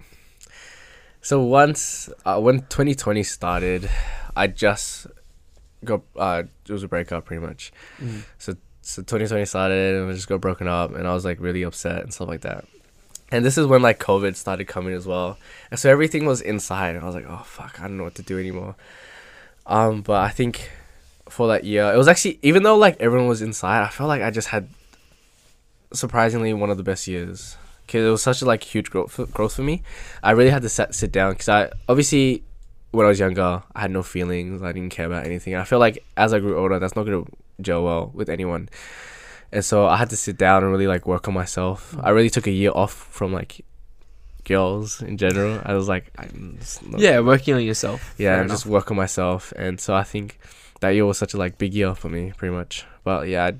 so 1.21 1.41
once 1.41 2.10
uh, 2.25 2.39
when 2.39 2.60
2020 2.69 3.23
started, 3.23 3.89
I 4.36 4.47
just 4.47 5.08
got 5.84 6.02
uh, 6.15 6.43
it 6.67 6.71
was 6.71 6.84
a 6.84 6.88
breakup 6.88 7.25
pretty 7.25 7.45
much. 7.45 7.71
So 8.38 8.56
so 8.89 9.04
2020 9.04 9.45
started 9.45 9.95
and 9.95 10.08
we 10.08 10.13
just 10.13 10.28
got 10.28 10.41
broken 10.41 10.67
up, 10.67 10.95
and 10.95 11.08
I 11.08 11.13
was 11.13 11.23
like 11.23 11.39
really 11.39 11.62
upset 11.63 12.02
and 12.02 12.12
stuff 12.13 12.28
like 12.28 12.41
that. 12.41 12.65
And 13.32 13.45
this 13.45 13.58
is 13.58 13.67
when 13.67 13.84
like 13.84 13.99
COVID 13.99 14.36
started 14.36 14.65
coming 14.65 14.93
as 14.95 15.06
well, 15.06 15.38
and 15.69 15.80
so 15.80 15.91
everything 15.91 16.25
was 16.25 16.41
inside, 16.41 16.95
and 16.95 17.04
I 17.04 17.06
was 17.06 17.13
like, 17.15 17.28
oh 17.30 17.43
fuck, 17.45 17.80
I 17.80 17.84
don't 17.84 17.97
know 17.97 18.04
what 18.04 18.15
to 18.15 18.23
do 18.23 18.39
anymore. 18.39 18.75
Um, 19.67 20.02
but 20.02 20.21
I 20.23 20.30
think 20.30 20.71
for 21.30 21.47
that 21.49 21.63
year, 21.63 21.93
it 21.93 21.97
was 21.97 22.08
actually 22.08 22.39
even 22.41 22.63
though 22.63 22.78
like 22.78 22.99
everyone 22.99 23.28
was 23.28 23.43
inside, 23.43 23.84
I 23.84 23.89
felt 23.89 24.08
like 24.08 24.23
I 24.23 24.32
just 24.32 24.47
had 24.47 24.67
surprisingly 25.93 26.54
one 26.54 26.71
of 26.71 26.78
the 26.78 26.84
best 26.84 27.08
years 27.08 27.58
because 27.86 28.06
it 28.06 28.10
was 28.10 28.23
such 28.23 28.41
a 28.41 28.45
like 28.45 28.63
huge 28.63 28.89
growth 28.89 29.19
growth 29.34 29.54
for 29.54 29.62
me. 29.62 29.84
I 30.23 30.32
really 30.32 30.49
had 30.49 30.63
to 30.63 30.69
sit 30.69 30.95
sit 30.95 31.12
down 31.12 31.34
because 31.34 31.49
I 31.49 31.69
obviously 31.88 32.43
when 32.89 33.06
I 33.06 33.10
was 33.10 33.19
younger 33.19 33.62
I 33.75 33.82
had 33.82 33.91
no 33.91 34.02
feelings. 34.02 34.63
I 34.63 34.71
didn't 34.71 34.91
care 34.91 35.06
about 35.06 35.28
anything. 35.28 35.54
I 35.54 35.63
feel 35.63 35.80
like 35.80 36.04
as 36.17 36.34
I 36.34 36.39
grew 36.39 36.58
older, 36.58 36.80
that's 36.80 36.95
not 36.95 37.04
gonna 37.04 37.25
gel 37.61 37.83
well 37.83 38.11
with 38.13 38.29
anyone. 38.29 38.69
And 39.51 39.65
so 39.65 39.87
I 39.87 39.97
had 39.97 40.09
to 40.11 40.15
sit 40.17 40.37
down 40.37 40.63
and 40.63 40.71
really 40.71 40.87
like 40.87 41.05
work 41.07 41.27
on 41.27 41.33
myself. 41.33 41.95
I 42.01 42.09
really 42.11 42.29
took 42.29 42.45
a 42.47 42.51
year 42.51 42.71
off 42.73 42.93
from 42.93 43.33
like 43.33 43.65
girls 44.45 45.01
in 45.01 45.17
general. 45.17 45.61
I 45.65 45.73
was 45.73 45.87
like, 45.87 46.11
I'm 46.17 46.57
just 46.59 46.85
not- 46.87 46.99
Yeah, 47.01 47.19
working 47.19 47.53
on 47.55 47.63
yourself. 47.63 48.13
yeah, 48.17 48.39
and 48.41 48.49
just 48.49 48.65
work 48.65 48.91
on 48.91 48.97
myself. 48.97 49.51
And 49.55 49.79
so 49.79 49.93
I 49.95 50.03
think 50.03 50.39
that 50.81 50.89
year 50.91 51.05
was 51.05 51.17
such 51.17 51.33
a 51.33 51.37
like 51.37 51.57
big 51.57 51.73
year 51.73 51.93
for 51.95 52.09
me, 52.09 52.31
pretty 52.37 52.53
much. 52.53 52.85
But 53.03 53.27
yeah, 53.27 53.45
I 53.47 53.53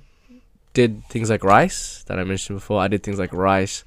did 0.73 1.03
things 1.09 1.29
like 1.29 1.43
rice 1.43 2.03
that 2.07 2.19
I 2.19 2.23
mentioned 2.23 2.57
before. 2.59 2.79
I 2.81 2.88
did 2.88 3.03
things 3.03 3.19
like 3.19 3.33
rice, 3.33 3.83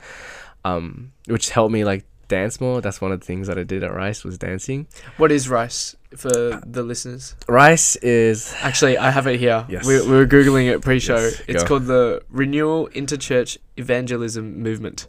um, 0.65 1.13
which 1.27 1.51
helped 1.51 1.73
me 1.73 1.85
like 1.85 2.05
dance 2.39 2.55
more. 2.61 2.81
That's 2.85 3.01
one 3.01 3.13
of 3.15 3.21
the 3.21 3.27
things 3.27 3.47
that 3.49 3.59
I 3.59 3.65
did 3.73 3.83
at 3.85 3.93
rice 3.95 4.25
was 4.25 4.37
dancing. 4.39 4.87
What 5.21 5.31
is 5.31 5.49
rice 5.49 5.95
for 6.17 6.31
the 6.77 6.83
listeners? 6.83 7.35
Rice 7.49 7.97
is 7.97 8.55
Actually, 8.61 8.97
I 8.99 9.11
have 9.11 9.27
it 9.33 9.39
here. 9.47 9.65
Yes. 9.69 9.87
We, 9.87 9.95
we 10.11 10.15
were 10.21 10.27
googling 10.27 10.67
it 10.73 10.81
pre-show. 10.83 11.17
Yes, 11.17 11.43
it's 11.49 11.63
go. 11.63 11.69
called 11.69 11.87
the 11.87 12.23
Renewal 12.31 12.89
Interchurch 13.01 13.59
Evangelism 13.77 14.45
Movement, 14.63 15.07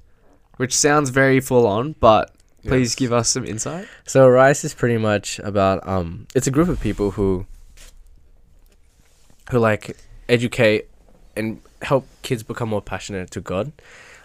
which 0.58 0.74
sounds 0.76 1.10
very 1.10 1.40
full 1.40 1.66
on, 1.78 1.96
but 2.00 2.26
please 2.64 2.92
Yes. 2.92 2.96
give 3.02 3.12
us 3.20 3.28
some 3.30 3.46
insight. 3.46 3.88
So 4.06 4.28
rice 4.30 4.64
is 4.64 4.74
pretty 4.74 4.98
much 4.98 5.40
about 5.40 5.78
um 5.88 6.28
it's 6.36 6.48
a 6.48 6.52
group 6.52 6.70
of 6.70 6.80
people 6.80 7.12
who 7.18 7.46
who 9.52 9.60
like 9.60 9.98
educate 10.30 10.90
and 11.36 11.62
help 11.82 12.08
kids 12.22 12.44
become 12.44 12.70
more 12.70 12.82
passionate 12.82 13.32
to 13.32 13.42
God. 13.42 13.72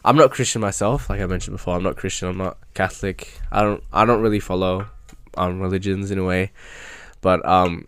I'm 0.04 0.16
not 0.16 0.30
Christian 0.30 0.60
myself, 0.60 1.10
like 1.10 1.20
I 1.20 1.26
mentioned 1.26 1.56
before. 1.56 1.76
I'm 1.76 1.82
not 1.82 1.96
Christian. 1.96 2.28
I'm 2.28 2.38
not 2.38 2.58
Catholic. 2.74 3.40
I 3.50 3.62
don't 3.62 3.82
I 3.92 4.04
don't 4.04 4.22
really 4.22 4.40
follow 4.40 4.86
um 5.36 5.60
religions 5.60 6.10
in 6.10 6.18
a 6.18 6.24
way. 6.24 6.52
But 7.20 7.44
um 7.46 7.86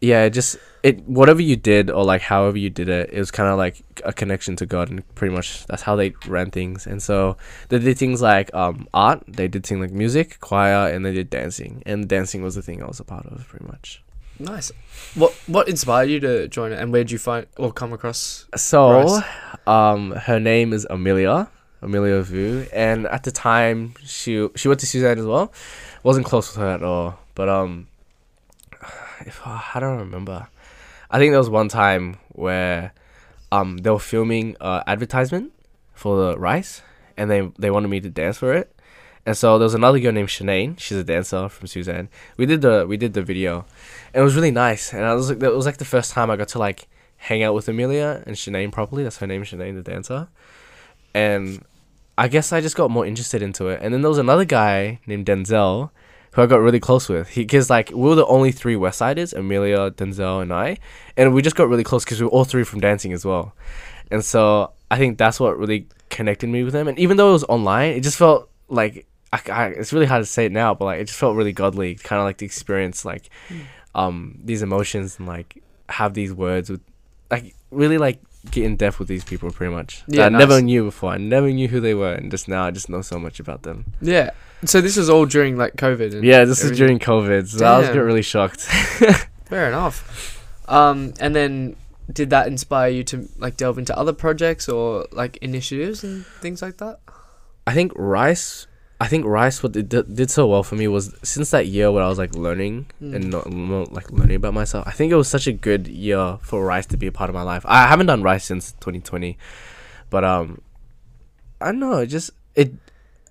yeah, 0.00 0.28
just 0.28 0.56
it 0.82 1.00
whatever 1.06 1.40
you 1.40 1.54
did 1.54 1.88
or 1.90 2.04
like 2.04 2.22
however 2.22 2.58
you 2.58 2.70
did 2.70 2.88
it, 2.88 3.10
it 3.12 3.18
was 3.18 3.30
kind 3.30 3.48
of 3.48 3.56
like 3.56 3.82
a 4.04 4.12
connection 4.12 4.56
to 4.56 4.66
God 4.66 4.90
and 4.90 5.14
pretty 5.14 5.34
much 5.34 5.64
that's 5.66 5.82
how 5.82 5.94
they 5.94 6.14
ran 6.26 6.50
things. 6.50 6.86
And 6.86 7.02
so 7.02 7.36
they 7.68 7.78
did 7.78 7.98
things 7.98 8.20
like 8.20 8.52
um 8.54 8.88
art, 8.92 9.22
they 9.28 9.48
did 9.48 9.64
things 9.64 9.80
like 9.80 9.92
music, 9.92 10.38
choir, 10.40 10.92
and 10.92 11.04
they 11.04 11.12
did 11.12 11.30
dancing. 11.30 11.82
And 11.86 12.08
dancing 12.08 12.42
was 12.42 12.54
the 12.54 12.62
thing 12.62 12.82
I 12.82 12.86
was 12.86 13.00
a 13.00 13.04
part 13.04 13.26
of 13.26 13.46
pretty 13.46 13.66
much. 13.66 14.02
Nice. 14.42 14.72
What 15.14 15.32
what 15.46 15.68
inspired 15.68 16.10
you 16.10 16.18
to 16.20 16.48
join 16.48 16.72
it, 16.72 16.78
and 16.80 16.92
where 16.92 17.04
did 17.04 17.12
you 17.12 17.18
find 17.18 17.46
or 17.56 17.72
come 17.72 17.92
across? 17.92 18.46
So, 18.56 19.20
um, 19.66 20.12
her 20.12 20.40
name 20.40 20.72
is 20.72 20.84
Amelia, 20.90 21.48
Amelia 21.80 22.22
Vu, 22.22 22.66
and 22.72 23.06
at 23.06 23.22
the 23.22 23.30
time 23.30 23.94
she 24.04 24.48
she 24.56 24.66
went 24.66 24.80
to 24.80 24.86
Suzanne 24.86 25.18
as 25.18 25.26
well. 25.26 25.52
wasn't 26.02 26.26
close 26.26 26.48
with 26.48 26.56
her 26.56 26.70
at 26.72 26.82
all, 26.82 27.20
but 27.36 27.48
um, 27.48 27.86
if 29.20 29.40
I 29.46 29.78
don't 29.78 29.98
remember, 29.98 30.48
I 31.08 31.18
think 31.18 31.30
there 31.30 31.38
was 31.38 31.50
one 31.50 31.68
time 31.68 32.16
where 32.30 32.92
um 33.52 33.78
they 33.78 33.90
were 33.90 34.00
filming 34.00 34.56
a 34.60 34.82
advertisement 34.88 35.52
for 35.94 36.16
the 36.16 36.38
rice, 36.38 36.82
and 37.16 37.30
they 37.30 37.48
they 37.58 37.70
wanted 37.70 37.88
me 37.88 38.00
to 38.00 38.10
dance 38.10 38.38
for 38.38 38.52
it. 38.52 38.74
And 39.24 39.36
so 39.36 39.56
there 39.56 39.66
was 39.66 39.74
another 39.74 40.00
girl 40.00 40.10
named 40.10 40.30
Shanae. 40.30 40.78
She's 40.80 40.98
a 40.98 41.04
dancer 41.04 41.48
from 41.48 41.68
Suzanne. 41.68 42.08
We 42.36 42.44
did 42.46 42.60
the 42.60 42.86
we 42.88 42.96
did 42.96 43.12
the 43.14 43.22
video, 43.22 43.66
it 44.14 44.20
was 44.20 44.34
really 44.34 44.50
nice. 44.50 44.92
And 44.92 45.04
I 45.04 45.14
was 45.14 45.30
like, 45.30 45.42
it 45.42 45.54
was 45.54 45.66
like 45.66 45.78
the 45.78 45.84
first 45.84 46.12
time 46.12 46.30
I 46.30 46.36
got 46.36 46.48
to 46.48 46.58
like 46.58 46.88
hang 47.16 47.42
out 47.42 47.54
with 47.54 47.68
Amelia 47.68 48.22
and 48.26 48.36
Shanae 48.36 48.70
properly. 48.72 49.02
That's 49.02 49.18
her 49.18 49.26
name, 49.26 49.42
Shanae, 49.42 49.74
the 49.74 49.82
dancer. 49.82 50.28
And 51.14 51.64
I 52.18 52.28
guess 52.28 52.52
I 52.52 52.60
just 52.60 52.76
got 52.76 52.90
more 52.90 53.06
interested 53.06 53.42
into 53.42 53.68
it. 53.68 53.80
And 53.82 53.92
then 53.92 54.02
there 54.02 54.08
was 54.08 54.18
another 54.18 54.44
guy 54.44 55.00
named 55.06 55.26
Denzel 55.26 55.90
who 56.32 56.42
I 56.42 56.46
got 56.46 56.60
really 56.60 56.80
close 56.80 57.08
with. 57.08 57.28
He, 57.28 57.44
cause 57.44 57.70
like 57.70 57.90
we 57.90 58.08
were 58.08 58.14
the 58.14 58.26
only 58.26 58.52
three 58.52 58.76
West 58.76 58.98
Siders, 58.98 59.32
Amelia, 59.32 59.90
Denzel, 59.90 60.42
and 60.42 60.52
I, 60.52 60.78
and 61.16 61.34
we 61.34 61.42
just 61.42 61.56
got 61.56 61.68
really 61.68 61.84
close 61.84 62.04
because 62.04 62.20
we 62.20 62.24
were 62.24 62.32
all 62.32 62.44
three 62.44 62.64
from 62.64 62.80
dancing 62.80 63.12
as 63.12 63.24
well. 63.24 63.54
And 64.10 64.24
so 64.24 64.72
I 64.90 64.98
think 64.98 65.18
that's 65.18 65.38
what 65.38 65.58
really 65.58 65.88
connected 66.10 66.48
me 66.48 66.64
with 66.64 66.74
him. 66.74 66.88
And 66.88 66.98
even 66.98 67.16
though 67.16 67.30
it 67.30 67.32
was 67.32 67.44
online, 67.44 67.92
it 67.92 68.00
just 68.00 68.16
felt 68.16 68.50
like 68.68 69.06
I, 69.32 69.40
I, 69.50 69.66
it's 69.68 69.92
really 69.92 70.06
hard 70.06 70.22
to 70.22 70.26
say 70.26 70.46
it 70.46 70.52
now, 70.52 70.74
but 70.74 70.86
like 70.86 71.00
it 71.00 71.04
just 71.04 71.18
felt 71.18 71.36
really 71.36 71.52
godly, 71.52 71.94
kind 71.94 72.20
of 72.20 72.24
like 72.24 72.38
the 72.38 72.46
experience 72.46 73.04
like 73.04 73.28
hmm. 73.48 73.60
Um 73.94 74.38
these 74.44 74.62
emotions 74.62 75.18
and 75.18 75.28
like 75.28 75.62
have 75.88 76.14
these 76.14 76.32
words 76.32 76.70
with 76.70 76.80
like 77.30 77.54
really 77.70 77.98
like 77.98 78.20
get 78.50 78.64
in 78.64 78.76
depth 78.76 78.98
with 78.98 79.08
these 79.08 79.24
people 79.24 79.50
pretty 79.50 79.72
much. 79.72 80.02
Yeah, 80.08 80.26
I 80.26 80.28
never 80.28 80.60
knew 80.60 80.84
before. 80.84 81.12
I 81.12 81.18
never 81.18 81.50
knew 81.50 81.68
who 81.68 81.80
they 81.80 81.94
were, 81.94 82.12
and 82.12 82.30
just 82.30 82.48
now 82.48 82.64
I 82.64 82.70
just 82.70 82.88
know 82.88 83.02
so 83.02 83.18
much 83.18 83.38
about 83.40 83.62
them. 83.62 83.92
Yeah. 84.00 84.30
So 84.64 84.80
this 84.80 84.96
was 84.96 85.10
all 85.10 85.26
during 85.26 85.56
like 85.56 85.76
COVID. 85.76 86.14
And 86.14 86.24
Yeah, 86.24 86.44
this 86.44 86.62
is 86.62 86.76
during 86.76 86.98
COVID, 86.98 87.48
so 87.48 87.64
I 87.66 87.78
was 87.78 87.86
Damn. 87.86 87.96
get 87.96 88.00
really 88.00 88.22
shocked. 88.22 88.60
Fair 89.46 89.68
enough. 89.68 90.38
Um, 90.68 91.14
and 91.20 91.34
then 91.34 91.76
did 92.12 92.30
that 92.30 92.46
inspire 92.46 92.88
you 92.88 93.04
to 93.04 93.28
like 93.38 93.56
delve 93.56 93.78
into 93.78 93.96
other 93.96 94.12
projects 94.12 94.68
or 94.68 95.06
like 95.12 95.36
initiatives 95.38 96.04
and 96.04 96.24
things 96.40 96.62
like 96.62 96.78
that? 96.78 97.00
I 97.66 97.74
think 97.74 97.92
Rice. 97.94 98.66
I 99.04 99.06
think 99.08 99.24
Rice. 99.26 99.62
What 99.62 99.74
it 99.76 99.88
did, 99.88 100.14
did 100.14 100.30
so 100.30 100.46
well 100.46 100.62
for 100.62 100.76
me 100.76 100.86
was 100.88 101.14
since 101.22 101.50
that 101.50 101.66
year 101.66 101.90
where 101.92 102.04
I 102.04 102.08
was 102.08 102.18
like 102.18 102.34
learning 102.46 102.86
Mm. 103.02 103.14
and 103.16 103.30
not, 103.34 103.50
not 103.50 103.92
like 103.92 104.10
learning 104.12 104.36
about 104.36 104.54
myself. 104.54 104.86
I 104.86 104.92
think 104.92 105.10
it 105.12 105.16
was 105.16 105.28
such 105.36 105.46
a 105.46 105.52
good 105.68 105.88
year 105.88 106.38
for 106.42 106.64
Rice 106.64 106.86
to 106.92 106.96
be 106.96 107.08
a 107.08 107.12
part 107.12 107.28
of 107.30 107.34
my 107.34 107.42
life. 107.42 107.64
I 107.66 107.86
haven't 107.92 108.06
done 108.06 108.22
Rice 108.22 108.44
since 108.44 108.72
2020, 108.80 109.36
but 110.10 110.22
um, 110.24 110.60
I 111.60 111.66
don't 111.66 111.80
know. 111.80 111.98
It 111.98 112.06
just 112.06 112.30
it. 112.54 112.72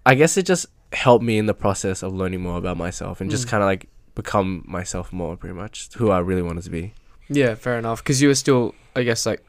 I 0.06 0.16
guess 0.16 0.36
it 0.38 0.46
just 0.46 0.66
helped 0.94 1.24
me 1.24 1.38
in 1.38 1.46
the 1.46 1.54
process 1.54 2.04
of 2.04 2.14
learning 2.14 2.42
more 2.42 2.58
about 2.58 2.76
myself 2.78 3.22
and 3.22 3.32
just 3.32 3.46
Mm. 3.48 3.52
kind 3.52 3.64
of 3.64 3.68
like 3.68 3.88
become 4.16 4.64
myself 4.68 5.14
more, 5.14 5.38
pretty 5.38 5.56
much 5.56 5.90
who 5.96 6.12
I 6.12 6.20
really 6.20 6.42
wanted 6.42 6.64
to 6.66 6.70
be. 6.70 6.94
Yeah, 7.30 7.56
fair 7.56 7.80
enough. 7.80 8.04
Because 8.04 8.22
you 8.22 8.28
were 8.28 8.36
still, 8.36 8.76
I 8.96 9.04
guess, 9.04 9.26
like 9.26 9.42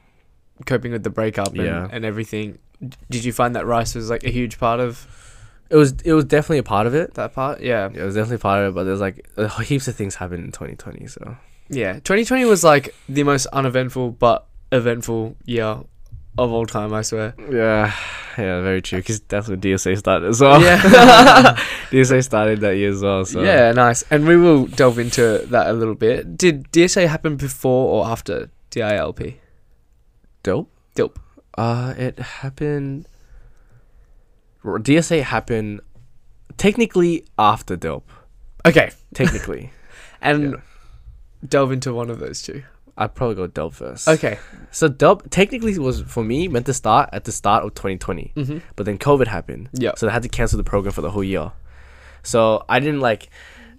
coping 0.65 0.91
with 0.93 1.03
the 1.03 1.09
breakup 1.09 1.49
and, 1.49 1.57
Yeah. 1.57 1.87
and 1.91 2.05
everything. 2.05 2.59
D- 2.81 2.95
Did 3.09 3.25
you 3.25 3.33
find 3.33 3.55
that 3.57 3.65
Rice 3.65 3.93
was 3.93 4.09
like 4.09 4.23
a 4.23 4.29
huge 4.29 4.57
part 4.57 4.79
of 4.79 5.05
It 5.69 5.75
was 5.75 5.93
it 6.05 6.13
was 6.13 6.25
definitely 6.25 6.59
a 6.59 6.63
part 6.63 6.87
of 6.87 6.93
it. 6.95 7.13
that 7.15 7.33
part? 7.33 7.61
Yeah. 7.61 7.89
It 7.93 8.01
was 8.03 8.15
definitely 8.15 8.37
part 8.39 8.63
of 8.63 8.71
it, 8.71 8.75
but 8.75 8.83
there's 8.83 9.01
like 9.01 9.27
uh, 9.37 9.47
heaps 9.59 9.87
of 9.87 9.95
things 9.95 10.15
happened 10.15 10.43
in 10.45 10.51
2020. 10.51 11.07
So 11.07 11.35
Yeah. 11.69 11.93
2020 11.93 12.45
was 12.45 12.63
like 12.63 12.93
the 13.09 13.23
most 13.23 13.45
uneventful 13.47 14.11
but 14.11 14.45
eventful 14.71 15.35
year 15.45 15.79
of 16.37 16.51
all 16.51 16.65
time. 16.65 16.93
I 16.93 17.01
swear. 17.03 17.33
Yeah, 17.37 17.93
yeah, 18.37 18.61
very 18.61 18.81
true. 18.81 18.99
Because 18.99 19.19
that's 19.21 19.47
when 19.47 19.61
DSA 19.61 19.97
started 19.97 20.27
as 20.29 20.41
well. 20.41 20.61
Yeah. 20.61 20.79
DSA 21.91 22.23
started 22.23 22.59
that 22.61 22.75
year 22.77 22.89
as 22.91 23.01
well. 23.01 23.23
So 23.25 23.41
Yeah, 23.43 23.71
nice. 23.71 24.03
And 24.11 24.27
we 24.27 24.35
will 24.37 24.65
delve 24.65 24.97
into 24.99 25.45
that 25.49 25.67
a 25.67 25.73
little 25.73 25.93
bit. 25.95 26.37
Did 26.37 26.71
DSA 26.71 27.07
happen 27.07 27.35
before 27.37 27.89
or 27.89 28.07
after 28.11 28.49
DILP? 28.71 29.35
dope. 30.43 30.69
Dope. 30.95 31.19
Uh, 31.57 31.93
it 31.97 32.17
happened. 32.19 33.07
DSA 34.63 35.23
happened 35.23 35.81
technically 36.57 37.25
after 37.37 37.75
dope. 37.75 38.09
Okay, 38.65 38.91
Technically, 39.13 39.71
and 40.21 40.51
Yeah. 40.53 40.57
delve 41.47 41.71
into 41.71 41.93
one 41.93 42.09
of 42.09 42.19
those 42.19 42.41
two. 42.41 42.63
I'd 42.95 43.15
probably 43.15 43.35
go 43.35 43.47
dope 43.47 43.73
first. 43.73 44.07
Okay. 44.07 44.37
So 44.71 44.87
dope 44.87 45.29
technically 45.31 45.77
was 45.79 46.01
for 46.01 46.23
me 46.23 46.47
meant 46.47 46.67
to 46.67 46.73
start 46.73 47.09
at 47.11 47.23
the 47.23 47.31
start 47.31 47.63
of 47.65 47.73
2020, 47.73 48.31
Mm-hmm. 48.35 48.57
but 48.75 48.85
then 48.85 48.97
COVID 48.99 49.27
happened. 49.27 49.69
Yeah. 49.73 49.93
So 49.97 50.05
they 50.05 50.11
had 50.11 50.21
to 50.23 50.29
cancel 50.29 50.57
the 50.57 50.63
program 50.63 50.93
for 50.93 51.01
the 51.01 51.09
whole 51.11 51.23
year. 51.23 51.51
So 52.21 52.63
I 52.69 52.79
didn't 52.79 52.99
like, 53.01 53.29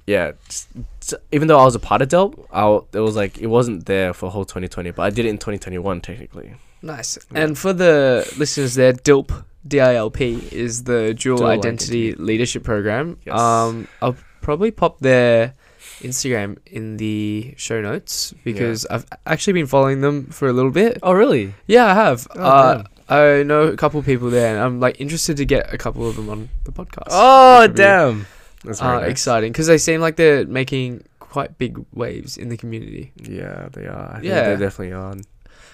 yeah. 0.07 0.33
s- 0.49 0.67
s- 1.01 1.15
even 1.31 1.47
though 1.49 1.59
I 1.61 1.65
was 1.65 1.77
a 1.77 1.79
part 1.81 2.03
of 2.03 2.09
Dope, 2.09 2.47
I 2.53 2.67
it 2.93 2.99
was 3.01 3.15
like 3.17 3.39
it 3.39 3.47
wasn't 3.47 3.87
there 3.87 4.13
for 4.13 4.31
whole 4.31 4.45
2020, 4.45 4.91
but 4.91 5.03
I 5.05 5.11
did 5.11 5.25
it 5.27 5.29
in 5.31 5.39
2021 5.39 6.01
technically. 6.01 6.57
Nice. 6.83 7.17
Yeah. 7.33 7.39
And 7.45 7.57
for 7.57 7.73
the 7.73 8.31
listeners 8.37 8.75
there, 8.75 8.93
DILP, 8.93 9.31
D-I-L-P, 9.67 10.49
is 10.53 10.85
the 10.85 11.15
Dual, 11.15 11.39
Dual 11.39 11.47
Identity, 11.49 12.09
Identity. 12.09 12.23
Leadership 12.23 12.63
Program. 12.65 13.19
Yes. 13.25 13.39
Um, 13.39 13.89
I'll 14.03 14.17
probably 14.41 14.71
pop 14.71 15.01
their 15.01 15.55
Instagram 16.01 16.59
in 16.67 16.97
the 16.99 17.55
show 17.57 17.81
notes 17.81 18.35
because 18.45 18.85
I've 18.87 19.07
actually 19.27 19.55
been 19.55 19.67
following 19.67 20.01
them 20.01 20.27
for 20.27 20.49
a 20.49 20.53
little 20.53 20.71
bit. 20.71 20.99
Oh 21.03 21.13
really? 21.13 21.55
Yeah, 21.67 21.87
I 21.87 21.95
have. 21.95 22.27
Oh, 22.37 22.43
uh. 22.43 22.85
I 23.09 23.43
know 23.43 23.63
a 23.65 23.77
couple 23.77 24.01
of 24.01 24.07
people 24.07 24.31
there, 24.31 24.55
and 24.55 24.63
I'm 24.65 24.81
like 24.81 25.01
interested 25.01 25.37
to 25.39 25.45
get 25.45 25.73
a 25.73 25.79
couple 25.79 26.09
of 26.09 26.17
them 26.17 26.29
on 26.31 26.49
the 26.65 26.73
podcast. 26.73 27.09
Oh 27.11 27.61
which 27.61 27.69
would 27.69 27.77
be, 27.77 27.83
damn! 27.83 28.27
That's 28.65 28.81
uh, 28.83 29.01
nice. 29.01 29.11
exciting 29.11 29.53
because 29.53 29.67
they 29.67 29.79
seem 29.79 30.01
like 30.01 30.17
they're 30.17 30.47
making 30.47 31.05
quite 31.21 31.59
big 31.59 31.79
waves 31.93 32.39
in 32.39 32.49
the 32.49 32.57
community. 32.57 33.13
Yeah, 33.17 33.69
they 33.73 33.87
are. 33.87 34.09
I 34.11 34.15
think 34.15 34.25
Yeah. 34.25 34.43
they're 34.45 34.57
definitely 34.57 34.95
on. 34.95 35.21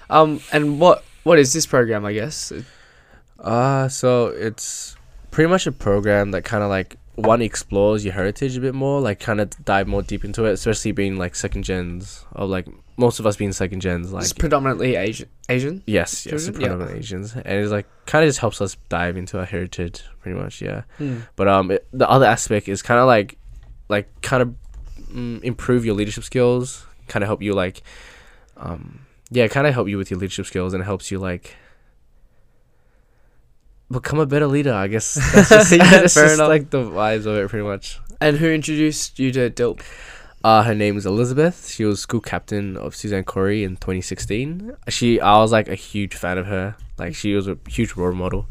Um, 0.08 0.40
and 0.52 0.80
what 0.80 1.04
what 1.22 1.38
is 1.38 1.52
this 1.52 1.66
program? 1.66 2.04
I 2.04 2.12
guess. 2.14 2.52
Uh 3.40 3.88
so 3.88 4.26
it's 4.28 4.96
pretty 5.30 5.48
much 5.48 5.66
a 5.66 5.72
program 5.72 6.30
that 6.32 6.44
kind 6.44 6.62
of 6.62 6.68
like 6.70 6.96
one 7.16 7.42
explores 7.42 8.04
your 8.04 8.14
heritage 8.14 8.56
a 8.56 8.60
bit 8.60 8.74
more, 8.74 9.00
like 9.00 9.20
kind 9.20 9.40
of 9.40 9.50
dive 9.64 9.86
more 9.86 10.02
deep 10.02 10.24
into 10.24 10.44
it, 10.44 10.52
especially 10.52 10.92
being 10.92 11.16
like 11.18 11.34
second 11.34 11.64
gens 11.64 12.24
of 12.32 12.48
like 12.48 12.66
most 12.96 13.18
of 13.20 13.26
us 13.26 13.36
being 13.36 13.52
second 13.52 13.80
gens, 13.80 14.12
like 14.12 14.22
it's 14.22 14.32
predominantly 14.32 14.96
Asian. 14.96 15.28
Asian. 15.48 15.82
Yes, 15.86 16.24
yes, 16.26 16.46
children? 16.46 16.80
Yeah. 16.80 16.94
Asians, 16.96 17.34
and 17.34 17.46
it's 17.46 17.70
like 17.70 17.86
kind 18.06 18.24
of 18.24 18.28
just 18.28 18.38
helps 18.40 18.60
us 18.60 18.76
dive 18.88 19.16
into 19.16 19.38
our 19.38 19.44
heritage, 19.44 20.02
pretty 20.20 20.38
much. 20.38 20.60
Yeah, 20.62 20.82
Hmm. 20.98 21.20
but 21.36 21.48
um, 21.48 21.70
it, 21.70 21.86
the 21.92 22.08
other 22.08 22.26
aspect 22.26 22.68
is 22.68 22.82
kind 22.82 23.00
of 23.00 23.06
like, 23.06 23.38
like 23.88 24.08
kind 24.22 24.42
of 24.42 24.54
mm, 25.12 25.42
improve 25.42 25.84
your 25.84 25.94
leadership 25.94 26.24
skills, 26.24 26.84
kind 27.08 27.22
of 27.22 27.28
help 27.28 27.42
you 27.42 27.52
like, 27.54 27.82
um, 28.58 29.00
yeah, 29.30 29.46
kind 29.48 29.66
of 29.66 29.72
help 29.74 29.88
you 29.88 29.96
with 29.98 30.10
your 30.10 30.20
leadership 30.20 30.46
skills, 30.46 30.72
and 30.74 30.82
it 30.82 30.84
helps 30.84 31.10
you 31.10 31.18
like 31.18 31.56
become 33.90 34.18
a 34.18 34.26
better 34.26 34.46
leader. 34.46 34.72
I 34.72 34.86
guess 34.88 35.14
that's 35.34 35.48
just, 35.48 35.72
Yeah, 35.72 35.78
that's 35.90 36.14
fair 36.14 36.24
just 36.24 36.34
enough. 36.36 36.48
like 36.48 36.70
the 36.70 36.82
vibes 36.82 37.26
of 37.26 37.36
it, 37.36 37.48
pretty 37.48 37.64
much. 37.66 38.00
And 38.20 38.36
who 38.36 38.48
introduced 38.48 39.18
you 39.18 39.32
to 39.32 39.50
DILP? 39.50 39.80
Uh, 40.42 40.62
her 40.62 40.74
name 40.74 40.96
is 40.96 41.04
Elizabeth. 41.04 41.68
She 41.68 41.84
was 41.84 42.00
school 42.00 42.20
captain 42.20 42.76
of 42.76 42.94
Suzanne 42.96 43.24
Cory 43.24 43.62
in 43.62 43.72
2016. 43.76 44.72
She, 44.88 45.20
I 45.20 45.38
was 45.38 45.52
like 45.52 45.68
a 45.68 45.74
huge 45.74 46.14
fan 46.14 46.38
of 46.38 46.46
her. 46.46 46.76
Like 46.98 47.14
she 47.14 47.34
was 47.34 47.46
a 47.48 47.58
huge 47.68 47.94
role 47.94 48.12
model 48.12 48.48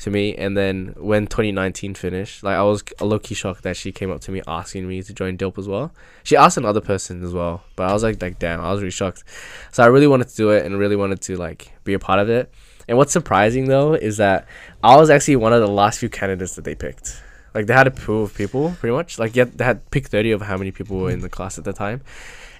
to 0.00 0.10
me. 0.10 0.34
And 0.34 0.54
then 0.56 0.94
when 0.98 1.26
2019 1.26 1.94
finished, 1.94 2.42
like 2.42 2.56
I 2.56 2.62
was 2.62 2.82
a 2.98 3.04
low 3.06 3.18
key 3.18 3.34
shocked 3.34 3.62
that 3.62 3.76
she 3.76 3.90
came 3.92 4.10
up 4.10 4.20
to 4.22 4.30
me 4.32 4.42
asking 4.46 4.86
me 4.86 5.02
to 5.02 5.14
join 5.14 5.36
Dope 5.36 5.58
as 5.58 5.66
well. 5.68 5.92
She 6.24 6.36
asked 6.36 6.56
another 6.58 6.80
person 6.82 7.22
as 7.24 7.32
well, 7.32 7.62
but 7.76 7.88
I 7.88 7.92
was 7.94 8.02
like, 8.02 8.20
like 8.20 8.38
damn, 8.38 8.60
I 8.60 8.70
was 8.72 8.80
really 8.80 8.90
shocked. 8.90 9.24
So 9.72 9.82
I 9.82 9.86
really 9.86 10.06
wanted 10.06 10.28
to 10.28 10.36
do 10.36 10.50
it 10.50 10.66
and 10.66 10.78
really 10.78 10.96
wanted 10.96 11.20
to 11.22 11.36
like 11.36 11.72
be 11.84 11.94
a 11.94 11.98
part 11.98 12.18
of 12.20 12.28
it. 12.28 12.52
And 12.90 12.98
what's 12.98 13.12
surprising 13.12 13.68
though 13.68 13.94
is 13.94 14.16
that 14.16 14.48
I 14.82 14.96
was 14.96 15.10
actually 15.10 15.36
one 15.36 15.52
of 15.52 15.60
the 15.60 15.70
last 15.70 16.00
few 16.00 16.08
candidates 16.08 16.56
that 16.56 16.64
they 16.64 16.74
picked. 16.74 17.22
Like 17.54 17.66
they 17.66 17.72
had 17.72 17.86
a 17.86 17.92
pool 17.92 18.24
of 18.24 18.34
people, 18.34 18.74
pretty 18.80 18.92
much. 18.92 19.16
Like 19.16 19.36
yeah, 19.36 19.44
they 19.44 19.64
had 19.64 19.88
picked 19.92 20.08
thirty 20.08 20.32
of 20.32 20.42
how 20.42 20.56
many 20.56 20.72
people 20.72 20.98
were 20.98 21.10
in 21.12 21.20
the 21.20 21.28
class 21.28 21.56
at 21.56 21.62
the 21.62 21.72
time, 21.72 22.00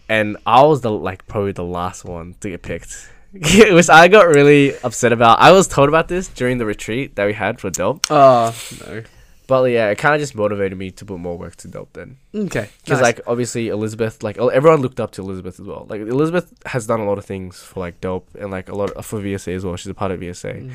and 0.08 0.36
I 0.46 0.62
was 0.62 0.82
the 0.82 0.90
like 0.92 1.26
probably 1.26 1.50
the 1.50 1.64
last 1.64 2.04
one 2.04 2.36
to 2.42 2.50
get 2.50 2.62
picked, 2.62 3.10
which 3.32 3.90
I 3.90 4.06
got 4.06 4.28
really 4.28 4.78
upset 4.84 5.12
about. 5.12 5.40
I 5.40 5.50
was 5.50 5.66
told 5.66 5.88
about 5.88 6.06
this 6.06 6.28
during 6.28 6.58
the 6.58 6.66
retreat 6.66 7.16
that 7.16 7.26
we 7.26 7.32
had 7.32 7.58
for 7.58 7.68
Dope, 7.68 8.06
Oh 8.08 8.54
ah, 8.54 8.54
no. 8.86 9.02
But 9.50 9.64
yeah, 9.64 9.88
it 9.90 9.98
kind 9.98 10.14
of 10.14 10.20
just 10.20 10.34
motivated 10.34 10.78
me 10.78 10.90
to 10.92 11.04
put 11.04 11.18
more 11.18 11.36
work 11.36 11.56
to 11.56 11.68
Dope 11.68 11.92
then. 11.92 12.16
Okay. 12.34 12.68
Because 12.84 13.00
nice. 13.00 13.02
like 13.02 13.20
obviously 13.26 13.68
Elizabeth, 13.68 14.22
like 14.22 14.38
everyone 14.38 14.80
looked 14.80 15.00
up 15.00 15.10
to 15.12 15.22
Elizabeth 15.22 15.58
as 15.58 15.66
well. 15.66 15.86
Like 15.88 16.00
Elizabeth 16.02 16.52
has 16.66 16.86
done 16.86 17.00
a 17.00 17.04
lot 17.04 17.18
of 17.18 17.24
things 17.24 17.58
for 17.60 17.80
like 17.80 18.00
Dope 18.00 18.28
and 18.38 18.50
like 18.50 18.68
a 18.68 18.74
lot 18.74 18.90
of, 18.92 19.04
for 19.04 19.20
VSA 19.20 19.54
as 19.56 19.64
well. 19.64 19.74
She's 19.76 19.88
a 19.90 19.94
part 19.94 20.12
of 20.12 20.20
VSA 20.20 20.54
Mm. 20.62 20.72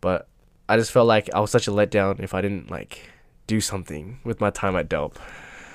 but 0.00 0.26
I 0.68 0.76
just 0.76 0.90
felt 0.92 1.06
like 1.06 1.30
I 1.32 1.38
was 1.40 1.50
such 1.50 1.68
a 1.68 1.70
letdown 1.70 2.20
if 2.20 2.34
I 2.34 2.40
didn't 2.40 2.70
like 2.70 3.08
do 3.46 3.60
something 3.60 4.18
with 4.24 4.40
my 4.40 4.50
time 4.50 4.74
at 4.76 4.88
Delp. 4.88 5.14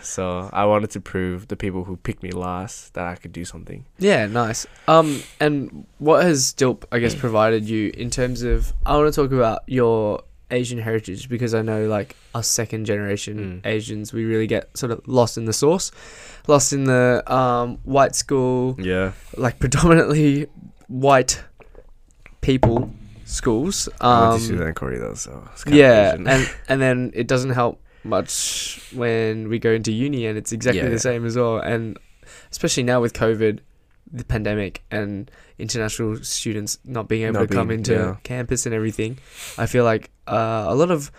So 0.01 0.49
I 0.53 0.65
wanted 0.65 0.91
to 0.91 0.99
prove 1.01 1.47
the 1.47 1.55
people 1.55 1.83
who 1.85 1.95
picked 1.97 2.21
me 2.21 2.31
last 2.31 2.93
that 2.93 3.05
I 3.07 3.15
could 3.15 3.31
do 3.33 3.43
something. 3.43 3.85
Yeah, 3.97 4.27
nice. 4.27 4.67
Um, 4.87 5.23
and 5.39 5.87
what 5.97 6.23
has 6.23 6.53
DILP, 6.53 6.85
I 6.91 6.99
guess, 6.99 7.15
provided 7.15 7.67
you 7.67 7.91
in 7.97 8.09
terms 8.11 8.43
of? 8.43 8.71
I 8.85 8.95
want 8.97 9.11
to 9.13 9.21
talk 9.21 9.31
about 9.31 9.63
your 9.67 10.21
Asian 10.51 10.77
heritage 10.79 11.27
because 11.29 11.53
I 11.53 11.61
know, 11.61 11.87
like, 11.87 12.15
us 12.33 12.47
second 12.47 12.85
generation 12.85 13.61
Mm. 13.63 13.67
Asians, 13.67 14.13
we 14.13 14.25
really 14.25 14.47
get 14.47 14.75
sort 14.77 14.91
of 14.91 15.01
lost 15.07 15.37
in 15.37 15.45
the 15.45 15.53
source, 15.53 15.91
lost 16.47 16.71
in 16.73 16.83
the 16.85 17.23
um 17.31 17.77
white 17.83 18.15
school, 18.15 18.75
Yeah. 18.79 19.11
like 19.37 19.59
predominantly 19.63 20.47
white 20.87 21.43
people 22.41 22.91
schools. 23.25 23.89
I 23.99 24.27
Um, 24.33 24.39
to 24.39 24.45
Suzanne 24.45 24.73
Cory 24.73 24.97
though, 24.99 25.15
so 25.15 25.43
yeah, 25.67 26.13
and 26.13 26.27
and 26.69 26.81
then 26.81 27.11
it 27.15 27.27
doesn't 27.27 27.51
help 27.51 27.81
much 28.03 28.81
when 28.93 29.49
we 29.49 29.57
go 29.57 29.71
into 29.71 29.91
uni, 29.91 30.27
and 30.27 30.37
it's 30.37 30.51
exactly 30.51 30.79
Yeah, 30.81 30.85
the 30.89 30.91
yeah. 30.91 30.97
same 31.11 31.25
as 31.25 31.35
well. 31.35 31.57
And 31.57 31.97
especially 32.51 32.83
now 32.83 33.01
with 33.01 33.13
COVID, 33.13 33.59
the 34.11 34.23
pandemic, 34.23 34.83
and 34.91 35.29
international 35.59 36.17
students 36.23 36.77
not 36.85 37.07
being 37.07 37.23
able 37.23 37.39
Not 37.39 37.49
to 37.49 37.55
come 37.55 37.71
into 37.71 37.93
yeah. 37.93 38.15
campus 38.23 38.65
and 38.65 38.75
everything, 38.75 39.17
I 39.57 39.65
feel 39.65 39.83
like 39.83 40.11
uh, 40.27 40.65
a 40.67 40.75
lot 40.75 40.91
of 40.91 41.11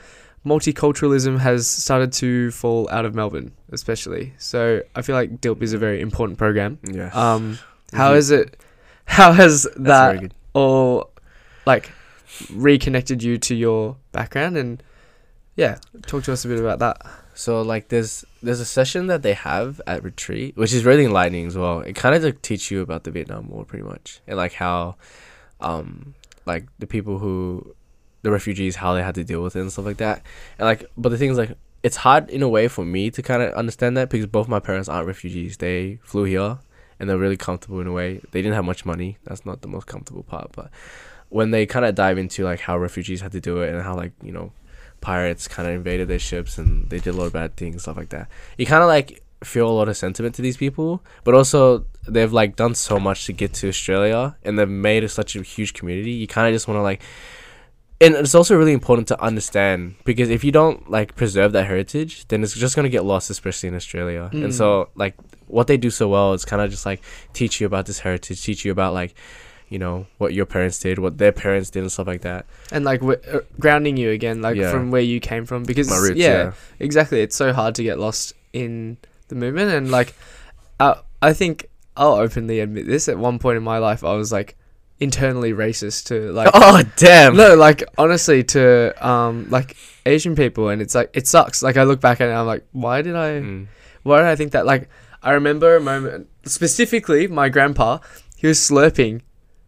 multiculturalism 0.44 1.38
has 1.40 1.66
started 1.66 2.12
to 2.12 2.50
fall 2.52 2.88
out 2.90 3.04
of 3.04 3.14
Melbourne, 3.14 3.52
especially. 3.72 4.32
So 4.38 4.82
I 4.94 5.02
feel 5.02 5.16
like 5.16 5.40
DILP 5.40 5.62
is 5.62 5.72
a 5.72 5.78
very 5.78 6.00
important 6.00 6.38
program. 6.38 6.78
yeah. 6.84 7.10
Um, 7.12 7.58
how 7.92 8.12
Mhm. 8.12 8.16
is 8.18 8.30
it? 8.30 8.56
How 9.06 9.32
has 9.32 9.66
that 9.76 10.32
or 10.54 11.08
like 11.66 11.90
reconnected 12.52 13.22
you 13.22 13.38
to 13.38 13.54
your 13.54 13.96
background 14.12 14.56
and 14.56 14.82
yeah 15.56 15.78
talk 16.06 16.22
to 16.24 16.32
us 16.32 16.44
a 16.44 16.48
bit 16.48 16.58
about 16.60 16.78
that 16.80 17.00
So 17.36 17.60
like 17.60 17.88
there's 17.88 18.24
there's 18.42 18.60
a 18.60 18.64
session 18.64 19.08
that 19.08 19.20
they 19.20 19.34
have 19.34 19.78
at 19.86 20.02
retreat, 20.02 20.56
which 20.56 20.72
is 20.72 20.86
really 20.86 21.04
enlightening 21.04 21.46
as 21.46 21.56
well. 21.56 21.80
It 21.80 21.94
kind 21.94 22.14
of 22.14 22.24
like 22.24 22.40
teach 22.40 22.70
you 22.70 22.80
about 22.80 23.04
the 23.04 23.10
Vietnam 23.10 23.48
War 23.50 23.64
pretty 23.66 23.84
much, 23.84 24.20
and 24.26 24.38
like 24.38 24.54
how, 24.54 24.96
um, 25.60 26.14
like 26.46 26.64
the 26.78 26.86
people 26.86 27.18
who, 27.18 27.74
the 28.22 28.30
refugees, 28.30 28.76
how 28.76 28.94
they 28.94 29.02
had 29.02 29.14
to 29.16 29.22
deal 29.24 29.42
with 29.42 29.54
it 29.54 29.60
and 29.60 29.70
stuff 29.70 29.84
like 29.84 29.98
that. 29.98 30.22
And 30.58 30.66
like, 30.66 30.86
but 30.96 31.10
the 31.10 31.18
thing 31.18 31.30
is 31.30 31.36
like, 31.36 31.52
it's 31.82 31.96
hard 31.96 32.30
in 32.30 32.40
a 32.40 32.48
way 32.48 32.68
for 32.68 32.86
me 32.86 33.10
to 33.10 33.20
kind 33.22 33.42
of 33.42 33.52
understand 33.52 33.98
that 33.98 34.08
because 34.08 34.26
both 34.26 34.48
my 34.48 34.58
parents 34.58 34.88
aren't 34.88 35.06
refugees. 35.06 35.58
They 35.58 36.00
flew 36.04 36.24
here, 36.24 36.58
and 36.98 37.08
they're 37.08 37.18
really 37.18 37.36
comfortable 37.36 37.80
in 37.80 37.86
a 37.86 37.92
way. 37.92 38.22
They 38.30 38.40
didn't 38.40 38.54
have 38.54 38.64
much 38.64 38.86
money. 38.86 39.18
That's 39.24 39.44
not 39.44 39.60
the 39.60 39.68
most 39.68 39.86
comfortable 39.86 40.22
part, 40.22 40.52
but 40.52 40.70
when 41.28 41.50
they 41.50 41.66
kind 41.66 41.84
of 41.84 41.94
dive 41.94 42.16
into 42.16 42.44
like 42.44 42.60
how 42.60 42.78
refugees 42.78 43.20
had 43.20 43.32
to 43.32 43.40
do 43.40 43.60
it 43.60 43.74
and 43.74 43.82
how 43.82 43.94
like 43.94 44.12
you 44.22 44.32
know 44.32 44.52
pirates 45.00 45.48
kind 45.48 45.68
of 45.68 45.74
invaded 45.74 46.08
their 46.08 46.18
ships 46.18 46.58
and 46.58 46.88
they 46.90 46.98
did 46.98 47.14
a 47.14 47.16
lot 47.16 47.26
of 47.26 47.32
bad 47.32 47.56
things 47.56 47.82
stuff 47.82 47.96
like 47.96 48.10
that. 48.10 48.28
You 48.58 48.66
kind 48.66 48.82
of 48.82 48.88
like 48.88 49.22
feel 49.44 49.68
a 49.68 49.70
lot 49.70 49.88
of 49.88 49.96
sentiment 49.96 50.34
to 50.34 50.42
these 50.42 50.56
people 50.56 51.02
but 51.22 51.34
also 51.34 51.84
they've 52.08 52.32
like 52.32 52.56
done 52.56 52.74
so 52.74 52.98
much 52.98 53.26
to 53.26 53.32
get 53.32 53.52
to 53.52 53.68
australia 53.68 54.34
and 54.42 54.58
they've 54.58 54.68
made 54.68 55.04
it 55.04 55.10
such 55.10 55.36
a 55.36 55.42
huge 55.42 55.74
community. 55.74 56.12
You 56.12 56.26
kind 56.26 56.48
of 56.48 56.54
just 56.54 56.68
want 56.68 56.78
to 56.78 56.82
like 56.82 57.02
and 58.00 58.14
it's 58.14 58.34
also 58.34 58.56
really 58.56 58.72
important 58.72 59.08
to 59.08 59.20
understand 59.22 59.94
because 60.04 60.28
if 60.28 60.44
you 60.44 60.52
don't 60.52 60.90
like 60.90 61.14
preserve 61.16 61.52
that 61.52 61.66
heritage 61.66 62.28
then 62.28 62.42
it's 62.42 62.54
just 62.54 62.76
going 62.76 62.84
to 62.84 62.90
get 62.90 63.04
lost 63.04 63.30
especially 63.30 63.68
in 63.68 63.74
australia. 63.74 64.30
Mm. 64.32 64.44
and 64.44 64.54
so 64.54 64.90
like 64.94 65.14
what 65.46 65.66
they 65.66 65.76
do 65.76 65.90
so 65.90 66.08
well 66.08 66.32
is 66.32 66.44
kind 66.44 66.60
of 66.60 66.70
just 66.70 66.84
like 66.84 67.02
teach 67.32 67.60
you 67.60 67.66
about 67.66 67.86
this 67.86 68.00
heritage 68.00 68.42
teach 68.42 68.64
you 68.64 68.72
about 68.72 68.92
like 68.92 69.14
you 69.68 69.78
know 69.78 70.06
what 70.18 70.32
your 70.32 70.46
parents 70.46 70.78
did 70.78 70.98
what 70.98 71.18
their 71.18 71.32
parents 71.32 71.70
did 71.70 71.80
and 71.82 71.90
stuff 71.90 72.06
like 72.06 72.20
that 72.20 72.46
and 72.70 72.84
like 72.84 73.00
w- 73.00 73.18
uh, 73.32 73.40
grounding 73.58 73.96
you 73.96 74.10
again 74.10 74.40
like 74.40 74.56
Yeah. 74.56 74.70
from 74.70 74.90
where 74.92 75.02
you 75.02 75.18
came 75.20 75.44
from 75.44 75.64
because 75.64 75.90
my 75.90 75.96
roots 75.98 76.18
yeah, 76.18 76.28
yeah. 76.44 76.52
exactly 76.78 77.20
it's 77.20 77.34
so 77.36 77.52
hard 77.52 77.74
to 77.76 77.82
get 77.82 77.98
lost 77.98 78.32
in 78.52 78.96
the 79.28 79.34
movement 79.34 79.72
and 79.72 79.90
like 79.90 80.14
uh, 80.78 80.94
i 81.20 81.32
think 81.32 81.66
i'll 81.96 82.14
openly 82.14 82.60
admit 82.60 82.86
this 82.86 83.08
at 83.08 83.18
one 83.18 83.38
point 83.40 83.56
in 83.56 83.62
my 83.64 83.78
life 83.78 84.04
i 84.04 84.14
was 84.14 84.30
like 84.30 84.56
internally 85.00 85.52
racist 85.52 86.06
to 86.06 86.30
like 86.32 86.48
oh 86.54 86.82
damn. 86.96 87.36
no 87.36 87.54
like 87.56 87.82
honestly 87.98 88.42
to 88.44 88.94
um 89.06 89.46
like 89.50 89.76
Asian 90.06 90.36
people 90.36 90.68
and 90.68 90.80
it's 90.80 90.94
like 90.94 91.10
it 91.12 91.26
sucks 91.26 91.62
like 91.62 91.76
I 91.76 91.82
look 91.82 92.00
back 92.00 92.20
and 92.20 92.30
I'm 92.32 92.46
like 92.46 92.64
why 92.72 93.02
did 93.02 93.16
I 93.16 93.40
Mm. 93.40 93.66
why 94.04 94.18
did 94.18 94.26
I 94.28 94.36
think 94.36 94.52
that 94.52 94.64
like 94.64 94.88
I 95.22 95.32
remember 95.32 95.74
a 95.76 95.80
moment 95.80 96.28
specifically 96.46 97.26
my 97.26 97.48
grandpa 97.50 97.98
he 98.36 98.46
was 98.46 98.58
slurping 98.58 99.20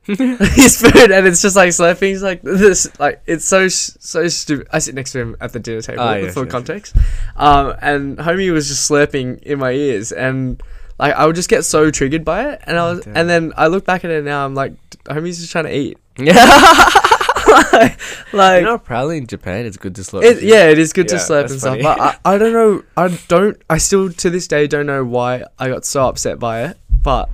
his 0.17 0.81
food 0.81 1.11
and 1.11 1.27
it's 1.27 1.43
just 1.43 1.55
like 1.55 1.69
slurping 1.69 2.09
he's 2.09 2.23
like 2.23 2.41
this 2.41 2.99
like 2.99 3.21
it's 3.27 3.45
so 3.45 3.69
so 3.69 4.27
stupid 4.29 4.67
I 4.73 4.79
sit 4.79 4.95
next 4.95 5.13
to 5.13 5.21
him 5.21 5.37
at 5.39 5.53
the 5.53 5.61
dinner 5.61 5.83
table 5.83 6.03
yes, 6.17 6.33
for 6.33 6.45
yes, 6.45 6.51
context 6.51 6.97
um 7.37 7.75
and 7.83 8.17
homie 8.17 8.51
was 8.51 8.69
just 8.69 8.91
slurping 8.91 9.43
in 9.43 9.59
my 9.59 9.73
ears 9.73 10.11
and 10.11 10.63
like 10.99 11.15
I 11.15 11.27
would 11.27 11.37
just 11.37 11.51
get 11.51 11.67
so 11.67 11.91
triggered 11.91 12.25
by 12.25 12.53
it 12.53 12.63
and 12.65 12.79
I 12.79 12.91
was 12.91 13.05
Damn. 13.05 13.17
and 13.19 13.29
then 13.29 13.53
I 13.55 13.67
look 13.67 13.85
back 13.85 14.03
at 14.03 14.11
it 14.11 14.25
now 14.25 14.47
I'm 14.47 14.55
like 14.55 14.73
homie's 15.05 15.39
just 15.39 15.53
trying 15.53 15.65
to 15.65 15.77
eat 15.77 15.99
Yeah. 16.19 17.95
like 18.33 18.61
you 18.61 18.67
know, 18.67 18.79
probably 18.79 19.19
in 19.19 19.27
Japan, 19.27 19.67
it's 19.67 19.77
good 19.77 19.95
to 19.97 20.03
slurp. 20.03 20.23
it, 20.23 20.43
yeah, 20.43 20.69
it 20.69 20.79
is 20.79 20.93
good 20.93 21.09
to 21.09 21.17
slurp 21.17 21.51
and 21.51 21.61
stuff, 21.61 21.79
but 21.83 22.01
I, 22.01 22.17
I 22.25 22.39
don't 22.39 22.53
know. 22.53 22.83
I 22.97 23.19
don't. 23.29 23.61
I 23.71 23.79
still 23.79 24.11
to 24.11 24.31
this 24.31 24.49
day 24.49 24.67
don't 24.67 24.87
know 24.87 25.05
why 25.05 25.45
I 25.59 25.69
got 25.69 25.85
so 25.85 26.07
upset 26.09 26.39
by 26.39 26.65
it, 26.65 26.79
but 27.03 27.31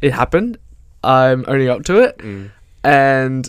it 0.00 0.12
happened. 0.12 0.58
I'm 1.02 1.44
owning 1.48 1.68
up 1.68 1.84
to 1.84 2.00
it, 2.02 2.18
Mm. 2.18 2.50
and 2.84 3.48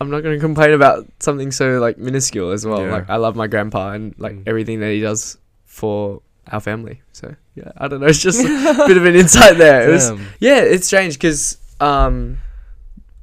I'm 0.00 0.10
not 0.10 0.20
going 0.22 0.36
to 0.36 0.40
complain 0.40 0.72
about 0.72 1.06
something 1.20 1.50
so 1.50 1.78
like 1.78 1.98
minuscule 1.98 2.50
as 2.52 2.66
well. 2.66 2.82
Yeah. 2.82 2.92
Like 2.92 3.10
I 3.10 3.16
love 3.16 3.34
my 3.36 3.46
grandpa 3.46 3.92
and 3.92 4.14
like 4.18 4.34
Mm. 4.34 4.42
everything 4.46 4.80
that 4.80 4.90
he 4.92 5.00
does 5.00 5.38
for 5.64 6.20
our 6.52 6.60
family. 6.60 7.00
So 7.12 7.34
yeah, 7.54 7.72
I 7.78 7.88
don't 7.88 8.00
know. 8.00 8.06
It's 8.06 8.20
just 8.20 8.40
a 8.40 8.84
bit 8.86 8.96
of 8.96 9.04
an 9.06 9.16
insight 9.16 9.56
there. 9.58 9.88
It 9.88 9.92
was, 9.92 10.10
yeah, 10.38 10.58
it's 10.60 10.86
strange 10.86 11.14
because, 11.14 11.56
um, 11.80 12.36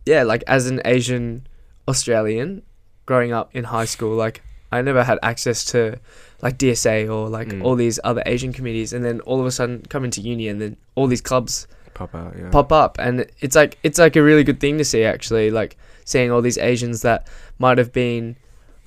yeah, 0.05 0.23
like 0.23 0.43
as 0.47 0.67
an 0.67 0.81
Asian 0.83 1.45
Australian 1.87 2.63
growing 3.05 3.31
up 3.31 3.49
in 3.55 3.65
high 3.65 3.85
school, 3.85 4.15
like 4.15 4.41
I 4.71 4.81
never 4.81 5.03
had 5.03 5.19
access 5.21 5.63
to 5.65 5.99
like 6.41 6.57
DSA 6.57 7.07
or 7.07 7.29
like 7.29 7.49
Mm. 7.49 7.63
all 7.63 7.75
these 7.75 7.99
other 8.03 8.23
Asian 8.25 8.51
communities, 8.51 8.91
and 8.93 9.05
then 9.05 9.21
all 9.21 9.39
of 9.39 9.45
a 9.45 9.51
sudden 9.51 9.83
come 9.87 10.03
into 10.03 10.19
uni, 10.21 10.47
and 10.47 10.59
then 10.59 10.75
all 10.95 11.07
these 11.07 11.21
clubs 11.21 11.67
Pop 11.93 12.13
out. 12.15 12.33
Yeah. 12.37 12.49
pop 12.49 12.71
up, 12.71 12.97
and 12.99 13.25
it's 13.39 13.55
like 13.55 13.77
it's 13.83 13.99
like 13.99 14.15
a 14.15 14.23
really 14.23 14.43
good 14.43 14.59
thing 14.59 14.77
to 14.77 14.85
see 14.85 15.03
actually, 15.03 15.51
like 15.51 15.77
seeing 16.05 16.31
all 16.31 16.41
these 16.41 16.57
Asians 16.57 17.01
that 17.03 17.27
might 17.59 17.77
have 17.77 17.91
been 17.93 18.35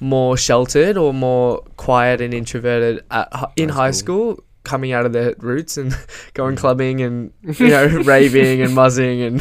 more 0.01 0.37
sheltered 0.37 0.97
or 0.97 1.15
more 1.15 1.63
quiet 1.77 2.21
and 2.21 2.35
introverted 2.35 3.03
at, 3.11 3.33
in 3.57 3.71
High 3.71 3.75
high 3.87 3.91
school. 3.93 4.35
school 4.35 4.45
coming 4.65 4.93
out 4.93 5.07
of 5.07 5.13
their 5.13 5.35
roots 5.39 5.77
and 5.79 5.97
going 6.35 6.57
Mm. 6.57 6.59
clubbing 6.59 7.01
and 7.01 7.33
you 7.61 7.69
know 7.69 7.87
raving 7.87 8.61
and 8.63 8.75
muzzing 8.75 9.23
and 9.23 9.41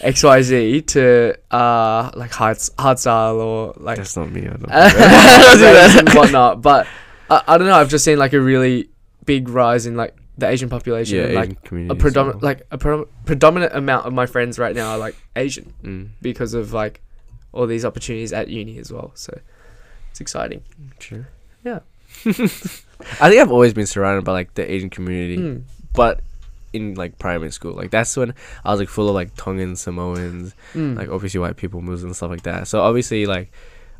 xyz 0.00 0.84
to 0.88 1.34
uh 1.50 2.10
like 2.14 2.32
hard 2.32 2.56
hardstyle 2.56 3.36
or 3.36 3.72
like 3.76 3.96
That's 3.98 4.16
not 4.16 4.30
me. 4.32 4.42
I 4.42 4.44
don't 4.48 4.60
do 4.60 4.66
that. 4.66 5.96
and 6.00 6.08
whatnot 6.14 6.60
but 6.60 6.86
I, 7.30 7.42
I 7.46 7.56
don't 7.58 7.68
know 7.68 7.76
i've 7.76 7.88
just 7.88 8.04
seen 8.04 8.18
like 8.18 8.32
a 8.32 8.40
really 8.40 8.90
big 9.24 9.48
rise 9.48 9.86
in 9.86 9.96
like 9.96 10.14
the 10.38 10.48
asian 10.48 10.68
population 10.68 11.16
yeah, 11.18 11.24
and, 11.24 11.34
like 11.34 11.44
Asian 11.50 11.58
a 11.64 11.68
community. 11.68 12.00
predominant 12.00 12.42
like 12.42 12.66
a 12.70 12.78
pre- 12.78 13.04
predominant 13.24 13.74
amount 13.74 14.06
of 14.06 14.12
my 14.12 14.26
friends 14.26 14.58
right 14.58 14.74
now 14.74 14.90
are 14.92 14.98
like 14.98 15.16
asian 15.36 15.72
Mm. 15.84 16.08
because 16.22 16.54
of 16.54 16.72
like 16.72 17.00
all 17.52 17.66
these 17.66 17.84
opportunities 17.84 18.32
at 18.32 18.48
uni 18.48 18.78
as 18.78 18.92
well 18.92 19.12
so 19.14 19.38
it's 20.10 20.20
exciting 20.20 20.62
True. 20.98 21.24
Yeah. 21.64 21.80
I 22.26 23.28
think 23.28 23.40
I've 23.40 23.50
always 23.50 23.72
been 23.74 23.86
surrounded 23.86 24.24
by 24.24 24.32
like 24.32 24.54
the 24.54 24.70
Asian 24.70 24.88
community, 24.90 25.36
Mm. 25.38 25.62
but 25.94 26.20
in 26.72 26.94
like 26.94 27.18
primary 27.18 27.50
school, 27.50 27.72
like 27.72 27.90
that's 27.90 28.16
when 28.16 28.34
I 28.64 28.70
was 28.70 28.80
like 28.80 28.88
full 28.88 29.08
of 29.08 29.14
like 29.14 29.34
Tongan 29.36 29.74
Samoans, 29.76 30.54
Mm. 30.74 30.96
like 30.96 31.08
obviously 31.08 31.40
white 31.40 31.56
people, 31.56 31.80
Muslims, 31.80 32.02
and 32.04 32.16
stuff 32.16 32.30
like 32.30 32.42
that. 32.42 32.68
So 32.68 32.80
obviously 32.82 33.26
like 33.26 33.50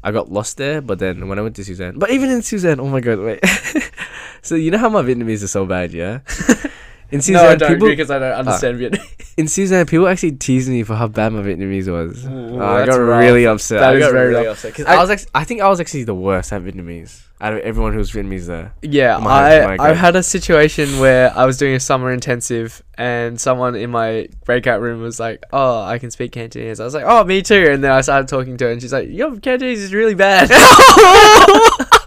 I 0.04 0.12
got 0.12 0.30
lost 0.30 0.58
there, 0.58 0.80
but 0.80 0.98
then 0.98 1.26
when 1.28 1.38
I 1.38 1.42
went 1.42 1.56
to 1.56 1.64
Suzanne, 1.64 1.98
but 1.98 2.10
even 2.10 2.30
in 2.30 2.42
Suzanne, 2.42 2.78
oh 2.80 2.88
my 2.88 3.00
god, 3.00 3.18
wait. 3.18 3.40
so 4.42 4.54
you 4.54 4.70
know 4.70 4.78
how 4.78 4.88
my 4.88 5.02
Vietnamese 5.02 5.42
is 5.42 5.50
so 5.52 5.66
bad, 5.66 5.92
yeah? 5.92 6.20
In 7.10 7.20
no, 7.28 7.48
I 7.48 7.54
don't 7.54 7.68
people 7.74 7.88
because 7.88 8.10
I 8.10 8.18
don't 8.18 8.32
understand 8.32 8.80
Vietnamese. 8.80 9.34
in 9.36 9.46
Suzanne, 9.46 9.86
people 9.86 10.08
actually 10.08 10.32
teased 10.32 10.68
me 10.68 10.82
for 10.82 10.96
how 10.96 11.06
bad 11.06 11.32
my 11.32 11.42
Vietnamese 11.42 11.86
was. 11.92 12.24
Ooh, 12.26 12.60
Uh, 12.60 12.64
I 12.64 12.86
got 12.86 12.96
rough. 12.96 13.20
really 13.20 13.46
upset. 13.46 13.80
That 13.80 13.94
I 13.94 13.98
got 14.00 14.12
really 14.12 14.46
upset 14.46 14.72
because 14.72 14.86
I- 14.86 14.94
I, 14.96 15.00
was 15.00 15.10
actually, 15.10 15.30
I 15.34 15.44
think 15.44 15.60
I 15.60 15.68
was 15.68 15.78
actually 15.80 16.04
the 16.04 16.14
worst 16.14 16.52
at 16.52 16.62
Vietnamese 16.62 17.22
out 17.40 17.52
of 17.52 17.60
everyone 17.60 17.92
who 17.92 17.98
was 17.98 18.10
Vietnamese 18.10 18.46
there. 18.46 18.72
Yeah, 18.82 19.18
My- 19.18 19.60
I 19.62 19.76
my 19.76 19.90
I 19.90 19.92
had 19.92 20.16
a 20.16 20.24
situation 20.24 20.98
where 20.98 21.30
I 21.36 21.44
was 21.46 21.56
doing 21.56 21.74
a 21.74 21.80
summer 21.80 22.10
intensive 22.10 22.82
and 22.98 23.38
someone 23.40 23.76
in 23.76 23.90
my 23.90 24.28
breakout 24.44 24.80
room 24.80 25.00
was 25.00 25.20
like, 25.20 25.44
"Oh, 25.52 25.82
I 25.82 25.98
can 25.98 26.10
speak 26.10 26.32
Cantonese." 26.32 26.80
I 26.80 26.84
was 26.84 26.94
like, 26.94 27.04
"Oh, 27.06 27.22
me 27.22 27.42
too." 27.42 27.68
And 27.70 27.84
then 27.84 27.92
I 27.92 28.00
started 28.00 28.26
talking 28.28 28.56
to 28.56 28.64
her, 28.64 28.70
and 28.72 28.80
she's 28.82 28.92
like, 28.94 29.08
"Your 29.08 29.36
Cantonese 29.38 29.82
is 29.82 29.92
really 29.94 30.14
bad." 30.14 30.50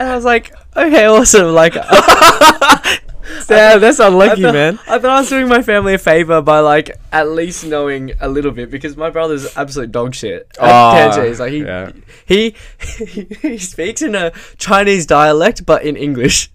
and 0.00 0.08
I 0.08 0.14
was 0.16 0.24
like, 0.24 0.52
"Okay, 0.76 1.04
awesome." 1.06 1.54
Like, 1.54 1.74
Damn, 3.46 3.80
that's 3.80 3.98
unlucky, 3.98 4.42
I 4.42 4.46
thought, 4.46 4.54
man. 4.54 4.78
I 4.88 4.98
thought 4.98 5.10
I 5.10 5.20
was 5.20 5.28
doing 5.28 5.48
my 5.48 5.60
family 5.62 5.94
a 5.94 5.98
favor 5.98 6.40
by 6.40 6.60
like 6.60 6.90
at 7.12 7.28
least 7.28 7.66
knowing 7.66 8.12
a 8.20 8.28
little 8.28 8.50
bit 8.52 8.70
because 8.70 8.96
my 8.96 9.10
brother's 9.10 9.56
absolute 9.56 9.92
dog 9.92 10.14
shit. 10.14 10.48
Ah, 10.60 11.12
Like 11.38 11.52
he, 11.52 11.58
yeah. 11.62 11.92
he 12.26 12.54
he 13.42 13.58
speaks 13.58 14.02
in 14.02 14.14
a 14.14 14.32
Chinese 14.58 15.04
dialect 15.06 15.66
but 15.66 15.82
in 15.82 15.96
English. 15.96 16.50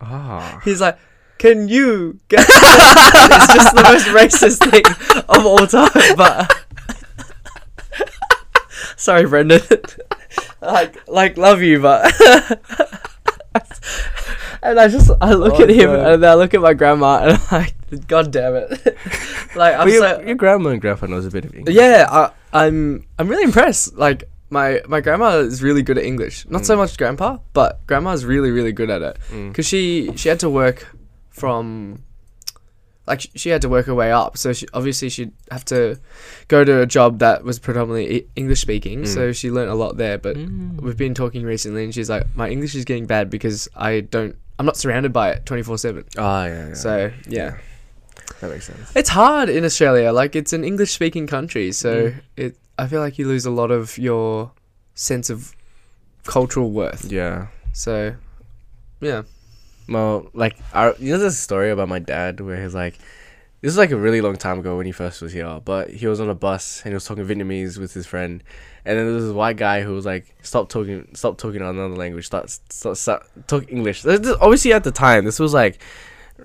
Ah. 0.00 0.60
He's 0.64 0.80
like, 0.80 0.98
"Can 1.38 1.68
you?" 1.68 2.18
Get-? 2.28 2.40
it's 2.48 3.54
just 3.54 3.74
the 3.74 3.82
most 3.82 4.06
racist 4.08 4.70
thing 4.70 4.84
of 5.28 5.44
all 5.46 5.66
time. 5.66 6.16
But 6.16 6.56
sorry, 8.96 9.26
Brendan. 9.26 9.60
Like, 10.62 11.08
like, 11.08 11.36
love 11.36 11.62
you, 11.62 11.80
but. 11.80 12.12
and 14.62 14.78
I 14.78 14.88
just 14.88 15.10
I 15.20 15.32
look 15.34 15.54
Oh, 15.58 15.62
at 15.62 15.70
him 15.70 15.90
God. 15.90 16.12
and 16.12 16.22
then 16.22 16.30
I 16.30 16.34
look 16.34 16.54
at 16.54 16.60
my 16.60 16.74
grandma 16.74 17.20
and 17.22 17.32
I'm 17.32 17.40
like, 17.50 17.74
God 18.06 18.30
damn 18.30 18.54
it! 18.54 18.70
like 19.56 19.74
I'm 19.74 19.86
But 19.86 19.92
your, 19.92 20.00
so 20.02 20.20
your 20.20 20.34
grandma 20.36 20.70
and 20.70 20.80
grandpa 20.80 21.06
knows 21.06 21.26
a 21.26 21.30
bit 21.30 21.44
of 21.44 21.54
English. 21.54 21.74
yeah, 21.74 22.06
I, 22.10 22.30
I'm 22.66 23.04
I'm 23.18 23.28
really 23.28 23.44
impressed. 23.44 23.94
Like 23.96 24.24
my 24.50 24.80
my 24.86 25.00
grandma 25.00 25.38
is 25.38 25.62
really 25.62 25.82
good 25.82 25.98
at 25.98 26.04
English. 26.04 26.46
Not 26.48 26.64
so 26.66 26.74
Mm. 26.74 26.78
much 26.78 26.96
grandpa, 26.98 27.38
but 27.52 27.84
grandma's 27.86 28.24
really 28.24 28.50
really 28.50 28.72
good 28.72 28.90
at 28.90 29.02
it 29.02 29.16
Mm. 29.30 29.48
because 29.48 29.66
she 29.66 30.12
she 30.16 30.28
had 30.28 30.40
to 30.40 30.50
work 30.50 30.86
from 31.30 32.02
like 33.06 33.22
she 33.34 33.48
had 33.50 33.60
to 33.62 33.68
work 33.68 33.86
her 33.86 33.94
way 33.94 34.12
up 34.12 34.36
so 34.36 34.52
she 34.52 34.66
obviously 34.72 35.08
she'd 35.08 35.32
have 35.50 35.64
to 35.64 35.98
go 36.48 36.62
to 36.64 36.80
a 36.80 36.86
job 36.86 37.18
that 37.18 37.42
was 37.44 37.58
predominantly 37.58 38.26
english 38.36 38.60
speaking 38.60 39.02
Mm. 39.02 39.06
so 39.06 39.32
she 39.32 39.50
learnt 39.50 39.70
a 39.70 39.74
lot 39.74 39.96
there 39.96 40.18
but 40.18 40.36
Mm. 40.36 40.80
we've 40.80 40.96
been 40.96 41.14
talking 41.14 41.42
recently 41.44 41.82
and 41.84 41.92
she's 41.94 42.10
like 42.10 42.24
my 42.36 42.48
english 42.48 42.74
is 42.74 42.84
getting 42.84 43.06
bad 43.06 43.28
because 43.30 43.68
i 43.74 44.00
don't 44.00 44.36
i'm 44.58 44.66
not 44.66 44.76
surrounded 44.76 45.12
by 45.12 45.30
it 45.30 45.44
24/7 45.44 46.04
Ah, 46.18 46.44
yeah, 46.46 46.68
yeah. 46.68 46.74
so 46.74 47.10
yeah 47.28 47.56
that 48.40 48.50
makes 48.50 48.66
sense. 48.66 48.92
it's 48.94 49.08
hard 49.10 49.48
in 49.48 49.64
australia 49.64 50.12
like 50.12 50.36
it's 50.36 50.52
an 50.52 50.62
english 50.62 50.92
speaking 50.92 51.26
country 51.26 51.72
so 51.72 51.90
Mm. 52.10 52.20
it 52.36 52.56
i 52.78 52.86
feel 52.86 53.00
like 53.00 53.18
you 53.18 53.26
lose 53.26 53.44
a 53.46 53.50
lot 53.50 53.70
of 53.70 53.98
your 53.98 54.52
sense 54.94 55.30
of 55.30 55.52
cultural 56.24 56.70
worth 56.70 57.10
Yeah. 57.10 57.46
so 57.72 58.14
yeah 59.00 59.22
Well, 59.90 60.30
like, 60.32 60.56
our, 60.72 60.94
you 60.98 61.12
know, 61.12 61.18
there's 61.18 61.34
a 61.34 61.36
story 61.36 61.70
about 61.70 61.88
my 61.88 61.98
dad 61.98 62.40
where 62.40 62.62
he's 62.62 62.74
like, 62.74 62.94
this 63.60 63.70
was 63.72 63.76
like 63.76 63.90
a 63.90 63.96
really 63.96 64.20
long 64.20 64.36
time 64.36 64.58
ago 64.60 64.76
when 64.76 64.86
he 64.86 64.92
first 64.92 65.20
was 65.20 65.32
here, 65.32 65.60
but 65.64 65.90
he 65.90 66.06
was 66.06 66.20
on 66.20 66.30
a 66.30 66.34
bus 66.34 66.80
and 66.84 66.92
he 66.92 66.94
was 66.94 67.04
talking 67.04 67.26
Vietnamese 67.26 67.76
with 67.76 67.92
his 67.92 68.06
friend, 68.06 68.42
and 68.86 68.96
then 68.98 69.04
there 69.04 69.14
was 69.14 69.24
this 69.26 69.34
white 69.34 69.56
guy 69.58 69.82
who 69.82 69.92
was 69.92 70.06
like, 70.06 70.34
stop 70.42 70.68
talking, 70.70 71.08
stop 71.12 71.36
talking 71.36 71.60
another 71.60 71.88
language, 71.94 72.24
start, 72.26 72.48
start, 72.48 72.96
start 72.96 73.26
talk 73.48 73.70
English. 73.70 74.02
This- 74.02 74.20
this- 74.20 74.36
Obviously, 74.40 74.72
at 74.72 74.84
the 74.84 74.90
time, 74.92 75.24
this 75.26 75.38
was 75.38 75.52
like, 75.52 75.78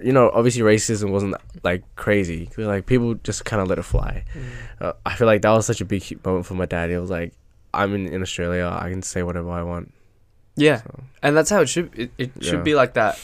you 0.02 0.12
know, 0.12 0.30
obviously 0.34 0.62
racism 0.62 1.12
wasn't 1.12 1.36
like 1.64 1.84
crazy. 1.96 2.50
Like 2.58 2.86
people 2.86 3.14
just 3.14 3.46
kind 3.46 3.62
of 3.62 3.70
let 3.70 3.78
it 3.80 3.84
fly. 3.84 4.26
Uh, 4.82 4.92
I 5.06 5.16
feel 5.16 5.28
like 5.28 5.42
that 5.44 5.52
was 5.52 5.66
such 5.68 5.80
a 5.80 5.86
big 5.86 6.04
moment 6.26 6.46
for 6.46 6.56
my 6.56 6.66
dad. 6.66 6.90
He 6.90 6.98
was 6.98 7.10
like, 7.10 7.32
I'm 7.74 7.94
in, 7.96 8.08
in 8.08 8.22
Australia, 8.22 8.70
I 8.78 8.90
can 8.90 9.02
say 9.02 9.24
whatever 9.24 9.52
I 9.52 9.64
want. 9.64 9.94
Yeah 10.56 10.82
So, 10.82 11.04
and 11.24 11.36
that's 11.38 11.50
how 11.50 11.62
it 11.62 11.70
should 11.70 11.92
it, 11.98 12.12
it 12.18 12.32
should 12.42 12.60
Yeah. 12.60 12.62
be 12.72 12.76
like 12.76 12.94
that 12.94 13.20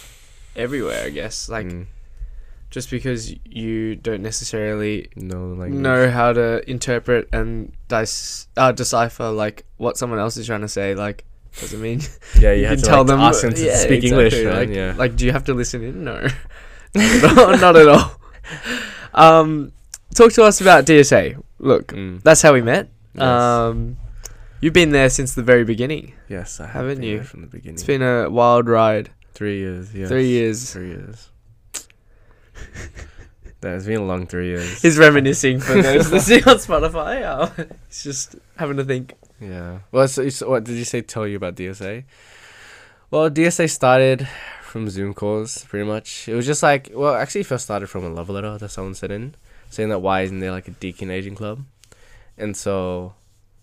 everywhere 0.56 1.06
i 1.06 1.10
guess 1.10 1.48
like 1.50 1.66
mm, 1.68 1.86
just 2.70 2.90
because 2.90 3.34
you 3.46 3.96
don't 3.96 4.22
necessarily 4.22 5.10
no 5.16 5.48
language. 5.48 5.74
know 5.80 6.10
how 6.10 6.34
to 6.34 6.60
interpret 6.70 7.28
and 7.34 7.72
dis- 7.88 8.48
uh, 8.58 8.72
decipher 8.72 9.30
like 9.30 9.66
what 9.78 9.98
someone 9.98 10.20
else 10.20 10.36
is 10.38 10.46
trying 10.48 10.62
to 10.62 10.68
say 10.70 10.96
like 10.96 11.24
doesn't 11.60 11.82
mean 11.82 12.00
Yeah, 12.40 12.54
you, 12.60 12.66
have 12.66 12.82
to 12.82 13.04
like, 13.04 13.20
ask 13.20 13.42
them 13.42 13.54
to 13.54 13.66
Yeah, 13.66 13.76
speak 13.76 14.04
exactly, 14.04 14.10
English, 14.10 14.44
man. 14.46 14.56
like, 14.56 14.70
yeah. 14.70 14.94
like 14.98 15.16
do 15.18 15.26
you 15.26 15.32
have 15.34 15.44
to 15.46 15.54
listen 15.54 15.84
in 15.84 16.04
no 16.04 16.16
not 16.96 17.24
at 17.24 17.38
all, 17.38 17.58
not 17.58 17.76
at 17.76 17.88
all. 17.88 18.12
um 19.14 19.72
talk 20.16 20.32
to 20.34 20.44
us 20.44 20.62
about 20.62 20.86
dsa 20.86 21.42
look 21.60 21.88
Mm. 21.94 22.22
that's 22.24 22.42
how 22.42 22.54
we 22.54 22.62
met 22.62 22.88
Yes. 23.16 23.24
um 23.24 23.98
you've 24.62 24.74
been 24.74 24.92
there 24.92 25.10
since 25.10 25.34
the 25.36 25.44
very 25.44 25.64
beginning 25.64 26.14
yes, 26.30 26.60
I 26.60 26.66
have 26.68 26.74
haven't 26.76 27.00
been 27.02 27.10
you? 27.10 27.24
from 27.24 27.42
the 27.42 27.48
beginning. 27.48 27.76
it's 27.76 27.84
been 27.84 28.02
a 28.02 28.30
wild 28.30 28.68
ride 28.68 29.10
three 29.34 29.60
years. 29.60 29.94
Yes. 29.94 30.10
Three 30.10 30.28
years. 30.28 30.72
Three 30.72 30.90
years. 30.90 31.30
That 33.62 33.76
it's 33.76 33.86
been 33.86 34.00
a 34.02 34.06
long 34.06 34.26
three 34.26 34.48
years. 34.48 34.82
He's 34.82 34.98
reminiscing 34.98 35.60
for 35.60 35.80
those 35.80 36.12
listening 36.12 36.44
on 36.48 36.56
Spotify. 36.58 37.22
Oh, 37.60 37.66
he's 37.88 38.04
just 38.04 38.36
having 38.58 38.78
to 38.78 38.84
think. 38.84 39.14
Yeah. 39.40 39.80
Well, 39.92 40.08
so, 40.08 40.28
so 40.30 40.50
what 40.50 40.64
did 40.64 40.78
you 40.78 40.84
say? 40.84 41.02
Tell 41.02 41.28
you 41.28 41.38
about 41.38 41.56
DSA? 41.56 42.04
Well, 43.12 43.30
DSA 43.30 43.70
started 43.70 44.28
from 44.64 44.90
Zoom 44.90 45.14
calls, 45.14 45.64
pretty 45.66 45.86
much. 45.86 46.28
It 46.28 46.34
was 46.34 46.48
just 46.48 46.64
like, 46.64 46.90
well, 46.94 47.14
actually, 47.14 47.42
it 47.42 47.48
first 47.48 47.66
started 47.66 47.86
from 47.88 48.04
a 48.04 48.10
love 48.10 48.30
letter 48.30 48.58
that 48.58 48.70
someone 48.70 48.96
sent 48.96 49.12
in, 49.12 49.36
saying 49.70 49.90
that 49.90 50.00
why 50.00 50.22
isn't 50.22 50.40
there 50.40 50.52
like 50.52 50.68
a 50.68 50.72
Deakin 50.72 51.12
Aging 51.12 51.36
Club? 51.36 51.64
And 52.40 52.58
so, 52.58 53.14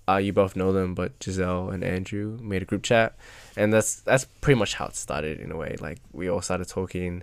uh, 0.09 0.17
you 0.17 0.33
both 0.33 0.57
know 0.57 0.73
them, 0.73 0.95
but 0.95 1.13
Giselle 1.23 1.71
and 1.71 1.85
Andrew 1.85 2.39
made 2.41 2.63
a 2.63 2.65
group 2.65 2.83
chat, 2.83 3.17
and 3.57 3.73
that's 3.73 4.01
that's 4.01 4.25
pretty 4.41 4.59
much 4.59 4.75
how 4.75 4.87
it 4.87 4.97
started 4.97 5.41
in 5.41 5.53
a 5.53 5.57
way. 5.57 5.77
Like 5.81 5.99
we 6.13 6.29
all 6.29 6.43
started 6.43 6.69
talking. 6.69 7.23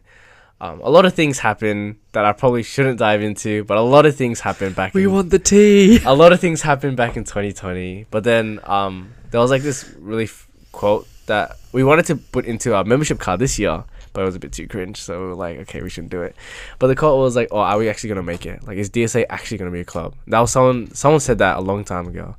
Um, 0.62 0.80
a 0.80 0.90
lot 0.90 1.06
of 1.06 1.14
things 1.14 1.40
happened 1.40 1.98
that 2.14 2.24
I 2.24 2.32
probably 2.32 2.64
shouldn't 2.64 2.98
dive 2.98 3.22
into, 3.22 3.66
but 3.66 3.78
a 3.78 3.82
lot 3.82 4.06
of 4.06 4.16
things 4.16 4.40
happened 4.40 4.74
back. 4.74 4.94
We 4.94 5.04
in, 5.04 5.12
want 5.12 5.30
the 5.30 5.40
tea. 5.40 6.00
a 6.06 6.16
lot 6.16 6.32
of 6.32 6.40
things 6.40 6.62
happened 6.62 6.96
back 6.96 7.18
in 7.18 7.26
2020 7.26 8.06
but 8.10 8.24
then 8.24 8.60
um 8.64 9.14
there 9.32 9.40
was 9.40 9.52
like 9.52 9.62
this 9.62 9.94
really 10.00 10.26
f- 10.26 10.48
quote 10.72 11.08
that 11.26 11.58
we 11.72 11.84
wanted 11.84 12.06
to 12.06 12.16
put 12.16 12.46
into 12.46 12.74
our 12.76 12.84
membership 12.84 13.20
card 13.20 13.40
this 13.40 13.60
year 13.60 13.84
but 14.14 14.22
it 14.22 14.26
was 14.26 14.36
a 14.36 14.40
bit 14.40 14.54
too 14.54 14.68
cringe 14.68 14.98
so 14.98 15.20
we 15.20 15.28
were 15.28 15.36
like 15.36 15.58
okay 15.60 15.82
we 15.82 15.90
shouldn't 15.90 16.12
do 16.12 16.22
it 16.22 16.36
but 16.80 16.88
the 16.88 16.96
quote 16.96 17.18
was 17.18 17.36
like 17.36 17.50
oh 17.52 17.60
are 17.60 17.78
we 17.78 17.90
actually 17.90 18.08
gonna 18.08 18.24
make 18.24 18.46
it 18.46 18.66
like 18.66 18.78
is 18.78 18.90
dsa 18.90 19.26
actually 19.30 19.58
gonna 19.58 19.72
be 19.72 19.82
a 19.82 19.86
club 19.86 20.16
that 20.28 20.40
was 20.40 20.52
someone 20.52 20.94
someone 20.94 21.20
said 21.20 21.40
that 21.40 21.58
a 21.58 21.62
long 21.62 21.84
time 21.84 22.08
ago 22.08 22.36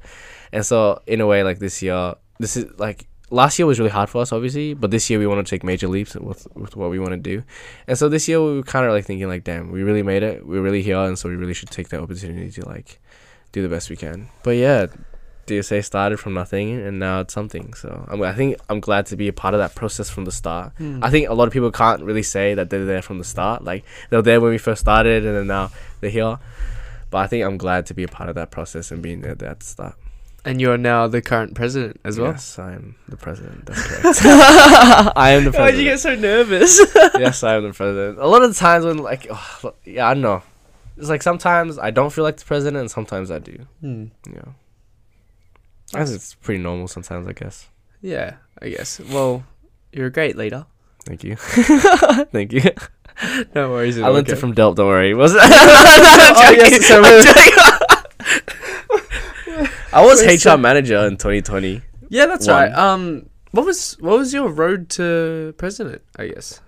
and 0.53 0.65
so 0.65 1.01
in 1.07 1.21
a 1.21 1.27
way 1.27 1.43
like 1.43 1.59
this 1.59 1.83
year 1.83 2.15
this 2.39 2.57
is 2.57 2.67
like 2.79 3.07
last 3.31 3.59
year 3.59 3.67
was 3.67 3.81
really 3.81 3.91
hard 3.91 4.09
for 4.09 4.21
us 4.23 4.33
obviously 4.33 4.73
but 4.73 4.91
this 4.91 5.11
year 5.11 5.19
we 5.19 5.27
want 5.27 5.45
to 5.45 5.51
take 5.51 5.65
major 5.65 5.89
leaps 5.89 6.15
with, 6.15 6.47
with 6.55 6.77
what 6.77 6.91
we 6.91 6.99
want 6.99 7.11
to 7.11 7.17
do 7.17 7.43
and 7.89 7.99
so 7.99 8.09
this 8.09 8.29
year 8.29 8.41
we 8.43 8.57
were 8.57 8.63
kind 8.63 8.87
of 8.87 8.93
like 8.93 9.05
thinking 9.05 9.27
like 9.27 9.43
damn 9.43 9.73
we 9.73 9.83
really 9.83 10.03
made 10.03 10.23
it 10.23 10.47
we're 10.47 10.63
really 10.63 10.83
here 10.83 10.99
and 10.99 11.19
so 11.19 11.29
we 11.29 11.35
really 11.35 11.55
should 11.55 11.71
take 11.71 11.89
that 11.89 12.01
opportunity 12.01 12.51
to 12.51 12.65
like 12.67 13.01
do 13.57 13.63
the 13.63 13.69
best 13.69 13.89
we 13.89 13.97
can. 13.97 14.29
But 14.43 14.57
yeah, 14.57 14.87
DSA 15.47 15.83
started 15.83 16.19
from 16.19 16.35
nothing 16.35 16.79
and 16.79 16.99
now 16.99 17.21
it's 17.21 17.33
something. 17.33 17.73
So 17.73 18.05
I'm, 18.09 18.23
I 18.23 18.35
think 18.35 18.57
I'm 18.69 18.81
glad 18.81 19.07
to 19.07 19.17
be 19.17 19.29
a 19.29 19.33
part 19.33 19.55
of 19.55 19.61
that 19.61 19.75
process 19.75 20.11
from 20.11 20.27
the 20.27 20.33
start. 20.33 20.73
Hmm. 20.77 21.03
I 21.03 21.11
think 21.11 21.29
a 21.29 21.35
lot 21.35 21.49
of 21.49 21.55
people 21.55 21.71
can't 21.73 22.03
really 22.03 22.23
say 22.23 22.53
that 22.55 22.69
they're 22.69 22.85
there 22.85 23.01
from 23.01 23.17
the 23.19 23.25
start. 23.25 23.65
Like 23.65 23.85
they 24.11 24.17
were 24.17 24.23
there 24.23 24.43
when 24.43 24.51
we 24.51 24.59
first 24.59 24.83
started 24.83 25.25
and 25.25 25.35
then 25.35 25.47
now 25.47 25.71
they're 26.01 26.11
here. 26.11 26.39
But 27.09 27.19
I 27.19 27.27
think 27.29 27.45
I'm 27.45 27.57
glad 27.57 27.87
to 27.87 27.95
be 27.95 28.03
a 28.03 28.09
part 28.09 28.29
of 28.29 28.35
that 28.35 28.51
process 28.51 28.91
and 28.91 29.03
being 29.03 29.23
there 29.23 29.33
at 29.33 29.61
the 29.61 29.67
start. 29.67 29.95
And 30.47 30.61
you're 30.61 30.79
now 30.79 31.09
the 31.09 31.21
current 31.21 31.57
president 31.57 32.01
as 32.05 32.21
well. 32.21 32.31
Yes, 32.31 32.57
I 32.57 32.75
am 32.75 32.95
the 33.09 33.17
president. 33.17 33.67
That's 33.67 33.83
correct. 34.23 34.23
I 35.17 35.31
am 35.31 35.43
the 35.43 35.51
president. 35.51 35.75
Why'd 35.75 35.75
you 35.75 35.85
get 35.85 35.99
so 35.99 36.15
nervous? 36.15 36.81
yes, 37.19 37.43
I 37.43 37.57
am 37.57 37.65
the 37.65 37.73
president. 37.73 38.19
A 38.21 38.29
lot 38.29 38.43
of 38.43 38.55
the 38.55 38.59
times 38.59 38.85
when 38.85 38.99
like, 38.99 39.27
oh, 39.29 39.75
yeah, 39.85 40.09
I 40.09 40.15
don't 40.15 40.23
know. 40.23 40.45
It's 40.97 41.09
like 41.09 41.25
sometimes 41.25 41.81
I 41.81 41.91
don't 41.91 42.13
feel 42.13 42.23
like 42.23 42.37
the 42.37 42.45
president, 42.45 42.77
and 42.77 42.89
sometimes 42.89 43.33
I 43.33 43.41
do. 43.41 43.67
Hmm. 43.81 44.05
Yeah. 44.33 44.53
I 45.93 45.99
guess 45.99 46.13
it's 46.13 46.35
pretty 46.35 46.63
normal 46.63 46.87
sometimes, 46.87 47.27
I 47.27 47.33
guess. 47.33 47.69
Yeah, 48.01 48.37
I 48.63 48.69
guess. 48.69 49.01
Well, 49.01 49.45
you're 49.93 50.07
a 50.07 50.13
great 50.13 50.37
leader. 50.37 50.65
Thank 51.05 51.25
you. 51.25 51.35
Thank 51.37 52.53
you. 52.53 52.63
No 53.55 53.71
worries. 53.71 53.99
I 53.99 54.07
learned 54.09 54.29
it 54.29 54.37
from 54.37 54.55
Delp, 54.55 54.77
don't 54.77 54.87
worry. 54.87 55.13
Was 55.13 55.35
it? 55.35 55.41
oh, 55.43 56.55
yes, 56.57 56.87
so 56.87 57.03
I 59.97 60.05
was 60.05 60.23
HR 60.23 60.57
manager 60.59 60.99
in 61.07 61.17
2020. 61.17 61.83
Yeah, 62.09 62.27
that's 62.27 62.47
One. 62.47 62.57
right. 62.57 62.73
Um, 62.73 63.29
what 63.53 63.65
was 63.67 63.97
what 64.01 64.19
was 64.19 64.33
your 64.35 64.49
road 64.49 64.89
to 64.91 65.55
president? 65.57 66.03
I 66.19 66.29
guess. 66.29 66.61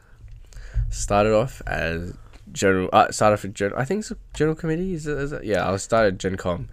Started 0.91 1.35
off 1.35 1.61
as 1.67 2.15
general. 2.53 2.89
Uh, 2.93 3.11
started 3.11 3.35
off 3.35 3.43
with 3.43 3.55
gen- 3.55 3.75
I 3.77 3.85
think 3.85 4.01
it's 4.01 4.11
a 4.11 4.17
general 4.35 4.57
committee. 4.57 4.95
Is 4.95 5.07
it, 5.07 5.19
is 5.19 5.33
it? 5.33 5.45
Yeah, 5.45 5.67
I 5.67 5.71
was 5.71 5.83
started 5.83 6.19
Gen 6.19 6.37
Com, 6.37 6.69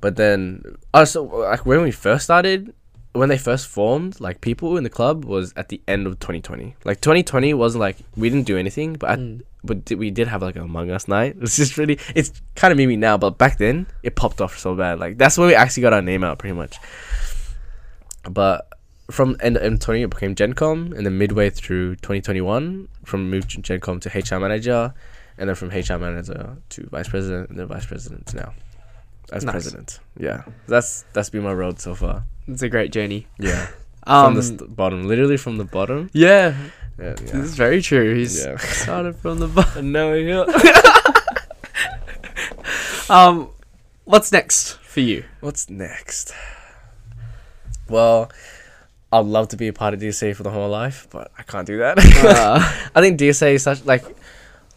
but 0.00 0.16
then 0.16 0.62
also 0.94 1.24
like 1.24 1.66
when 1.66 1.82
we 1.82 1.90
first 1.90 2.24
started, 2.24 2.72
when 3.12 3.28
they 3.28 3.38
first 3.38 3.66
formed, 3.66 4.20
like 4.20 4.40
people 4.40 4.76
in 4.76 4.84
the 4.84 4.90
club 4.90 5.24
was 5.24 5.52
at 5.56 5.68
the 5.68 5.80
end 5.88 6.06
of 6.06 6.20
2020. 6.20 6.76
Like 6.84 7.00
2020 7.00 7.52
wasn't 7.54 7.80
like 7.80 7.96
we 8.16 8.30
didn't 8.30 8.46
do 8.46 8.56
anything, 8.56 8.94
but 8.94 9.10
at, 9.10 9.18
Mm. 9.18 9.42
But 9.64 9.84
di- 9.84 9.94
we 9.94 10.10
did 10.10 10.28
have 10.28 10.42
like 10.42 10.56
a 10.56 10.62
Among 10.62 10.90
Us 10.90 11.08
night. 11.08 11.36
It's 11.40 11.56
just 11.56 11.76
really 11.76 11.98
it's 12.14 12.32
kind 12.56 12.72
of 12.72 12.78
meme 12.78 12.98
now, 13.00 13.16
but 13.18 13.38
back 13.38 13.58
then 13.58 13.86
it 14.02 14.16
popped 14.16 14.40
off 14.40 14.58
so 14.58 14.74
bad. 14.74 14.98
Like 15.00 15.18
that's 15.18 15.36
when 15.38 15.48
we 15.48 15.54
actually 15.54 15.82
got 15.82 15.92
our 15.92 16.02
name 16.02 16.24
out 16.24 16.38
pretty 16.38 16.54
much. 16.54 16.76
But 18.28 18.68
from 19.10 19.36
end 19.40 19.56
of 19.56 19.80
twenty 19.80 20.02
it 20.02 20.10
became 20.10 20.34
Gencom, 20.34 20.94
and 20.96 21.04
then 21.06 21.18
midway 21.18 21.50
through 21.50 21.96
2021, 21.96 22.88
from 23.04 23.30
moved 23.30 23.50
Gencom 23.62 24.00
to 24.02 24.08
HR 24.36 24.40
manager, 24.40 24.94
and 25.38 25.48
then 25.48 25.56
from 25.56 25.68
HR 25.70 25.98
manager 25.98 26.56
to 26.70 26.86
vice 26.90 27.08
president, 27.08 27.50
and 27.50 27.58
then 27.58 27.66
vice 27.66 27.86
president 27.86 28.26
to 28.28 28.36
now 28.36 28.54
as 29.32 29.44
Nice. 29.44 29.52
president. 29.52 30.00
Yeah, 30.18 30.42
that's 30.68 31.04
that's 31.12 31.30
been 31.30 31.42
my 31.42 31.52
road 31.52 31.80
so 31.80 31.94
far. 31.94 32.24
It's 32.46 32.62
a 32.62 32.68
great 32.68 32.92
journey. 32.92 33.26
Yeah, 33.38 33.68
Um, 34.06 34.26
from 34.28 34.34
the 34.36 34.42
st- 34.42 34.76
bottom, 34.76 35.02
literally 35.04 35.36
from 35.36 35.56
the 35.58 35.64
bottom. 35.64 36.10
yeah, 36.12 36.54
Yeah, 37.00 37.14
this 37.14 37.32
is 37.32 37.54
very 37.56 37.80
true. 37.82 38.14
He's 38.14 38.44
Yeah. 38.44 38.56
started 38.58 39.16
from 39.16 39.38
the 39.40 39.48
bottom. 39.48 39.92
no, 39.92 40.12
yeah. 40.14 40.44
Um, 43.08 43.48
what's 44.04 44.30
next 44.30 44.74
for 44.74 45.00
you? 45.00 45.24
What's 45.40 45.68
next? 45.68 46.32
Well, 47.88 48.30
I'd 49.12 49.26
love 49.26 49.48
to 49.48 49.56
be 49.56 49.66
a 49.66 49.72
part 49.72 49.94
of 49.94 50.00
DSA 50.00 50.36
for 50.36 50.44
the 50.44 50.50
whole 50.50 50.68
life, 50.68 51.08
but 51.10 51.32
I 51.36 51.42
can't 51.42 51.66
do 51.66 51.78
that. 51.78 51.98
Uh, 51.98 52.60
I 52.94 53.00
think 53.00 53.18
DSA 53.18 53.54
is 53.54 53.64
such 53.64 53.84
like, 53.84 54.04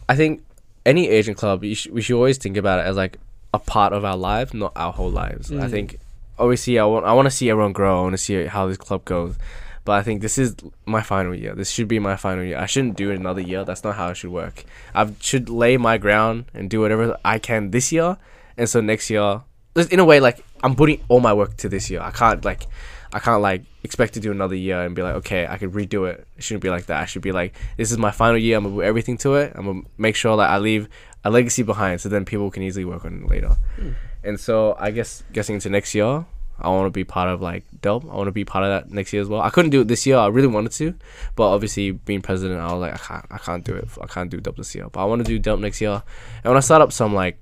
I 0.08 0.16
think 0.16 0.42
any 0.84 1.08
Asian 1.08 1.34
club, 1.34 1.62
you 1.62 1.76
sh- 1.76 1.86
we 1.88 2.02
should 2.02 2.16
always 2.16 2.38
think 2.38 2.56
about 2.56 2.80
it 2.80 2.86
as 2.88 2.96
like 2.96 3.18
a 3.52 3.60
part 3.60 3.92
of 3.92 4.04
our 4.04 4.16
lives, 4.16 4.52
not 4.52 4.72
our 4.74 4.92
whole 4.92 5.10
lives. 5.10 5.52
I 5.52 5.54
Mm. 5.66 5.70
think 5.70 5.98
obviously 6.36 6.80
I 6.80 6.84
want 6.86 7.06
I 7.06 7.12
want 7.12 7.26
to 7.26 7.30
see 7.30 7.48
everyone 7.50 7.72
grow. 7.72 8.00
I 8.00 8.02
want 8.02 8.14
to 8.14 8.18
see 8.18 8.46
how 8.46 8.66
this 8.66 8.78
club 8.78 9.04
goes. 9.04 9.36
But 9.84 9.92
I 9.92 10.02
think 10.02 10.22
this 10.22 10.38
is 10.38 10.56
my 10.86 11.02
final 11.02 11.34
year. 11.34 11.54
This 11.54 11.70
should 11.70 11.88
be 11.88 11.98
my 11.98 12.16
final 12.16 12.42
year. 12.42 12.58
I 12.58 12.66
shouldn't 12.66 12.96
do 12.96 13.10
it 13.10 13.18
another 13.18 13.42
year. 13.42 13.64
That's 13.64 13.84
not 13.84 13.96
how 13.96 14.08
it 14.08 14.16
should 14.16 14.30
work. 14.30 14.64
I 14.94 15.12
should 15.20 15.50
lay 15.50 15.76
my 15.76 15.98
ground 15.98 16.46
and 16.54 16.70
do 16.70 16.80
whatever 16.80 17.18
I 17.24 17.38
can 17.38 17.70
this 17.70 17.92
year, 17.92 18.16
and 18.56 18.68
so 18.68 18.80
next 18.80 19.10
year, 19.10 19.42
in 19.90 20.00
a 20.00 20.04
way, 20.04 20.20
like 20.20 20.44
I'm 20.62 20.74
putting 20.74 21.02
all 21.08 21.20
my 21.20 21.34
work 21.34 21.56
to 21.58 21.68
this 21.68 21.90
year. 21.90 22.00
I 22.00 22.10
can't 22.10 22.44
like, 22.44 22.66
I 23.12 23.18
can't 23.18 23.42
like 23.42 23.62
expect 23.82 24.14
to 24.14 24.20
do 24.20 24.30
another 24.30 24.54
year 24.54 24.82
and 24.82 24.94
be 24.94 25.02
like, 25.02 25.16
okay, 25.16 25.46
I 25.46 25.58
could 25.58 25.72
redo 25.72 26.08
it. 26.08 26.26
It 26.36 26.42
shouldn't 26.42 26.62
be 26.62 26.70
like 26.70 26.86
that. 26.86 27.02
I 27.02 27.04
should 27.04 27.22
be 27.22 27.32
like, 27.32 27.54
this 27.76 27.92
is 27.92 27.98
my 27.98 28.10
final 28.10 28.38
year. 28.38 28.56
I'm 28.56 28.64
gonna 28.64 28.76
put 28.76 28.84
everything 28.84 29.18
to 29.18 29.34
it. 29.34 29.52
I'm 29.54 29.66
gonna 29.66 29.82
make 29.98 30.16
sure 30.16 30.36
that 30.38 30.48
I 30.48 30.58
leave 30.58 30.88
a 31.24 31.30
legacy 31.30 31.62
behind, 31.62 32.00
so 32.00 32.08
then 32.08 32.24
people 32.24 32.50
can 32.50 32.62
easily 32.62 32.84
work 32.84 33.04
on 33.04 33.24
it 33.24 33.28
later. 33.28 33.56
Hmm. 33.76 33.90
And 34.22 34.40
so 34.40 34.76
I 34.78 34.90
guess 34.90 35.22
guessing 35.32 35.56
into 35.56 35.68
next 35.68 35.94
year, 35.94 36.24
I 36.58 36.68
want 36.68 36.86
to 36.86 36.90
be 36.90 37.04
part 37.04 37.28
of 37.28 37.40
like 37.40 37.64
Delp. 37.80 38.04
I 38.04 38.14
want 38.14 38.28
to 38.28 38.32
be 38.32 38.44
part 38.44 38.64
of 38.64 38.70
that 38.70 38.92
next 38.92 39.12
year 39.12 39.22
as 39.22 39.28
well. 39.28 39.40
I 39.40 39.50
couldn't 39.50 39.70
do 39.70 39.80
it 39.80 39.88
this 39.88 40.06
year. 40.06 40.16
I 40.16 40.28
really 40.28 40.46
wanted 40.46 40.72
to, 40.72 40.94
but 41.34 41.52
obviously 41.52 41.90
being 41.90 42.22
president, 42.22 42.60
I 42.60 42.72
was 42.72 42.80
like, 42.80 42.94
I 42.94 42.96
can't, 42.96 43.26
I 43.30 43.38
can't 43.38 43.64
do 43.64 43.74
it. 43.74 43.88
I 44.00 44.06
can't 44.06 44.30
do 44.30 44.40
Delp 44.40 44.56
this 44.56 44.74
year. 44.74 44.88
But 44.90 45.00
I 45.00 45.04
want 45.04 45.24
to 45.24 45.38
do 45.38 45.40
Delp 45.40 45.60
next 45.60 45.80
year. 45.80 46.02
And 46.44 46.50
when 46.50 46.56
I 46.56 46.60
start 46.60 46.82
up 46.82 46.92
some 46.92 47.14
like 47.14 47.38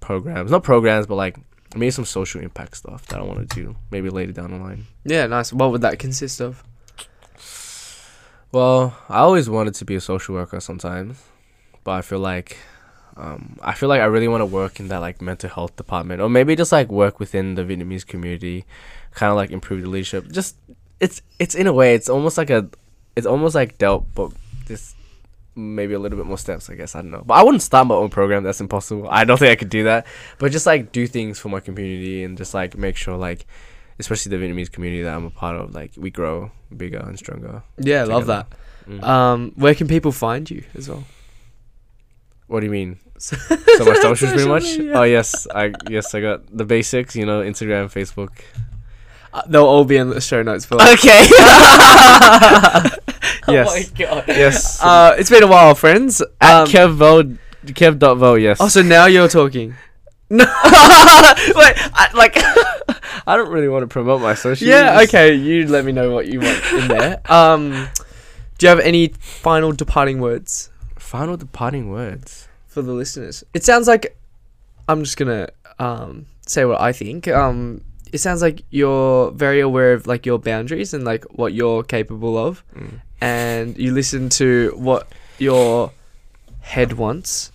programs, 0.00 0.50
not 0.50 0.62
programs, 0.62 1.06
but 1.06 1.14
like 1.14 1.36
maybe 1.74 1.90
some 1.90 2.04
social 2.04 2.40
impact 2.40 2.76
stuff 2.76 3.06
that 3.06 3.18
I 3.18 3.22
want 3.22 3.48
to 3.48 3.54
do, 3.54 3.76
maybe 3.90 4.10
later 4.10 4.32
down 4.32 4.50
the 4.50 4.58
line. 4.58 4.86
yeah, 5.04 5.26
nice. 5.26 5.52
What 5.52 5.70
would 5.70 5.80
that 5.82 5.98
consist 5.98 6.40
of? 6.40 6.62
Well, 8.50 8.96
I 9.08 9.18
always 9.18 9.50
wanted 9.50 9.74
to 9.74 9.84
be 9.84 9.94
a 9.94 10.00
social 10.00 10.34
worker 10.34 10.60
sometimes, 10.60 11.22
but 11.84 11.92
I 11.92 12.02
feel 12.02 12.18
like 12.18 12.56
um, 13.18 13.58
I 13.60 13.74
feel 13.74 13.88
like 13.88 14.00
I 14.00 14.04
really 14.04 14.28
want 14.28 14.42
to 14.42 14.46
work 14.46 14.78
in 14.78 14.88
that 14.88 14.98
like 14.98 15.20
mental 15.20 15.50
health 15.50 15.74
department, 15.76 16.22
or 16.22 16.28
maybe 16.28 16.54
just 16.54 16.70
like 16.72 16.88
work 16.88 17.18
within 17.18 17.56
the 17.56 17.64
Vietnamese 17.64 18.06
community, 18.06 18.64
kind 19.12 19.30
of 19.30 19.36
like 19.36 19.50
improve 19.50 19.82
the 19.82 19.90
leadership. 19.90 20.30
Just 20.30 20.56
it's 21.00 21.20
it's 21.38 21.54
in 21.54 21.66
a 21.66 21.72
way 21.72 21.94
it's 21.94 22.08
almost 22.08 22.38
like 22.38 22.48
a 22.48 22.68
it's 23.16 23.26
almost 23.26 23.54
like 23.54 23.76
Delp, 23.78 24.06
but 24.14 24.30
just 24.66 24.94
maybe 25.56 25.94
a 25.94 25.98
little 25.98 26.16
bit 26.16 26.26
more 26.26 26.38
steps. 26.38 26.70
I 26.70 26.76
guess 26.76 26.94
I 26.94 27.02
don't 27.02 27.10
know, 27.10 27.24
but 27.26 27.34
I 27.34 27.42
wouldn't 27.42 27.62
start 27.62 27.88
my 27.88 27.96
own 27.96 28.08
program. 28.08 28.44
That's 28.44 28.60
impossible. 28.60 29.08
I 29.10 29.24
don't 29.24 29.38
think 29.38 29.50
I 29.50 29.56
could 29.56 29.70
do 29.70 29.84
that. 29.84 30.06
But 30.38 30.52
just 30.52 30.66
like 30.66 30.92
do 30.92 31.06
things 31.06 31.40
for 31.40 31.48
my 31.48 31.60
community 31.60 32.22
and 32.22 32.38
just 32.38 32.54
like 32.54 32.76
make 32.76 32.96
sure 32.96 33.16
like. 33.16 33.46
Especially 34.00 34.30
the 34.30 34.36
Vietnamese 34.36 34.70
community 34.70 35.02
that 35.02 35.12
I'm 35.12 35.24
a 35.24 35.30
part 35.30 35.56
of, 35.56 35.74
like 35.74 35.90
we 35.96 36.08
grow 36.08 36.52
bigger 36.76 36.98
and 36.98 37.18
stronger. 37.18 37.64
Yeah, 37.78 38.04
love 38.04 38.26
that. 38.26 38.48
together. 38.86 39.00
Mm. 39.00 39.04
Um, 39.04 39.52
where 39.56 39.74
can 39.74 39.88
people 39.88 40.12
find 40.12 40.48
you 40.48 40.62
as 40.76 40.88
well? 40.88 41.02
What 42.46 42.60
do 42.60 42.66
you 42.66 42.70
mean? 42.70 43.00
So 43.18 43.36
my 43.84 43.94
socials 43.94 44.32
pretty 44.32 44.48
much. 44.48 44.62
media. 44.64 44.92
Oh 44.94 45.02
yes, 45.02 45.46
I 45.54 45.72
yes 45.88 46.14
I 46.14 46.20
got 46.20 46.46
the 46.56 46.64
basics. 46.64 47.14
You 47.16 47.26
know, 47.26 47.42
Instagram, 47.42 47.86
Facebook. 47.92 48.30
Uh, 49.32 49.42
they'll 49.48 49.66
all 49.66 49.84
be 49.84 49.96
in 49.96 50.08
the 50.10 50.20
show 50.20 50.42
notes 50.42 50.66
below. 50.66 50.84
Okay. 50.94 51.28
Oh 53.46 53.52
yes. 53.52 53.90
god. 53.90 54.24
Yes. 54.28 54.82
Uh, 54.82 55.14
it's 55.18 55.30
been 55.30 55.42
a 55.42 55.46
while, 55.46 55.74
friends. 55.74 56.20
At 56.40 56.62
Um, 56.62 56.68
Kev 56.68 57.38
Kev.vo. 57.66 58.34
Yes. 58.34 58.58
oh, 58.60 58.68
so 58.68 58.82
now 58.82 59.06
you're 59.06 59.28
talking. 59.28 59.74
no. 60.30 60.44
Wait. 60.44 61.74
I, 61.94 62.10
like. 62.14 62.34
I 63.26 63.36
don't 63.36 63.50
really 63.50 63.68
want 63.68 63.82
to 63.84 63.86
promote 63.86 64.20
my 64.20 64.34
socials. 64.34 64.68
Yeah, 64.68 65.00
okay. 65.04 65.34
You 65.34 65.66
let 65.66 65.84
me 65.86 65.92
know 65.92 66.12
what 66.12 66.26
you 66.26 66.40
want 66.40 66.72
in 66.72 66.88
there. 66.88 67.20
Um, 67.32 67.88
do 68.58 68.66
you 68.66 68.68
have 68.68 68.80
any 68.80 69.08
final 69.18 69.72
departing 69.72 70.20
words? 70.20 70.70
Final 70.98 71.36
departing 71.38 71.90
words. 71.90 72.47
For 72.68 72.80
the 72.82 72.92
listeners. 72.92 73.42
It 73.54 73.64
sounds 73.64 73.88
like 73.88 74.16
I'm 74.88 75.02
just 75.02 75.16
gonna 75.16 75.48
um, 75.80 76.26
say 76.46 76.64
what 76.64 76.80
I 76.80 76.92
think. 76.92 77.26
Um, 77.28 77.82
it 78.12 78.18
sounds 78.18 78.40
like 78.40 78.62
you're 78.70 79.30
very 79.32 79.60
aware 79.60 79.92
of 79.92 80.06
like 80.06 80.24
your 80.24 80.38
boundaries 80.38 80.94
and 80.94 81.04
like 81.04 81.24
what 81.32 81.52
you're 81.52 81.82
capable 81.82 82.38
of, 82.38 82.62
Mm. 82.76 83.00
and 83.20 83.76
you 83.76 83.92
listen 83.92 84.28
to 84.30 84.72
what 84.76 85.08
your 85.38 85.92
head 86.60 86.92
wants. 86.94 87.52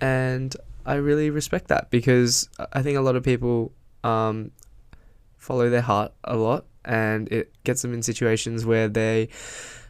And 0.00 0.54
I 0.86 0.94
really 0.94 1.30
respect 1.30 1.68
that 1.68 1.90
because 1.90 2.48
I 2.72 2.82
think 2.82 2.96
a 2.96 3.00
lot 3.00 3.16
of 3.16 3.22
people 3.24 3.72
um, 4.04 4.52
follow 5.36 5.68
their 5.68 5.82
heart 5.82 6.12
a 6.24 6.36
lot, 6.36 6.64
and 6.84 7.28
it 7.32 7.52
gets 7.64 7.82
them 7.82 7.92
in 7.92 8.02
situations 8.02 8.64
where 8.64 8.88
they 8.88 9.28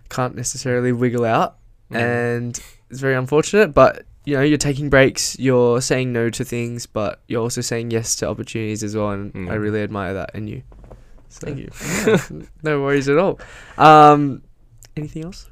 can't 0.08 0.34
necessarily 0.34 0.92
wiggle 0.92 1.24
out 1.24 1.56
Mm. 1.90 1.96
and 1.96 2.60
it's 2.90 3.00
very 3.00 3.14
unfortunate. 3.14 3.74
But 3.74 4.04
you 4.24 4.36
know, 4.36 4.42
you're 4.42 4.58
taking 4.58 4.90
breaks, 4.90 5.38
you're 5.38 5.80
saying 5.80 6.12
no 6.12 6.28
to 6.30 6.44
things, 6.44 6.84
but 6.86 7.20
you're 7.28 7.40
also 7.42 7.60
saying 7.62 7.90
yes 7.90 8.14
to 8.16 8.28
opportunities 8.28 8.82
as 8.82 8.94
well, 8.94 9.10
and 9.10 9.32
I 9.50 9.54
Mm. 9.56 9.60
really 9.60 9.82
admire 9.82 10.12
that 10.14 10.30
in 10.34 10.46
you. 10.48 10.62
So, 11.30 11.46
Thank 11.46 11.58
you. 11.58 11.70
yeah, 12.06 12.42
no 12.62 12.82
worries 12.82 13.08
at 13.08 13.16
all. 13.18 13.38
Um, 13.78 14.42
anything 14.96 15.24
else? 15.24 15.48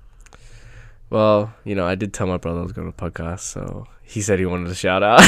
Well, 1.09 1.55
you 1.65 1.75
know, 1.75 1.87
I 1.87 1.95
did 1.95 2.13
tell 2.13 2.27
my 2.27 2.37
brother 2.37 2.61
I 2.61 2.63
was 2.63 2.73
going 2.73 2.91
to 2.93 2.97
podcast, 2.97 3.41
so 3.41 3.87
he 4.03 4.21
said 4.21 4.39
he 4.39 4.47
wanted 4.47 4.71
a 4.71 4.75
shout 4.85 5.03
out. 5.03 5.21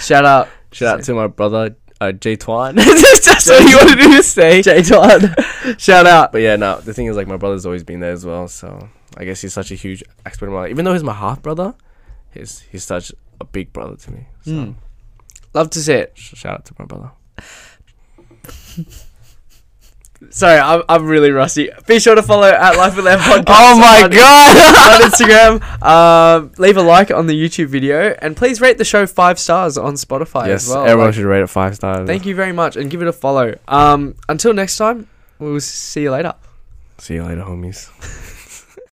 Shout 0.00 0.24
out, 0.24 0.48
shout 0.72 0.98
out 0.98 1.04
to 1.04 1.14
my 1.14 1.28
brother, 1.28 1.76
uh, 2.00 2.12
Jay 2.12 2.36
Twan. 2.36 2.74
That's 3.24 3.48
what 3.48 3.66
he 3.68 3.74
wanted 3.74 3.98
me 3.98 4.16
to 4.16 4.22
say. 4.22 4.62
Jay 4.62 4.82
Todd. 4.82 5.34
Shout 5.78 6.06
out. 6.06 6.32
But 6.32 6.42
yeah, 6.42 6.56
no, 6.56 6.80
the 6.80 6.92
thing 6.92 7.06
is, 7.06 7.16
like, 7.16 7.28
my 7.28 7.36
brother's 7.36 7.64
always 7.64 7.84
been 7.84 8.00
there 8.00 8.12
as 8.12 8.26
well, 8.26 8.48
so 8.48 8.88
I 9.16 9.24
guess 9.24 9.40
he's 9.42 9.52
such 9.52 9.70
a 9.70 9.74
huge 9.74 10.02
aspect 10.26 10.42
of 10.44 10.50
my 10.50 10.60
life. 10.60 10.70
Even 10.70 10.84
though 10.84 10.92
he's 10.92 11.02
my 11.04 11.12
half 11.14 11.42
brother, 11.42 11.74
he's 12.32 12.60
he's 12.70 12.84
such 12.84 13.12
a 13.40 13.44
big 13.44 13.72
brother 13.72 13.96
to 13.96 14.10
me. 14.12 14.26
So 14.42 14.50
Mm. 14.50 14.74
Love 15.54 15.68
to 15.70 15.80
see 15.82 15.92
it. 15.94 16.12
shout 16.16 16.54
out 16.54 16.64
to 16.66 16.74
my 16.78 16.84
brother. 16.86 17.10
Sorry, 20.30 20.58
I'm, 20.58 20.82
I'm 20.88 21.04
really 21.06 21.32
rusty. 21.32 21.68
Be 21.88 21.98
sure 21.98 22.14
to 22.14 22.22
follow 22.22 22.46
at 22.46 22.76
Life 22.76 22.94
with 22.94 23.04
Lamb 23.04 23.18
podcast. 23.20 23.44
Oh 23.48 23.76
my 23.76 24.02
on- 24.04 24.10
God! 24.10 25.02
on 25.02 25.10
Instagram. 25.10 25.82
Um, 25.84 26.52
leave 26.58 26.76
a 26.76 26.82
like 26.82 27.10
on 27.10 27.26
the 27.26 27.34
YouTube 27.34 27.66
video, 27.66 28.14
and 28.22 28.36
please 28.36 28.60
rate 28.60 28.78
the 28.78 28.84
show 28.84 29.04
five 29.06 29.38
stars 29.40 29.76
on 29.76 29.94
Spotify 29.94 30.46
yes, 30.46 30.64
as 30.68 30.74
well. 30.74 30.84
everyone 30.84 31.06
Like, 31.08 31.14
should 31.16 31.24
rate 31.24 31.42
it 31.42 31.48
five 31.48 31.74
stars. 31.74 32.06
thank 32.06 32.24
you 32.24 32.36
very 32.36 32.52
much, 32.52 32.76
and 32.76 32.88
give 32.88 33.02
it 33.02 33.08
a 33.08 33.12
follow. 33.12 33.58
Um, 33.66 34.14
until 34.28 34.54
next 34.54 34.76
time, 34.78 35.08
we'll 35.40 35.58
see 35.60 36.02
you 36.02 36.12
later. 36.12 36.34
See 36.98 37.14
you 37.14 37.24
later, 37.24 37.42
homies. 37.42 37.90